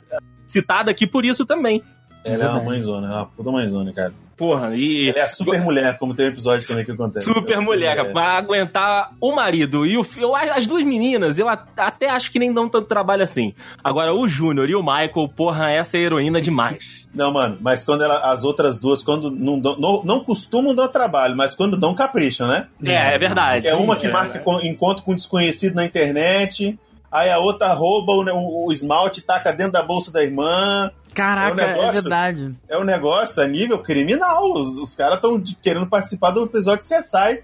citada 0.53 0.91
aqui 0.91 1.05
por 1.07 1.25
isso 1.25 1.45
também. 1.45 1.81
Ela 2.23 2.45
é 2.45 2.49
uma 2.49 2.63
mãezona, 2.63 3.07
ela 3.07 3.15
é 3.15 3.19
uma 3.19 3.25
puta 3.25 3.51
mãezona, 3.51 3.91
cara. 3.91 4.13
Porra, 4.37 4.71
e... 4.75 5.09
Ela 5.09 5.19
é 5.19 5.21
a 5.23 5.27
super 5.27 5.61
mulher, 5.61 5.97
como 5.99 6.13
tem 6.15 6.25
um 6.25 6.29
episódio 6.29 6.65
também 6.65 6.85
que 6.85 6.91
acontece. 6.91 7.25
Super 7.31 7.59
mulher, 7.59 7.97
cara, 7.97 8.11
pra 8.13 8.37
aguentar 8.37 9.11
o 9.19 9.35
marido. 9.35 9.85
E 9.85 9.97
o, 9.97 10.03
fi- 10.05 10.21
eu, 10.21 10.33
as 10.33 10.65
duas 10.65 10.85
meninas, 10.85 11.37
eu 11.37 11.47
até 11.49 12.09
acho 12.09 12.31
que 12.31 12.39
nem 12.39 12.51
dão 12.53 12.69
tanto 12.69 12.87
trabalho 12.87 13.23
assim. 13.23 13.53
Agora, 13.83 14.13
o 14.13 14.25
Júnior 14.27 14.69
e 14.69 14.75
o 14.75 14.81
Michael, 14.81 15.29
porra, 15.35 15.69
essa 15.69 15.97
é 15.97 15.99
heroína 16.01 16.39
demais. 16.41 17.07
Não, 17.13 17.31
mano, 17.33 17.57
mas 17.59 17.83
quando 17.83 18.03
ela, 18.05 18.31
as 18.31 18.45
outras 18.45 18.79
duas, 18.79 19.03
quando 19.03 19.29
não, 19.29 19.59
dão- 19.59 19.77
não, 19.77 20.01
não 20.03 20.23
costumam 20.23 20.73
dar 20.73 20.87
trabalho, 20.87 21.35
mas 21.35 21.53
quando 21.53 21.77
dão, 21.77 21.93
capricham, 21.93 22.47
né? 22.47 22.67
É, 22.85 23.15
é 23.15 23.19
verdade. 23.19 23.67
É 23.67 23.75
uma 23.75 23.97
que 23.97 24.07
É, 24.07 24.11
marca 24.11 24.41
encontro 24.63 25.03
com 25.03 25.11
um 25.11 25.15
desconhecido 25.15 25.75
na 25.75 25.83
internet, 25.85 26.79
aí 27.13 27.29
a 27.29 27.37
outra 27.37 27.71
rouba 27.73 28.11
o, 28.13 28.65
o- 28.65 28.71
esmalte 28.73 29.19
e 29.19 29.23
taca 29.23 29.51
dentro 29.53 29.73
da 29.73 29.83
bolsa 29.83 30.11
da 30.11 30.23
irmã. 30.23 30.91
Caraca, 31.13 31.61
É 31.61 31.65
um 31.65 31.69
é, 31.69 31.73
negócio- 31.75 32.01
verdade. 32.01 32.55
É 32.67 32.77
um 32.77 32.83
negócio 32.83 33.43
a 33.43 33.47
nível 33.47 33.77
criminal. 33.79 34.51
Os, 34.51 34.77
os 34.79 34.95
caras 34.95 35.15
estão 35.17 35.41
querendo 35.61 35.87
participar 35.87 36.31
do 36.31 36.43
episódio 36.43 36.83
CSI. 36.83 37.43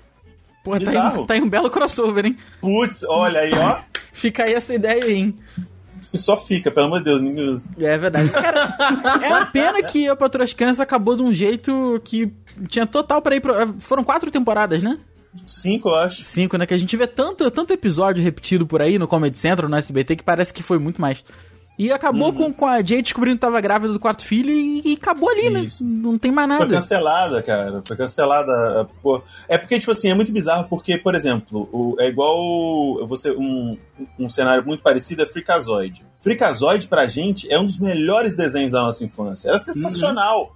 Pô, 0.64 0.72
tá 0.72 0.80
Bizarro. 0.80 1.22
um- 1.22 1.26
tá 1.28 1.36
aí 1.36 1.42
um 1.42 1.48
belo 1.50 1.70
crossover, 1.70 2.26
hein? 2.26 2.36
Putz, 2.60 3.04
olha 3.08 3.42
aí, 3.42 3.54
ó. 3.54 3.78
Fica 4.12 4.44
aí 4.44 4.54
essa 4.54 4.74
ideia 4.74 5.04
aí, 5.06 5.14
hein? 5.14 5.36
Só 6.12 6.36
fica, 6.36 6.72
pelo 6.72 6.88
amor 6.88 6.98
de 7.00 7.06
Deus. 7.06 7.22
ninguém- 7.22 7.62
É 7.80 7.96
verdade. 7.96 8.32
Cara, 8.32 8.76
é 9.24 9.28
uma 9.28 9.46
pena 9.46 9.84
que 9.84 10.04
Eu 10.04 10.18
Patrulho 10.18 10.44
as 10.44 10.52
Crianças 10.54 10.80
acabou 10.80 11.16
de 11.16 11.22
um 11.22 11.32
jeito 11.32 12.02
que 12.04 12.34
tinha 12.68 12.88
total 12.88 13.22
pra 13.22 13.36
ir 13.36 13.40
pro... 13.40 13.54
Foram 13.80 14.04
quatro 14.04 14.32
temporadas, 14.32 14.82
né? 14.82 14.98
Cinco, 15.46 15.90
eu 15.90 15.96
acho. 15.96 16.24
Cinco, 16.24 16.58
né? 16.58 16.66
Que 16.66 16.74
a 16.74 16.78
gente 16.78 16.96
vê 16.98 17.06
tanto, 17.08 17.50
tanto 17.52 17.74
episódio 17.74 18.24
repetido 18.24 18.66
por 18.66 18.82
aí 18.82 18.98
no 18.98 19.08
Comedy 19.08 19.38
Central, 19.38 19.70
no 19.70 19.76
SBT, 19.76 20.16
que 20.18 20.24
parece 20.24 20.54
que 20.54 20.64
foi 20.64 20.80
muito 20.80 21.00
mais. 21.00 21.24
E 21.78 21.94
acabou 21.94 22.34
com, 22.34 22.52
com 22.52 22.66
a 22.66 22.84
Jay 22.84 23.02
descobrindo 23.02 23.38
que 23.38 23.42
tava 23.42 23.62
grávida 23.62 23.94
do 23.94 24.00
quarto 24.02 24.26
filho 24.26 24.52
e, 24.52 24.82
e 24.84 24.94
acabou 24.96 25.30
ali, 25.30 25.66
Isso. 25.66 25.82
né? 25.82 25.90
Não 26.04 26.18
tem 26.18 26.30
mais 26.30 26.46
Foi 26.50 26.58
nada. 26.60 26.74
cancelada, 26.76 27.42
cara. 27.42 27.82
Foi 27.86 27.96
cancelada. 27.96 28.86
pô. 29.02 29.22
É 29.48 29.58
porque, 29.58 29.80
tipo 29.80 29.90
assim, 29.94 30.10
é 30.10 30.14
muito 30.14 30.30
bizarro, 30.30 30.68
porque, 30.68 30.98
por 30.98 31.16
exemplo, 31.16 31.70
o- 31.72 31.96
é 31.98 32.10
igual 32.10 33.08
você 33.08 33.32
um, 33.32 33.78
um 34.20 34.28
cenário 34.28 34.66
muito 34.66 34.84
parecido 34.84 35.22
é 35.24 35.26
Freakazoid. 35.26 36.04
Freakazoid, 36.20 36.86
pra 36.90 37.08
gente, 37.08 37.50
é 37.50 37.58
um 37.58 37.66
dos 37.66 37.78
melhores 37.80 38.36
desenhos 38.36 38.74
da 38.74 38.82
nossa 38.82 39.06
infância. 39.06 39.48
Era 39.48 39.58
sensacional. 39.60 40.54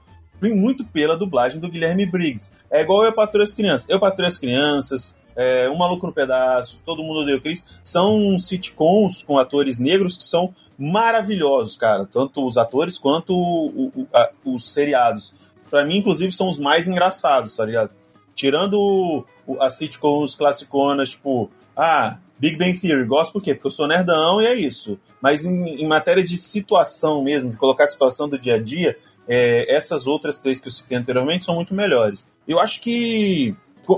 Muito 0.51 0.83
pela 0.83 1.15
dublagem 1.15 1.59
do 1.59 1.69
Guilherme 1.69 2.05
Briggs. 2.05 2.51
É 2.69 2.81
igual 2.81 3.05
Eu 3.05 3.13
Patrulho 3.13 3.43
as 3.43 3.53
Crianças. 3.53 3.87
Eu 3.89 3.99
Patrulho 3.99 4.27
as 4.27 4.37
Crianças, 4.37 5.15
é, 5.35 5.69
Um 5.69 5.77
Maluco 5.77 6.05
no 6.07 6.13
Pedaço, 6.13 6.81
Todo 6.85 7.03
Mundo 7.03 7.21
Odeia 7.21 7.37
o 7.37 7.41
Chris. 7.41 7.63
São 7.83 8.37
sitcoms 8.39 9.23
com 9.23 9.37
atores 9.39 9.79
negros 9.79 10.17
que 10.17 10.23
são 10.23 10.53
maravilhosos, 10.77 11.75
cara. 11.75 12.05
Tanto 12.05 12.45
os 12.45 12.57
atores 12.57 12.97
quanto 12.97 13.33
o- 13.33 13.91
o- 13.95 14.07
a- 14.13 14.31
os 14.45 14.73
seriados. 14.73 15.33
Pra 15.69 15.85
mim, 15.85 15.97
inclusive, 15.97 16.31
são 16.31 16.49
os 16.49 16.57
mais 16.59 16.87
engraçados, 16.87 17.55
tá 17.55 17.65
ligado? 17.65 17.89
Tirando 18.35 19.25
as 19.59 19.73
sitcoms 19.77 20.35
classiconas, 20.35 21.11
tipo, 21.11 21.49
ah, 21.75 22.17
Big 22.37 22.57
Bang 22.57 22.77
Theory, 22.77 23.05
gosto 23.05 23.31
por 23.33 23.41
quê? 23.41 23.53
Porque 23.53 23.67
eu 23.67 23.71
sou 23.71 23.87
nerdão 23.87 24.41
e 24.41 24.45
é 24.45 24.53
isso. 24.53 24.99
Mas 25.21 25.45
em, 25.45 25.81
em 25.81 25.87
matéria 25.87 26.23
de 26.23 26.37
situação 26.37 27.23
mesmo, 27.23 27.49
de 27.51 27.57
colocar 27.57 27.85
a 27.85 27.87
situação 27.87 28.27
do 28.27 28.37
dia 28.37 28.55
a 28.55 28.59
dia, 28.61 28.97
é, 29.27 29.73
essas 29.73 30.07
outras 30.07 30.39
três 30.39 30.59
que 30.59 30.67
eu 30.67 30.71
citei 30.71 30.97
anteriormente 30.97 31.45
são 31.45 31.55
muito 31.55 31.73
melhores. 31.73 32.27
Eu 32.47 32.59
acho 32.59 32.81
que 32.81 33.55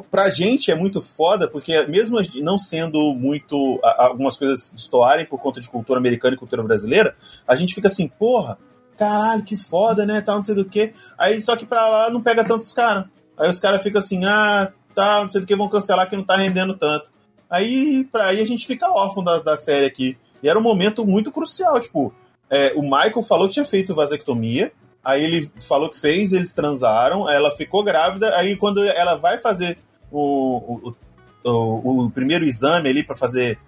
pra 0.09 0.29
gente 0.29 0.71
é 0.71 0.75
muito 0.75 1.01
foda, 1.01 1.47
porque 1.47 1.85
mesmo 1.85 2.19
não 2.35 2.57
sendo 2.57 3.13
muito. 3.13 3.79
algumas 3.83 4.37
coisas 4.37 4.71
destoarem 4.73 5.25
por 5.25 5.39
conta 5.39 5.61
de 5.61 5.69
cultura 5.69 5.99
americana 5.99 6.35
e 6.35 6.39
cultura 6.39 6.63
brasileira, 6.63 7.15
a 7.47 7.55
gente 7.55 7.75
fica 7.75 7.87
assim, 7.87 8.07
porra, 8.07 8.57
caralho, 8.97 9.43
que 9.43 9.55
foda, 9.55 10.05
né? 10.05 10.21
Tal, 10.21 10.37
não 10.37 10.43
sei 10.43 10.55
do 10.55 10.65
que. 10.65 10.93
Aí 11.17 11.39
só 11.39 11.55
que 11.55 11.65
pra 11.65 11.87
lá 11.87 12.09
não 12.09 12.21
pega 12.21 12.43
tantos 12.43 12.73
caras. 12.73 13.05
Aí 13.37 13.49
os 13.49 13.59
caras 13.59 13.83
ficam 13.83 13.99
assim, 13.99 14.23
ah, 14.25 14.71
tá, 14.93 15.21
não 15.21 15.29
sei 15.29 15.41
do 15.41 15.47
que, 15.47 15.55
vão 15.55 15.69
cancelar 15.69 16.09
que 16.09 16.15
não 16.15 16.23
tá 16.23 16.35
rendendo 16.35 16.75
tanto. 16.75 17.11
Aí, 17.49 18.05
pra 18.11 18.27
aí 18.27 18.41
a 18.41 18.45
gente 18.45 18.65
fica 18.65 18.89
órfão 18.89 19.23
da, 19.23 19.39
da 19.39 19.57
série 19.57 19.85
aqui. 19.85 20.17
E 20.41 20.49
era 20.49 20.57
um 20.57 20.63
momento 20.63 21.05
muito 21.05 21.31
crucial, 21.31 21.79
tipo, 21.79 22.13
é, 22.49 22.73
o 22.75 22.81
Michael 22.81 23.21
falou 23.23 23.47
que 23.47 23.53
tinha 23.53 23.65
feito 23.65 23.95
vasectomia, 23.95 24.71
aí 25.05 25.23
ele 25.23 25.51
falou 25.67 25.89
que 25.89 25.99
fez, 25.99 26.33
eles 26.33 26.51
transaram, 26.51 27.29
ela 27.29 27.51
ficou 27.51 27.83
grávida, 27.83 28.35
aí 28.35 28.57
quando 28.57 28.83
ela 28.83 29.15
vai 29.15 29.37
fazer 29.37 29.77
o, 30.11 30.81
o, 30.87 30.95
o, 31.43 32.05
o 32.05 32.11
primeiro 32.11 32.43
exame 32.43 32.89
ali 32.89 33.03
pra 33.03 33.15
fazer 33.15 33.59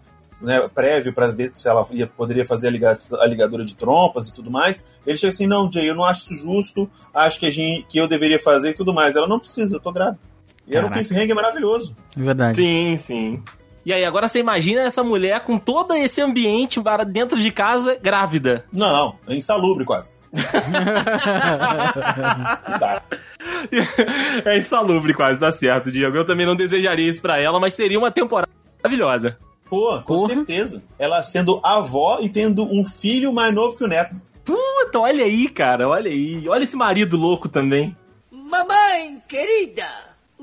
né, 0.42 0.68
prévio 0.74 1.14
para 1.14 1.28
ver 1.28 1.52
se 1.54 1.68
ela 1.68 1.86
ia, 1.92 2.08
poderia 2.08 2.46
fazer 2.46 2.68
a, 2.68 2.72
ligação, 2.72 3.22
a 3.22 3.26
ligadura 3.26 3.64
de 3.64 3.76
trompas 3.76 4.30
e 4.30 4.34
tudo 4.34 4.52
mais. 4.52 4.84
Ele 5.06 5.18
chega 5.18 5.34
assim: 5.34 5.48
não, 5.48 5.72
Jay, 5.72 5.90
eu 5.90 5.96
não 5.96 6.04
acho 6.04 6.34
isso 6.34 6.44
justo, 6.44 6.90
acho 7.14 7.40
que, 7.40 7.46
a 7.46 7.52
gente, 7.52 7.86
que 7.88 7.98
eu 7.98 8.08
deveria 8.08 8.40
fazer 8.40 8.72
e 8.72 8.74
tudo 8.74 8.94
mais. 8.94 9.16
Ela 9.16 9.28
não 9.28 9.40
precisa, 9.40 9.76
eu 9.76 9.80
tô 9.80 9.92
grávida. 9.92 10.20
E 10.68 10.76
era 10.76 10.86
um 10.86 10.90
cliffhanger 10.90 11.34
maravilhoso. 11.34 11.96
É 12.16 12.22
verdade. 12.22 12.58
Sim, 12.58 12.98
sim. 12.98 13.44
E 13.86 13.94
aí, 13.94 14.04
agora 14.04 14.28
você 14.28 14.40
imagina 14.40 14.82
essa 14.82 15.02
mulher 15.02 15.46
com 15.46 15.58
todo 15.58 15.94
esse 15.94 16.22
ambiente 16.22 16.82
para 16.82 17.06
dentro 17.06 17.40
de 17.40 17.50
casa, 17.52 17.96
grávida. 17.96 18.66
Não, 18.72 19.16
é 19.26 19.34
insalubre 19.34 19.86
quase. 19.86 20.12
Tá. 22.80 23.02
é 24.46 24.58
insalubre 24.58 25.14
quase, 25.14 25.40
tá 25.40 25.52
certo, 25.52 25.92
Diego. 25.92 26.16
Eu 26.16 26.26
também 26.26 26.46
não 26.46 26.56
desejaria 26.56 27.10
isso 27.10 27.22
pra 27.22 27.40
ela, 27.40 27.60
mas 27.60 27.74
seria 27.74 27.98
uma 27.98 28.12
temporada 28.12 28.52
maravilhosa. 28.82 29.38
Pô, 29.70 30.00
com 30.02 30.16
Porra. 30.16 30.34
certeza. 30.36 30.82
Ela 30.98 31.22
sendo 31.24 31.60
avó 31.64 32.20
e 32.22 32.30
tendo 32.30 32.64
um 32.66 32.86
filho 32.86 33.34
mais 33.34 33.54
novo 33.54 33.76
que 33.76 33.84
o 33.84 33.88
neto. 33.88 34.22
Puta, 34.46 35.00
olha 35.00 35.26
aí, 35.26 35.50
cara, 35.50 35.90
olha 35.90 36.10
aí. 36.10 36.48
Olha 36.48 36.64
esse 36.64 36.76
marido 36.76 37.18
louco 37.18 37.50
também. 37.50 37.96
Mamãe 38.32 39.22
querida, 39.28 39.86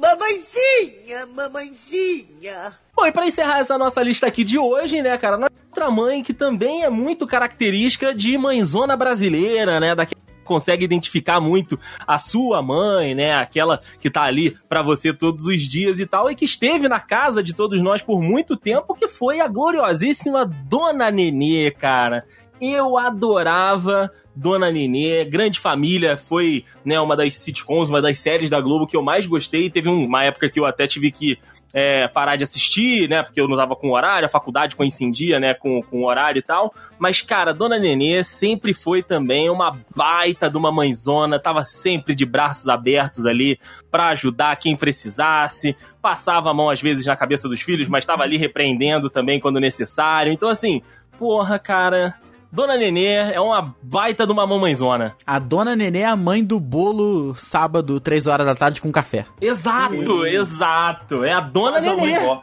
mamãezinha, 0.05 1.26
mamãezinha. 1.26 2.74
Bom, 2.94 3.07
e 3.07 3.12
pra 3.12 3.26
encerrar 3.26 3.59
essa 3.61 3.78
nossa 3.78 4.02
lista 4.02 4.26
aqui 4.26 4.44
de 4.44 4.59
hoje, 4.59 5.00
né, 5.00 5.16
cara, 5.16 5.38
outra 5.66 5.90
mãe 5.90 6.22
que 6.22 6.34
também 6.34 6.84
é 6.84 6.90
muito 6.90 7.26
característica 7.26 8.14
de 8.14 8.36
mãezona 8.36 8.96
brasileira, 8.96 9.80
né, 9.80 9.94
daquela 9.94 10.20
que 10.20 10.44
consegue 10.44 10.84
identificar 10.84 11.40
muito 11.40 11.78
a 12.07 12.18
sua 12.18 12.62
mãe, 12.62 13.14
né, 13.14 13.34
aquela 13.34 13.80
que 13.98 14.11
tá 14.11 14.22
ali 14.22 14.50
pra 14.68 14.82
você 14.82 15.12
todos 15.12 15.46
os 15.46 15.62
dias 15.62 15.98
e 15.98 16.07
tal, 16.07 16.30
e 16.30 16.34
que 16.34 16.44
esteve 16.44 16.86
na 16.86 17.00
casa 17.00 17.42
de 17.42 17.55
todos 17.55 17.80
nós 17.80 18.02
por 18.02 18.20
muito 18.20 18.57
tempo, 18.57 18.94
que 18.94 19.09
foi 19.09 19.40
a 19.40 19.48
gloriosíssima 19.48 20.44
Dona 20.44 21.11
Nenê, 21.11 21.70
cara. 21.70 22.26
Eu 22.61 22.96
adorava 22.96 24.11
Dona 24.37 24.70
Nenê, 24.70 25.24
Grande 25.24 25.61
Família 25.61 26.16
foi, 26.16 26.64
né, 26.85 26.99
uma 27.01 27.16
das 27.16 27.35
sitcoms, 27.37 27.89
uma 27.89 28.03
das 28.03 28.18
séries 28.18 28.51
da 28.51 28.61
Globo 28.61 28.87
que 28.87 28.97
eu 28.97 29.03
mais 29.03 29.26
gostei. 29.26 29.70
Teve 29.70 29.89
um- 29.89 30.05
uma 30.07 30.24
época 30.24 30.51
que 30.51 30.59
eu 30.59 30.66
até 30.66 30.87
tive 30.87 31.11
que 31.12 31.39
é, 31.76 32.07
parar 32.07 32.37
de 32.37 32.45
assistir, 32.45 33.09
né, 33.09 33.24
porque 33.24 33.41
eu 33.41 33.49
não 33.49 33.57
tava 33.57 33.74
com 33.74 33.91
horário, 33.91 34.24
a 34.26 34.28
faculdade 34.28 34.76
coincidia, 34.76 35.41
né, 35.41 35.55
com, 35.55 35.82
com 35.82 36.05
horário 36.05 36.39
e 36.39 36.43
tal. 36.43 36.72
Mas, 37.01 37.20
cara, 37.20 37.53
Dona 37.53 37.78
Nenê 37.80 38.22
sempre 38.22 38.72
foi 38.72 39.03
também 39.03 39.51
uma 39.51 39.76
baita 39.95 40.49
de 40.49 40.57
uma 40.57 40.70
mãezona, 40.70 41.37
tava 41.37 41.64
sempre 41.64 42.14
de 42.14 42.24
braços 42.24 42.68
abertos 42.68 43.26
ali 43.26 43.59
pra 43.91 44.11
ajudar 44.11 44.55
quem 44.57 44.76
precisasse, 44.76 45.76
passava 46.01 46.51
a 46.51 46.55
mão 46.55 46.70
às 46.70 46.80
vezes 46.80 47.07
na 47.07 47.16
cabeça 47.16 47.49
dos 47.49 47.61
filhos, 47.61 47.89
mas 47.89 48.05
tava 48.05 48.22
ali 48.22 48.37
repreendendo 48.37 49.11
também 49.11 49.41
quando 49.41 49.59
necessário. 49.59 50.32
Então, 50.32 50.49
assim, 50.49 50.80
porra, 51.18 51.59
cara... 51.59 52.14
Dona 52.55 52.76
Nenê 52.76 53.32
é 53.32 53.40
uma 53.40 53.74
baita 53.82 54.24
de 54.24 54.32
uma 54.32 54.46
mamãezona. 54.46 55.16
A 55.26 55.40
dona 55.40 55.74
Nenê 55.74 56.00
é 56.00 56.07
a 56.07 56.14
mãe 56.14 56.44
do 56.44 56.61
bolo 56.61 57.34
sábado, 57.34 57.98
3 57.98 58.28
horas 58.28 58.46
da 58.46 58.55
tarde 58.55 58.80
com 58.80 58.92
café. 58.92 59.26
Exato, 59.40 60.22
Sim. 60.22 60.28
exato. 60.28 61.24
É 61.24 61.32
a 61.32 61.40
Dona 61.40 61.72
Mas 61.72 61.86
a 61.88 61.96
mãe 61.96 62.12
Nenê. 62.12 62.20
vó. 62.20 62.42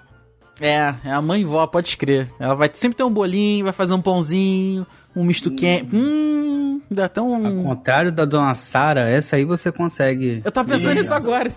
É, 0.60 0.94
é 1.06 1.12
a 1.14 1.22
mãe 1.22 1.46
vó, 1.46 1.66
pode 1.66 1.96
crer. 1.96 2.28
Ela 2.38 2.56
vai 2.56 2.70
sempre 2.74 2.98
ter 2.98 3.04
um 3.06 3.10
bolinho, 3.10 3.64
vai 3.64 3.74
fazer 3.74 3.94
um 3.94 4.02
pãozinho, 4.02 4.86
um 5.16 5.24
misto 5.24 5.50
quente. 5.50 5.96
Hum, 5.96 6.82
dá 6.90 7.08
tão. 7.08 7.34
Ao 7.34 7.64
contrário 7.64 8.12
da 8.12 8.26
dona 8.26 8.54
Sara, 8.54 9.10
essa 9.10 9.38
aí 9.38 9.46
você 9.46 9.72
consegue. 9.72 10.42
Eu 10.44 10.52
tava 10.52 10.70
pensando 10.70 10.94
Isso. 11.00 11.04
nisso 11.04 11.14
agora. 11.14 11.52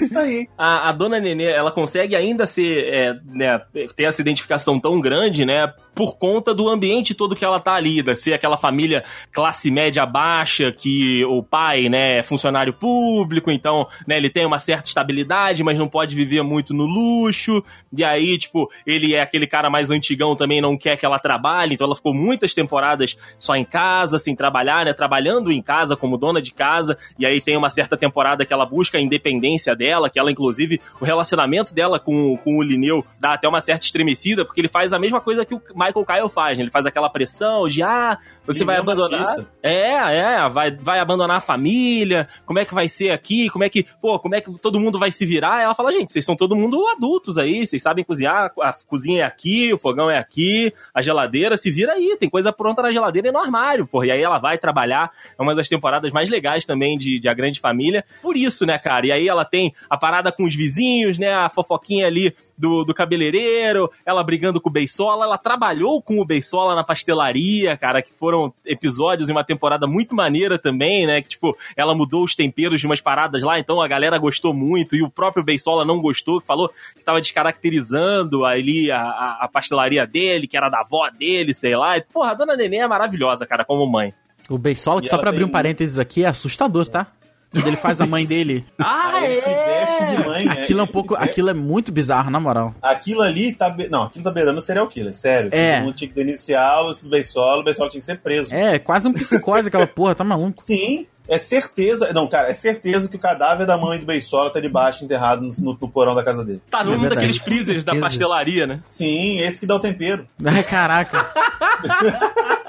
Isso 0.00 0.18
aí. 0.18 0.46
A, 0.56 0.88
a 0.88 0.92
Dona 0.92 1.18
Nenê, 1.18 1.50
ela 1.50 1.70
consegue 1.72 2.14
ainda 2.16 2.46
ser, 2.46 2.84
é, 2.94 3.14
né, 3.26 3.60
ter 3.94 4.04
essa 4.04 4.22
identificação 4.22 4.78
tão 4.80 5.00
grande, 5.00 5.44
né, 5.44 5.72
por 5.98 6.16
conta 6.16 6.54
do 6.54 6.68
ambiente 6.68 7.12
todo 7.12 7.34
que 7.34 7.44
ela 7.44 7.58
tá 7.58 7.74
ali, 7.74 8.00
de 8.04 8.14
ser 8.14 8.32
aquela 8.32 8.56
família 8.56 9.02
classe 9.32 9.68
média 9.68 10.06
baixa, 10.06 10.70
que 10.70 11.24
o 11.24 11.42
pai, 11.42 11.88
né, 11.88 12.18
é 12.18 12.22
funcionário 12.22 12.72
público, 12.72 13.50
então, 13.50 13.84
né, 14.06 14.16
ele 14.16 14.30
tem 14.30 14.46
uma 14.46 14.60
certa 14.60 14.86
estabilidade, 14.86 15.64
mas 15.64 15.76
não 15.76 15.88
pode 15.88 16.14
viver 16.14 16.40
muito 16.44 16.72
no 16.72 16.86
luxo, 16.86 17.64
e 17.92 18.04
aí, 18.04 18.38
tipo, 18.38 18.70
ele 18.86 19.12
é 19.12 19.22
aquele 19.22 19.44
cara 19.44 19.68
mais 19.68 19.90
antigão 19.90 20.36
também, 20.36 20.60
não 20.60 20.78
quer 20.78 20.96
que 20.96 21.04
ela 21.04 21.18
trabalhe, 21.18 21.74
então 21.74 21.88
ela 21.88 21.96
ficou 21.96 22.14
muitas 22.14 22.54
temporadas 22.54 23.16
só 23.36 23.56
em 23.56 23.64
casa, 23.64 24.20
sem 24.20 24.36
trabalhar, 24.36 24.84
né, 24.84 24.92
trabalhando 24.92 25.50
em 25.50 25.60
casa 25.60 25.96
como 25.96 26.16
dona 26.16 26.40
de 26.40 26.52
casa, 26.52 26.96
e 27.18 27.26
aí 27.26 27.40
tem 27.40 27.56
uma 27.56 27.70
certa 27.70 27.96
temporada 27.96 28.46
que 28.46 28.52
ela 28.52 28.64
busca 28.64 28.98
a 28.98 29.00
independência 29.00 29.74
dela, 29.74 30.08
que 30.08 30.20
ela, 30.20 30.30
inclusive, 30.30 30.80
o 31.00 31.04
relacionamento 31.04 31.74
dela 31.74 31.98
com, 31.98 32.36
com 32.36 32.58
o 32.58 32.62
Lineu 32.62 33.04
dá 33.18 33.32
até 33.32 33.48
uma 33.48 33.60
certa 33.60 33.84
estremecida, 33.84 34.44
porque 34.44 34.60
ele 34.60 34.68
faz 34.68 34.92
a 34.92 34.98
mesma 35.00 35.20
coisa 35.20 35.44
que 35.44 35.56
o 35.56 35.60
Michael 35.88 36.04
Kyle 36.04 36.30
faz, 36.30 36.58
né? 36.58 36.64
Ele 36.64 36.70
faz 36.70 36.86
aquela 36.86 37.08
pressão 37.08 37.66
de, 37.68 37.82
ah, 37.82 38.18
você 38.46 38.60
Ele 38.60 38.66
vai 38.66 38.76
é 38.76 38.78
abandonar... 38.80 39.20
machista. 39.20 39.48
É, 39.62 40.18
é, 40.18 40.48
vai, 40.48 40.70
vai 40.70 41.00
abandonar 41.00 41.38
a 41.38 41.40
família, 41.40 42.26
como 42.46 42.58
é 42.58 42.64
que 42.64 42.74
vai 42.74 42.88
ser 42.88 43.10
aqui, 43.10 43.48
como 43.50 43.64
é 43.64 43.68
que, 43.68 43.84
pô, 44.00 44.18
como 44.18 44.34
é 44.34 44.40
que 44.40 44.50
todo 44.58 44.78
mundo 44.78 44.98
vai 44.98 45.10
se 45.10 45.24
virar? 45.26 45.62
Ela 45.62 45.74
fala, 45.74 45.92
gente, 45.92 46.12
vocês 46.12 46.24
são 46.24 46.36
todo 46.36 46.54
mundo 46.54 46.86
adultos 46.88 47.38
aí, 47.38 47.66
vocês 47.66 47.82
sabem 47.82 48.04
cozinhar, 48.04 48.52
a 48.60 48.72
cozinha 48.86 49.22
é 49.22 49.26
aqui, 49.26 49.72
o 49.72 49.78
fogão 49.78 50.10
é 50.10 50.18
aqui, 50.18 50.72
a 50.94 51.02
geladeira, 51.02 51.56
se 51.56 51.70
vira 51.70 51.92
aí, 51.92 52.16
tem 52.18 52.28
coisa 52.28 52.52
pronta 52.52 52.82
na 52.82 52.92
geladeira 52.92 53.28
e 53.28 53.32
no 53.32 53.38
armário, 53.38 53.86
porra. 53.86 54.06
E 54.06 54.10
aí 54.12 54.22
ela 54.22 54.38
vai 54.38 54.58
trabalhar, 54.58 55.10
é 55.38 55.42
uma 55.42 55.54
das 55.54 55.68
temporadas 55.68 56.12
mais 56.12 56.30
legais 56.30 56.64
também 56.64 56.98
de, 56.98 57.18
de 57.18 57.28
A 57.28 57.34
Grande 57.34 57.60
Família, 57.60 58.04
por 58.22 58.36
isso, 58.36 58.64
né, 58.66 58.78
cara? 58.78 59.06
E 59.06 59.12
aí 59.12 59.28
ela 59.28 59.44
tem 59.44 59.72
a 59.88 59.96
parada 59.96 60.30
com 60.30 60.44
os 60.44 60.54
vizinhos, 60.54 61.18
né, 61.18 61.32
a 61.32 61.48
fofoquinha 61.48 62.06
ali 62.06 62.34
do, 62.56 62.84
do 62.84 62.94
cabeleireiro, 62.94 63.90
ela 64.04 64.22
brigando 64.22 64.60
com 64.60 64.68
o 64.68 64.72
Beisola, 64.72 65.24
ela 65.24 65.38
trabalhou 65.78 66.02
com 66.02 66.20
o 66.20 66.24
Beisola 66.24 66.74
na 66.74 66.82
pastelaria, 66.82 67.76
cara, 67.76 68.02
que 68.02 68.12
foram 68.12 68.52
episódios 68.66 69.28
em 69.28 69.32
uma 69.32 69.44
temporada 69.44 69.86
muito 69.86 70.14
maneira 70.14 70.58
também, 70.58 71.06
né, 71.06 71.22
que 71.22 71.28
tipo, 71.28 71.56
ela 71.76 71.94
mudou 71.94 72.24
os 72.24 72.34
temperos 72.34 72.80
de 72.80 72.86
umas 72.86 73.00
paradas 73.00 73.42
lá, 73.42 73.58
então 73.58 73.80
a 73.80 73.86
galera 73.86 74.18
gostou 74.18 74.52
muito, 74.52 74.96
e 74.96 75.02
o 75.02 75.08
próprio 75.08 75.44
Beisola 75.44 75.84
não 75.84 76.00
gostou, 76.00 76.40
que 76.40 76.46
falou 76.46 76.68
que 76.96 77.04
tava 77.04 77.20
descaracterizando 77.20 78.44
ali 78.44 78.90
a, 78.90 79.00
a, 79.00 79.44
a 79.44 79.48
pastelaria 79.48 80.06
dele, 80.06 80.48
que 80.48 80.56
era 80.56 80.68
da 80.68 80.80
avó 80.80 81.08
dele, 81.10 81.54
sei 81.54 81.76
lá, 81.76 81.96
e, 81.96 82.02
porra, 82.02 82.32
a 82.32 82.34
Dona 82.34 82.56
Nenê 82.56 82.78
é 82.78 82.88
maravilhosa, 82.88 83.46
cara, 83.46 83.64
como 83.64 83.86
mãe. 83.86 84.12
O 84.50 84.58
Beisola, 84.58 85.00
que 85.00 85.06
E 85.06 85.10
só 85.10 85.18
pra 85.18 85.30
abrir 85.30 85.44
um 85.44 85.48
parênteses 85.48 85.98
aqui, 85.98 86.24
é 86.24 86.26
assustador, 86.26 86.88
tá? 86.88 87.06
Quando 87.50 87.66
ele 87.66 87.76
faz 87.76 88.00
a 88.00 88.06
mãe 88.06 88.26
dele. 88.26 88.64
Ah, 88.78 89.20
ele 89.24 89.40
se 89.40 89.48
veste 89.48 90.16
de 90.16 90.28
mãe, 90.28 90.44
né? 90.44 90.52
Aquilo 90.52 90.80
é 90.80 90.82
um 90.82 90.86
pouco. 90.86 91.14
Aquilo 91.14 91.48
é 91.50 91.54
muito 91.54 91.90
bizarro, 91.90 92.30
na 92.30 92.38
moral. 92.38 92.74
Aquilo 92.82 93.22
ali 93.22 93.54
tá. 93.54 93.70
be- 93.70 93.88
Não, 93.88 94.02
aquilo 94.04 94.22
tá 94.24 94.30
beirando 94.30 94.58
o 94.58 94.62
serial 94.62 94.86
killer, 94.86 95.14
sério. 95.14 95.48
É. 95.52 95.76
Todo 95.76 95.84
mundo 95.86 95.94
tinha 95.96 96.08
que 96.08 96.14
denunciar 96.14 96.84
o 96.84 96.92
Beisola, 97.08 97.60
o 97.60 97.64
Beisola 97.64 97.88
tinha 97.88 98.00
que 98.00 98.04
ser 98.04 98.18
preso. 98.18 98.52
É, 98.54 98.78
quase 98.78 99.08
um 99.08 99.12
psicose 99.12 99.68
aquela 99.68 99.86
porra, 99.86 100.14
tá 100.14 100.22
maluco? 100.24 100.62
Sim, 100.62 101.06
é 101.26 101.38
certeza. 101.38 102.12
Não, 102.12 102.26
cara, 102.26 102.50
é 102.50 102.52
certeza 102.52 103.08
que 103.08 103.16
o 103.16 103.18
cadáver 103.20 103.66
da 103.66 103.78
mãe 103.78 103.98
do 103.98 104.04
Beisola 104.06 104.52
tá 104.52 104.60
debaixo, 104.60 105.04
enterrado 105.04 105.40
no, 105.42 105.48
no- 105.72 105.78
no 105.80 105.88
porão 105.90 106.14
da 106.14 106.22
casa 106.22 106.44
dele. 106.44 106.60
Tá 106.70 106.84
num 106.84 107.02
É 107.04 107.08
daqueles 107.08 107.38
freezers 107.38 107.82
da 107.82 107.94
pastelaria, 107.96 108.66
né? 108.66 108.80
Sim, 108.90 109.38
esse 109.40 109.60
que 109.60 109.66
dá 109.66 109.74
o 109.76 109.80
tempero. 109.80 110.28
Ai, 110.44 110.62
caraca. 110.68 111.26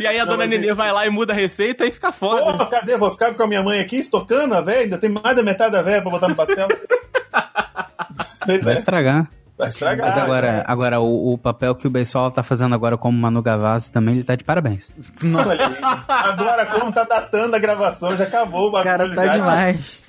E 0.00 0.06
aí 0.06 0.18
a 0.18 0.24
Não, 0.24 0.32
Dona 0.32 0.46
Nenê 0.46 0.66
ele- 0.66 0.74
vai 0.74 0.90
lá 0.92 1.06
e 1.06 1.10
muda 1.10 1.32
a 1.32 1.36
receita 1.36 1.84
e 1.84 1.90
fica 1.90 2.10
foda. 2.12 2.56
Pô, 2.56 2.66
cadê? 2.66 2.96
Vou 2.96 3.10
ficar 3.10 3.34
com 3.34 3.42
a 3.42 3.46
minha 3.46 3.62
mãe 3.62 3.78
aqui 3.80 3.96
estocando 3.96 4.54
a 4.54 4.60
velha? 4.60 4.80
Ainda 4.80 4.98
tem 4.98 5.10
mais 5.10 5.36
da 5.36 5.42
metade 5.42 5.72
da 5.72 5.82
velha 5.82 6.00
pra 6.02 6.10
botar 6.10 6.28
no 6.28 6.34
pastel. 6.36 6.68
Vai 8.62 8.74
é, 8.74 8.78
estragar. 8.78 9.28
vai 9.58 9.68
estragar. 9.68 10.08
Mas 10.08 10.22
agora, 10.22 10.52
né? 10.52 10.64
agora 10.66 11.00
o, 11.00 11.32
o 11.32 11.38
papel 11.38 11.74
que 11.74 11.86
o 11.86 11.90
Beisola 11.90 12.30
tá 12.30 12.44
fazendo 12.44 12.74
agora 12.76 12.96
como 12.96 13.18
Manu 13.18 13.42
Gavassi 13.42 13.90
também, 13.90 14.14
ele 14.14 14.22
tá 14.24 14.36
de 14.36 14.44
parabéns. 14.44 14.94
Nossa. 15.20 16.04
Agora, 16.08 16.64
como 16.66 16.92
tá 16.92 17.02
datando 17.04 17.56
a 17.56 17.58
gravação, 17.58 18.16
já 18.16 18.22
acabou 18.24 18.68
o 18.68 18.70
bagulho. 18.70 18.84
cara, 18.96 19.14
tá 19.14 19.26
já, 19.26 19.32
demais. 19.32 20.04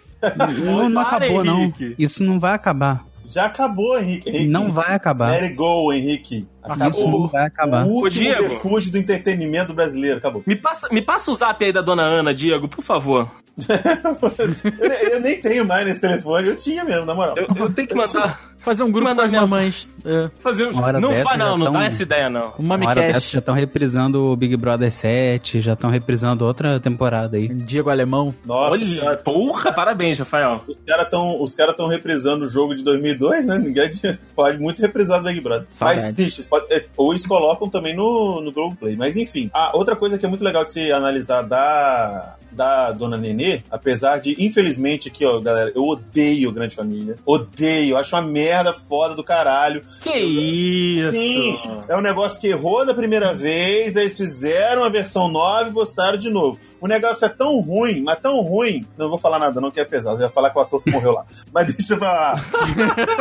Não, 0.63 0.89
não 0.89 1.01
acabou, 1.01 1.43
não. 1.43 1.61
Henrique. 1.61 1.95
Isso 1.97 2.24
não 2.24 2.39
vai 2.39 2.53
acabar. 2.53 3.03
Já 3.28 3.45
acabou, 3.45 3.97
Henrique. 3.97 4.30
Henrique. 4.30 4.47
Não 4.47 4.72
vai 4.72 4.93
acabar. 4.93 5.32
Let 5.32 5.43
it 5.43 5.55
go, 5.55 5.91
Henrique. 5.91 6.47
Isso 6.89 7.07
não 7.07 7.28
vai 7.28 7.45
acabar. 7.45 7.86
O 7.86 7.89
último 7.89 8.09
Diego. 8.09 8.47
refúgio 8.47 8.91
do 8.91 8.97
entretenimento 8.97 9.74
brasileiro. 9.74 10.18
Acabou. 10.18 10.43
Me 10.45 10.55
passa, 10.55 10.88
me 10.91 11.01
passa 11.01 11.32
o 11.32 11.34
zap 11.34 11.63
aí 11.63 11.72
da 11.72 11.82
dona 11.82 12.03
Ana, 12.03 12.34
Diego, 12.34 12.68
por 12.68 12.84
favor. 12.84 13.30
eu, 14.80 15.11
eu 15.11 15.20
nem 15.20 15.41
tenho 15.41 15.65
mais 15.65 15.86
nesse 15.86 16.01
telefone. 16.01 16.49
Eu 16.49 16.55
tinha 16.55 16.84
mesmo, 16.84 17.05
na 17.05 17.13
moral. 17.13 17.36
Eu, 17.38 17.47
eu 17.55 17.74
tenho 17.74 17.88
que 17.88 17.95
mandar. 17.95 18.39
Fazer 18.68 18.84
um 18.84 18.91
grupo 18.91 19.07
Manda 19.07 19.30
com 19.30 19.36
as 19.38 19.49
mamães. 19.49 19.89
É. 20.03 20.30
Fazer 20.41 20.68
um... 20.68 20.72
Uma 20.72 20.91
Não 20.93 21.15
faz, 21.15 21.39
não, 21.39 21.57
não 21.57 21.65
tão- 21.68 21.74
dá 21.74 21.86
essa 21.86 22.03
ideia, 22.03 22.30
não. 22.30 22.53
Um 22.59 22.63
Uma 22.63 22.76
hora 22.76 22.86
dessa 22.95 23.01
Mamicast. 23.01 23.32
já 23.34 23.39
estão 23.39 23.55
reprisando 23.55 24.24
o 24.26 24.36
Big 24.36 24.57
Brother 24.57 24.91
7, 24.91 25.61
já 25.61 25.72
estão 25.74 25.89
reprisando 25.89 26.43
outra 26.45 26.78
temporada 26.80 27.38
aí. 27.38 27.47
Diego 27.47 27.89
Alemão. 27.89 28.36
Nossa 28.45 28.74
Olha, 28.74 28.86
senhora. 28.86 29.18
porra, 29.18 29.72
parabéns, 29.72 30.20
Rafael. 30.20 30.61
Os 30.68 30.78
caras 30.86 31.05
estão 31.05 31.41
os 31.41 31.55
cara 31.55 31.74
tão 31.74 31.88
reprisando 31.88 32.43
o 32.43 32.47
jogo 32.47 32.76
de 32.76 32.84
2002, 32.84 33.45
né? 33.45 33.57
Ninguém 33.57 33.89
pode 34.36 34.59
muito 34.59 34.82
reprisar 34.82 35.20
do 35.22 35.28
Big 35.30 35.39
Brother. 35.39 35.68
Saudades. 35.72 36.03
Mas, 36.03 36.13
bicho, 36.13 36.43
é, 36.70 36.86
ou 36.97 37.13
eles 37.13 37.26
colocam 37.26 37.70
também 37.70 37.95
no, 37.95 38.41
no 38.43 38.51
Globoplay. 38.51 38.97
Mas, 38.97 39.15
enfim. 39.15 39.49
Ah, 39.53 39.72
outra 39.74 39.95
coisa 39.95 40.18
que 40.18 40.26
é 40.26 40.30
muito 40.30 40.43
legal 40.43 40.63
de 40.63 40.72
se 40.72 40.91
analisar 40.91 41.41
da, 41.43 42.36
da 42.51 42.91
Dona 42.91 43.18
Nenê, 43.18 43.61
apesar 43.72 44.18
de, 44.20 44.36
infelizmente, 44.43 45.07
aqui, 45.07 45.26
ó, 45.26 45.39
galera, 45.39 45.72
eu 45.74 45.84
odeio 45.86 46.51
Grande 46.51 46.76
Família. 46.76 47.15
Odeio. 47.26 47.95
Acho 47.97 48.15
uma 48.15 48.22
merda 48.24 48.57
foda 48.74 49.16
do 49.16 49.24
caralho. 49.24 49.84
Que 50.01 50.18
isso? 50.18 51.12
Sim, 51.12 51.58
é 51.88 51.95
um 51.95 52.01
negócio 52.01 52.39
que 52.39 52.47
errou 52.47 52.86
da 52.86 52.93
primeira 52.93 53.34
vez, 53.34 53.95
aí 53.95 54.03
eles 54.03 54.18
fizeram 54.18 54.84
a 54.84 54.89
versão 54.89 55.30
9 55.30 55.70
e 55.70 55.74
postaram 55.74 56.18
de 56.18 56.30
novo. 56.30 56.60
O 56.80 56.88
negócio 56.88 57.25
é 57.25 57.30
tão 57.30 57.59
ruim, 57.59 58.01
mas 58.03 58.19
tão 58.19 58.39
ruim. 58.41 58.86
Não 58.97 59.09
vou 59.09 59.17
falar 59.17 59.39
nada, 59.39 59.59
não, 59.59 59.71
que 59.71 59.80
é 59.80 59.86
pesado. 59.86 60.17
Eu 60.19 60.23
ia 60.28 60.30
falar 60.30 60.49
com 60.51 60.59
o 60.59 60.63
ator 60.63 60.82
que 60.84 60.91
morreu 60.91 61.11
lá. 61.13 61.25
Mas 61.53 61.73
deixa 61.73 61.97
pra 61.97 62.11
lá. 62.13 62.34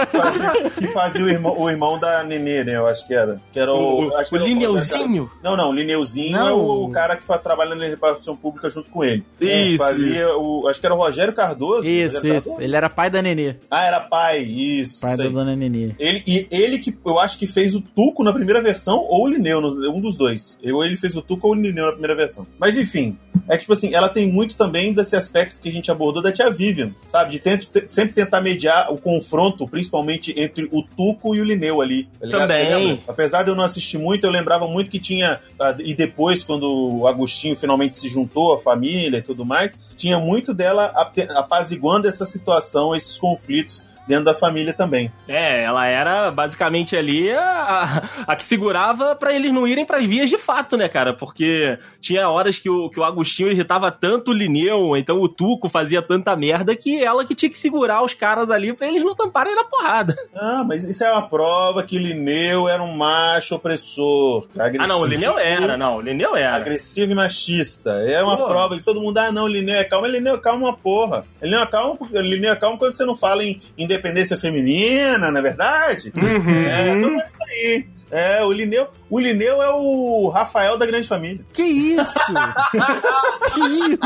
Que 0.06 0.18
fazia, 0.18 0.70
que 0.70 0.86
fazia 0.88 1.24
o, 1.24 1.28
irmão, 1.28 1.54
o 1.58 1.70
irmão 1.70 1.98
da 1.98 2.22
Nenê, 2.24 2.64
né? 2.64 2.76
Eu 2.76 2.86
acho 2.86 3.06
que 3.06 3.14
era. 3.14 3.40
Que 3.52 3.58
era 3.60 3.72
o. 3.72 4.08
O, 4.08 4.16
acho 4.16 4.30
que 4.30 4.36
o 4.36 4.38
era 4.38 4.46
Lineuzinho? 4.46 5.30
Não, 5.42 5.56
não, 5.56 5.70
o 5.70 5.72
Lineuzinho 5.72 6.32
Não. 6.36 6.46
é 6.48 6.52
o, 6.52 6.84
o 6.84 6.90
cara 6.90 7.16
que 7.16 7.24
fa- 7.24 7.38
trabalha 7.38 7.74
na 7.74 7.86
repartição 7.86 8.36
pública 8.36 8.68
junto 8.68 8.90
com 8.90 9.04
ele. 9.04 9.24
É, 9.40 9.62
Isso, 9.68 9.78
fazia 9.78 10.36
o. 10.36 10.68
Acho 10.68 10.80
que 10.80 10.86
era 10.86 10.94
o 10.94 10.98
Rogério 10.98 11.32
Cardoso. 11.34 11.88
Isso, 11.88 12.16
Rogério 12.16 12.36
isso. 12.38 12.46
Cardoso? 12.48 12.64
Ele 12.64 12.76
era 12.76 12.90
pai 12.90 13.10
da 13.10 13.22
Nenê. 13.22 13.56
Ah, 13.70 13.84
era 13.84 14.00
pai, 14.00 14.40
isso. 14.42 15.00
Pai 15.00 15.16
da 15.16 15.28
dona 15.28 15.56
Nenê. 15.56 15.94
Ele, 15.98 16.22
e 16.26 16.46
ele 16.50 16.78
que 16.78 16.96
eu 17.06 17.18
acho 17.18 17.38
que 17.38 17.46
fez 17.46 17.74
o 17.74 17.80
Tuco 17.80 18.22
na 18.22 18.32
primeira 18.32 18.60
versão, 18.60 18.98
ou 18.98 19.24
o 19.24 19.28
Lineu, 19.28 19.60
no- 19.60 19.90
um 19.96 20.00
dos 20.00 20.16
dois. 20.16 20.58
Ou 20.64 20.84
ele 20.84 20.96
fez 20.96 21.16
o 21.16 21.22
Tuco 21.22 21.46
ou 21.48 21.52
o 21.54 21.56
Lineu 21.56 21.86
na 21.86 21.92
primeira 21.92 22.14
versão. 22.16 22.46
Mas 22.58 22.76
enfim, 22.76 23.16
é 23.48 23.54
que, 23.54 23.60
tipo 23.60 23.72
assim, 23.72 23.94
ela 23.94 24.08
tem 24.08 24.30
muito 24.30 24.56
também 24.56 24.92
desse 24.92 25.14
aspecto 25.16 25.60
que 25.60 25.68
a 25.68 25.72
gente 25.72 25.90
abordou 25.90 26.22
da 26.22 26.32
tia 26.32 26.50
Vivian, 26.50 26.90
sabe? 27.06 27.30
De 27.32 27.38
tent- 27.38 27.66
te- 27.70 27.84
sempre 27.88 28.14
tentar 28.14 28.40
mediar 28.40 28.92
o 28.92 28.98
confronto, 28.98 29.66
principalmente 29.68 30.32
entre 30.38 30.68
o 30.72 30.82
Tuco 30.82 31.34
e 31.34 31.40
o 31.40 31.44
Lineu 31.44 31.80
ali. 31.80 32.08
tá? 32.30 32.38
Também. 32.40 33.00
Apesar 33.06 33.42
de 33.42 33.50
eu 33.50 33.54
não 33.54 33.64
assistir 33.64 33.98
muito, 33.98 34.24
eu 34.24 34.30
lembrava 34.30 34.66
muito 34.68 34.90
que 34.90 34.98
tinha. 34.98 35.38
ah, 35.60 35.74
E 35.78 35.94
depois, 35.94 36.42
quando 36.44 36.64
o 37.00 37.06
Agostinho 37.06 37.54
finalmente 37.56 37.96
se 37.96 38.08
juntou 38.08 38.54
à 38.54 38.58
família 38.58 39.18
e 39.18 39.22
tudo 39.22 39.44
mais, 39.44 39.74
tinha 39.96 40.18
muito 40.18 40.52
dela 40.52 40.86
ap- 40.94 41.30
apaziguando 41.36 42.08
essa 42.08 42.24
situação, 42.24 42.94
esses 42.94 43.16
conflitos 43.16 43.84
dentro 44.06 44.24
da 44.24 44.34
família 44.34 44.72
também. 44.72 45.10
É, 45.28 45.62
ela 45.64 45.86
era 45.86 46.30
basicamente 46.30 46.96
ali 46.96 47.30
a, 47.32 48.02
a, 48.26 48.32
a 48.32 48.36
que 48.36 48.44
segurava 48.44 49.14
pra 49.16 49.34
eles 49.34 49.52
não 49.52 49.66
irem 49.66 49.84
pras 49.84 50.04
vias 50.06 50.28
de 50.30 50.38
fato, 50.38 50.76
né, 50.76 50.88
cara? 50.88 51.12
Porque 51.12 51.78
tinha 52.00 52.28
horas 52.28 52.58
que 52.58 52.68
o, 52.70 52.88
que 52.88 53.00
o 53.00 53.04
Agostinho 53.04 53.50
irritava 53.50 53.90
tanto 53.90 54.30
o 54.30 54.34
Lineu, 54.34 54.96
então 54.96 55.20
o 55.20 55.28
Tuco 55.28 55.68
fazia 55.68 56.00
tanta 56.02 56.34
merda 56.36 56.74
que 56.76 57.02
ela 57.02 57.24
que 57.24 57.34
tinha 57.34 57.50
que 57.50 57.58
segurar 57.58 58.02
os 58.02 58.14
caras 58.14 58.50
ali 58.50 58.72
pra 58.72 58.86
eles 58.88 59.02
não 59.02 59.14
tamparem 59.14 59.54
na 59.54 59.64
porrada. 59.64 60.14
Ah, 60.34 60.62
mas 60.66 60.84
isso 60.84 61.02
é 61.04 61.10
uma 61.12 61.28
prova 61.28 61.82
que 61.82 61.98
Lineu 61.98 62.68
era 62.68 62.82
um 62.82 62.96
macho 62.96 63.54
opressor. 63.54 64.46
Agressivo, 64.58 64.84
Ah, 64.84 64.86
não, 64.86 65.00
o 65.00 65.06
Lineu 65.06 65.38
era, 65.38 65.76
não, 65.76 65.96
o 65.96 66.00
Lineu 66.00 66.36
era. 66.36 66.56
Agressivo 66.56 67.12
e 67.12 67.14
machista. 67.14 67.90
É 68.06 68.22
uma 68.22 68.36
Pô. 68.36 68.46
prova 68.46 68.76
de 68.76 68.82
todo 68.82 69.00
mundo. 69.00 69.18
Ah, 69.18 69.32
não, 69.32 69.46
Lineu 69.48 69.76
é 69.76 69.84
calmo. 69.84 70.06
Lineu 70.06 70.34
é 70.34 70.38
calmo 70.38 70.66
uma 70.66 70.76
porra. 70.76 71.24
Lineu 71.42 71.60
é 71.60 71.66
calmo, 71.66 71.98
Lineu 72.12 72.52
é 72.52 72.56
calmo 72.56 72.78
quando 72.78 72.92
você 72.96 73.04
não 73.04 73.14
fala 73.16 73.42
em 73.44 73.60
independência 73.96 74.36
feminina, 74.36 75.30
não 75.30 75.38
é 75.38 75.42
verdade? 75.42 76.12
Uhum. 76.16 76.66
É, 76.66 76.88
então 76.94 77.20
é 77.20 77.24
isso 77.26 77.38
aí. 77.48 77.86
É, 78.10 78.44
o 78.44 78.52
Lineu, 78.52 78.86
o 79.10 79.18
Lineu 79.18 79.60
é 79.60 79.68
o 79.70 80.28
Rafael 80.28 80.78
da 80.78 80.86
grande 80.86 81.08
família. 81.08 81.40
Que 81.52 81.62
isso? 81.64 82.14
que 83.52 83.60
isso? 83.60 83.98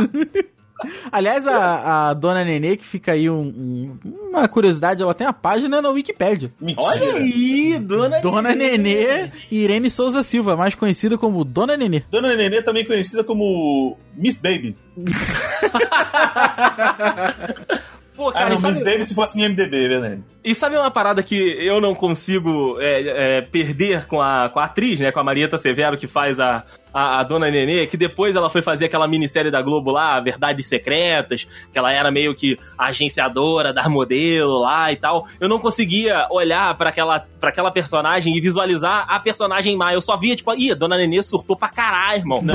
Aliás, 1.12 1.46
a, 1.46 2.08
a 2.08 2.14
dona 2.14 2.42
Nenê, 2.42 2.74
que 2.74 2.84
fica 2.84 3.12
aí 3.12 3.28
um- 3.28 3.42
um- 3.42 3.98
uma 4.30 4.48
curiosidade, 4.48 5.02
ela 5.02 5.12
tem 5.12 5.26
a 5.26 5.32
página 5.34 5.82
na 5.82 5.90
Wikipédia. 5.90 6.50
Mentira. 6.58 6.82
Olha 6.86 7.16
aí, 7.16 7.78
dona, 7.78 8.18
Dona 8.20 8.54
Nenê 8.54 9.30
Irene 9.50 9.90
Souza 9.90 10.22
Silva, 10.22 10.56
mais 10.56 10.74
conhecida 10.74 11.18
como 11.18 11.44
Dona 11.44 11.76
Nenê. 11.76 12.02
Dona 12.10 12.34
Nenê 12.34 12.62
também 12.62 12.86
conhecida 12.86 13.22
como 13.22 13.98
Miss 14.16 14.38
Baby. 14.40 14.74
Pô, 18.20 18.28
Ah, 18.28 18.32
cara, 18.34 18.50
não, 18.50 18.56
e 18.58 18.60
sabe, 18.60 19.04
se 19.06 19.14
fosse 19.14 19.40
em 19.40 19.48
MDB, 19.48 19.88
verdade. 19.88 20.22
e 20.44 20.54
sabe 20.54 20.76
uma 20.76 20.90
parada 20.90 21.22
que 21.22 21.34
eu 21.34 21.80
não 21.80 21.94
consigo 21.94 22.76
é, 22.78 23.38
é, 23.38 23.40
perder 23.40 24.04
com 24.04 24.20
a, 24.20 24.50
com 24.50 24.60
a 24.60 24.64
atriz, 24.64 25.00
né? 25.00 25.10
Com 25.10 25.20
a 25.20 25.24
Marieta 25.24 25.56
Severo, 25.56 25.96
que 25.96 26.06
faz 26.06 26.38
a, 26.38 26.62
a, 26.92 27.20
a 27.20 27.22
Dona 27.24 27.50
Nenê, 27.50 27.86
que 27.86 27.96
depois 27.96 28.34
ela 28.36 28.50
foi 28.50 28.62
fazer 28.62 28.86
aquela 28.86 29.06
minissérie 29.08 29.50
da 29.50 29.62
Globo 29.62 29.90
lá, 29.90 30.20
Verdades 30.20 30.66
Secretas, 30.68 31.46
que 31.72 31.78
ela 31.78 31.92
era 31.92 32.10
meio 32.10 32.34
que 32.34 32.58
a 32.76 32.88
agenciadora 32.88 33.72
das 33.72 33.86
modelo 33.86 34.60
lá 34.60 34.92
e 34.92 34.96
tal. 34.96 35.26
Eu 35.40 35.48
não 35.48 35.58
conseguia 35.58 36.26
olhar 36.30 36.76
pra 36.76 36.90
aquela, 36.90 37.20
pra 37.38 37.50
aquela 37.50 37.70
personagem 37.70 38.36
e 38.36 38.40
visualizar 38.40 39.06
a 39.08 39.18
personagem 39.20 39.76
má. 39.76 39.92
Eu 39.92 40.00
só 40.00 40.16
via, 40.16 40.36
tipo, 40.36 40.52
ih, 40.54 40.72
a 40.72 40.74
Dona 40.74 40.96
Nenê 40.96 41.22
surtou 41.22 41.56
pra 41.56 41.68
caralho, 41.68 42.18
irmão. 42.20 42.40
Não, 42.42 42.54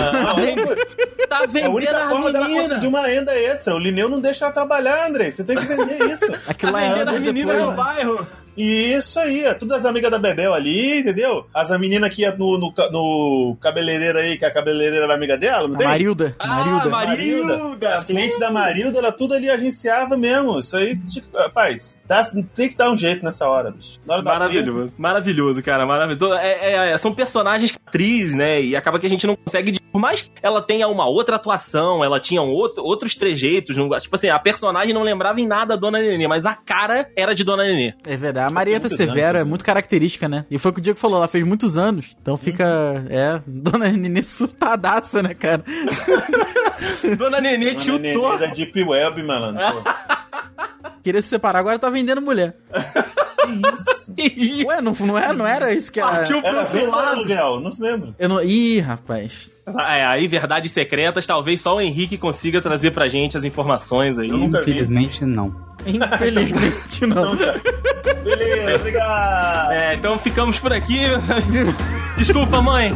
Tá 1.28 1.40
a 1.40 1.48
vendendo 1.48 1.76
única 1.76 1.98
as 2.04 2.10
forma 2.10 2.32
dela 2.32 2.48
conseguir 2.48 2.88
uma 2.88 3.02
renda 3.08 3.36
extra. 3.36 3.74
O 3.74 3.80
Lineu 3.80 4.08
não 4.08 4.22
deixa 4.22 4.46
ela 4.46 4.54
trabalhar, 4.54 5.08
André. 5.08 5.32
Você 5.32 5.44
tem 5.44 5.58
que 5.58 5.64
entender 5.64 6.12
isso. 6.12 6.26
Aquilo 6.48 6.72
Tá 6.72 6.82
é 6.82 6.90
vendendo 6.90 7.10
as 7.10 7.22
meninas 7.22 7.58
no 7.58 7.70
né? 7.72 7.76
bairro. 7.76 8.28
E 8.58 8.94
isso 8.94 9.20
aí, 9.20 9.44
é 9.46 9.54
tudo 9.54 9.74
as 9.74 9.86
amigas 9.86 10.10
da 10.12 10.18
Bebel 10.20 10.54
ali, 10.54 11.00
entendeu? 11.00 11.46
As 11.54 11.70
meninas 11.80 12.14
que 12.14 12.22
ia 12.22 12.36
no, 12.36 12.58
no, 12.58 12.74
no 12.92 13.58
cabeleireiro 13.60 14.18
aí, 14.18 14.38
que 14.38 14.46
a 14.46 14.52
cabeleireira 14.52 15.06
era 15.06 15.16
amiga 15.16 15.38
dela, 15.38 15.68
não 15.68 15.76
A 15.76 15.78
tem? 15.78 15.88
Marilda. 15.88 16.36
Ah, 16.40 16.48
Marilda. 16.48 16.90
Marilda. 16.90 17.90
As 17.90 18.04
clientes 18.04 18.40
da 18.40 18.50
Marilda, 18.52 19.00
ela 19.00 19.12
tudo 19.12 19.34
ali 19.34 19.50
agenciava 19.50 20.16
mesmo. 20.18 20.60
Isso 20.60 20.76
aí, 20.78 20.98
tipo, 21.08 21.36
rapaz, 21.38 21.98
dá- 22.08 22.24
tem 22.54 22.70
que 22.70 22.76
dar 22.78 22.90
um 22.92 22.98
jeito 22.98 23.24
nessa 23.24 23.48
hora, 23.50 23.72
bicho. 23.72 24.00
Na 24.06 24.14
hora 24.16 24.24
da 24.24 24.32
Maravilhoso, 24.32 24.94
maravilhoso, 24.98 25.64
cara, 25.64 25.86
maravilhoso. 25.86 26.34
É, 26.36 26.74
é, 26.74 26.92
é, 26.94 26.98
são 26.98 27.14
personagens 27.14 27.72
que 27.72 27.78
atriz, 27.86 28.36
né? 28.36 28.62
E 28.62 28.76
acaba 28.76 29.00
que 29.00 29.06
a 29.06 29.10
gente 29.10 29.26
não 29.28 29.36
consegue. 29.36 29.80
Por 29.92 30.00
mais 30.00 30.22
que 30.22 30.30
ela 30.42 30.62
tenha 30.62 30.88
uma 30.88 31.08
outra 31.08 31.36
atuação, 31.38 32.04
ela 32.04 32.20
tinha 32.20 32.42
um 32.42 32.50
outro, 32.52 32.84
outros 32.84 33.16
trejeitos. 33.16 33.76
não- 33.78 33.90
tipo 33.98 34.16
assim, 34.16 34.30
a 34.30 34.40
personagem 34.40 34.94
não 34.94 35.04
lembrava 35.04 35.40
em 35.40 35.48
nada 35.48 35.74
a 35.74 35.78
Dona 35.78 36.00
Nenê, 36.00 36.28
mas 36.28 36.46
a 36.46 36.54
cara 36.54 37.10
era 37.18 37.34
de 37.34 37.44
Dona 37.44 37.64
Nenê. 37.64 37.94
É 38.06 38.16
verdade. 38.18 38.45
A 38.48 38.52
Marieta 38.52 38.88
muitos 38.88 38.98
Severo 38.98 39.20
anos, 39.20 39.42
é 39.42 39.44
né? 39.44 39.50
muito 39.50 39.66
característica, 39.66 40.28
né? 40.28 40.46
E 40.50 40.58
foi 40.58 40.72
o 40.72 40.74
que 40.74 40.80
o 40.80 40.84
Diego 40.84 41.00
falou, 41.00 41.18
ela 41.18 41.28
fez 41.28 41.46
muitos 41.46 41.78
anos. 41.78 42.16
Então 42.22 42.38
fica. 42.38 43.06
É, 43.10 43.42
Dona 43.46 43.90
Nenê 43.90 44.24
surtadaça, 44.24 45.22
né, 45.22 45.34
cara? 45.34 45.64
Dona 47.18 47.42
Nenê 47.42 47.74
Dona 47.74 47.80
tiltou. 47.80 48.00
Nenê 48.00 48.38
da 48.38 48.54
Deep 48.54 48.84
Web, 48.84 49.24
malandro. 49.24 49.62
Queria 51.06 51.22
se 51.22 51.28
separar, 51.28 51.60
agora 51.60 51.78
tá 51.78 51.88
vendendo 51.88 52.20
mulher. 52.20 52.56
que 54.16 54.24
isso? 54.24 54.66
Ué, 54.66 54.82
não, 54.82 54.92
não, 55.02 55.16
é, 55.16 55.32
não 55.34 55.46
era 55.46 55.72
isso 55.72 55.92
que 55.92 56.00
era. 56.00 56.10
Partiu 56.10 56.42
pro 56.42 56.50
Era 56.50 56.62
outro 56.62 56.90
lado. 56.90 57.08
aluguel? 57.10 57.60
Não 57.60 57.72
se 57.72 57.80
lembra. 57.80 58.16
Eu 58.18 58.28
não... 58.28 58.42
Ih, 58.42 58.80
rapaz. 58.80 59.56
É, 59.68 60.04
aí, 60.04 60.28
verdades 60.28 60.72
secretas, 60.72 61.28
talvez 61.28 61.62
só 61.62 61.76
o 61.76 61.80
Henrique 61.82 62.18
consiga 62.18 62.60
trazer 62.60 62.90
pra 62.90 63.08
gente 63.08 63.38
as 63.38 63.44
informações 63.44 64.18
aí. 64.18 64.30
Eu 64.30 64.38
nunca 64.38 64.64
vi. 64.64 64.72
Infelizmente, 64.72 65.24
não. 65.26 65.56
Infelizmente 65.86 67.06
não. 67.06 67.36
Beleza, 68.24 68.76
obrigado. 68.78 69.72
É, 69.74 69.94
então 69.94 70.18
ficamos 70.18 70.58
por 70.58 70.74
aqui. 70.74 71.02
Desculpa, 72.18 72.64
mãe. 72.64 72.96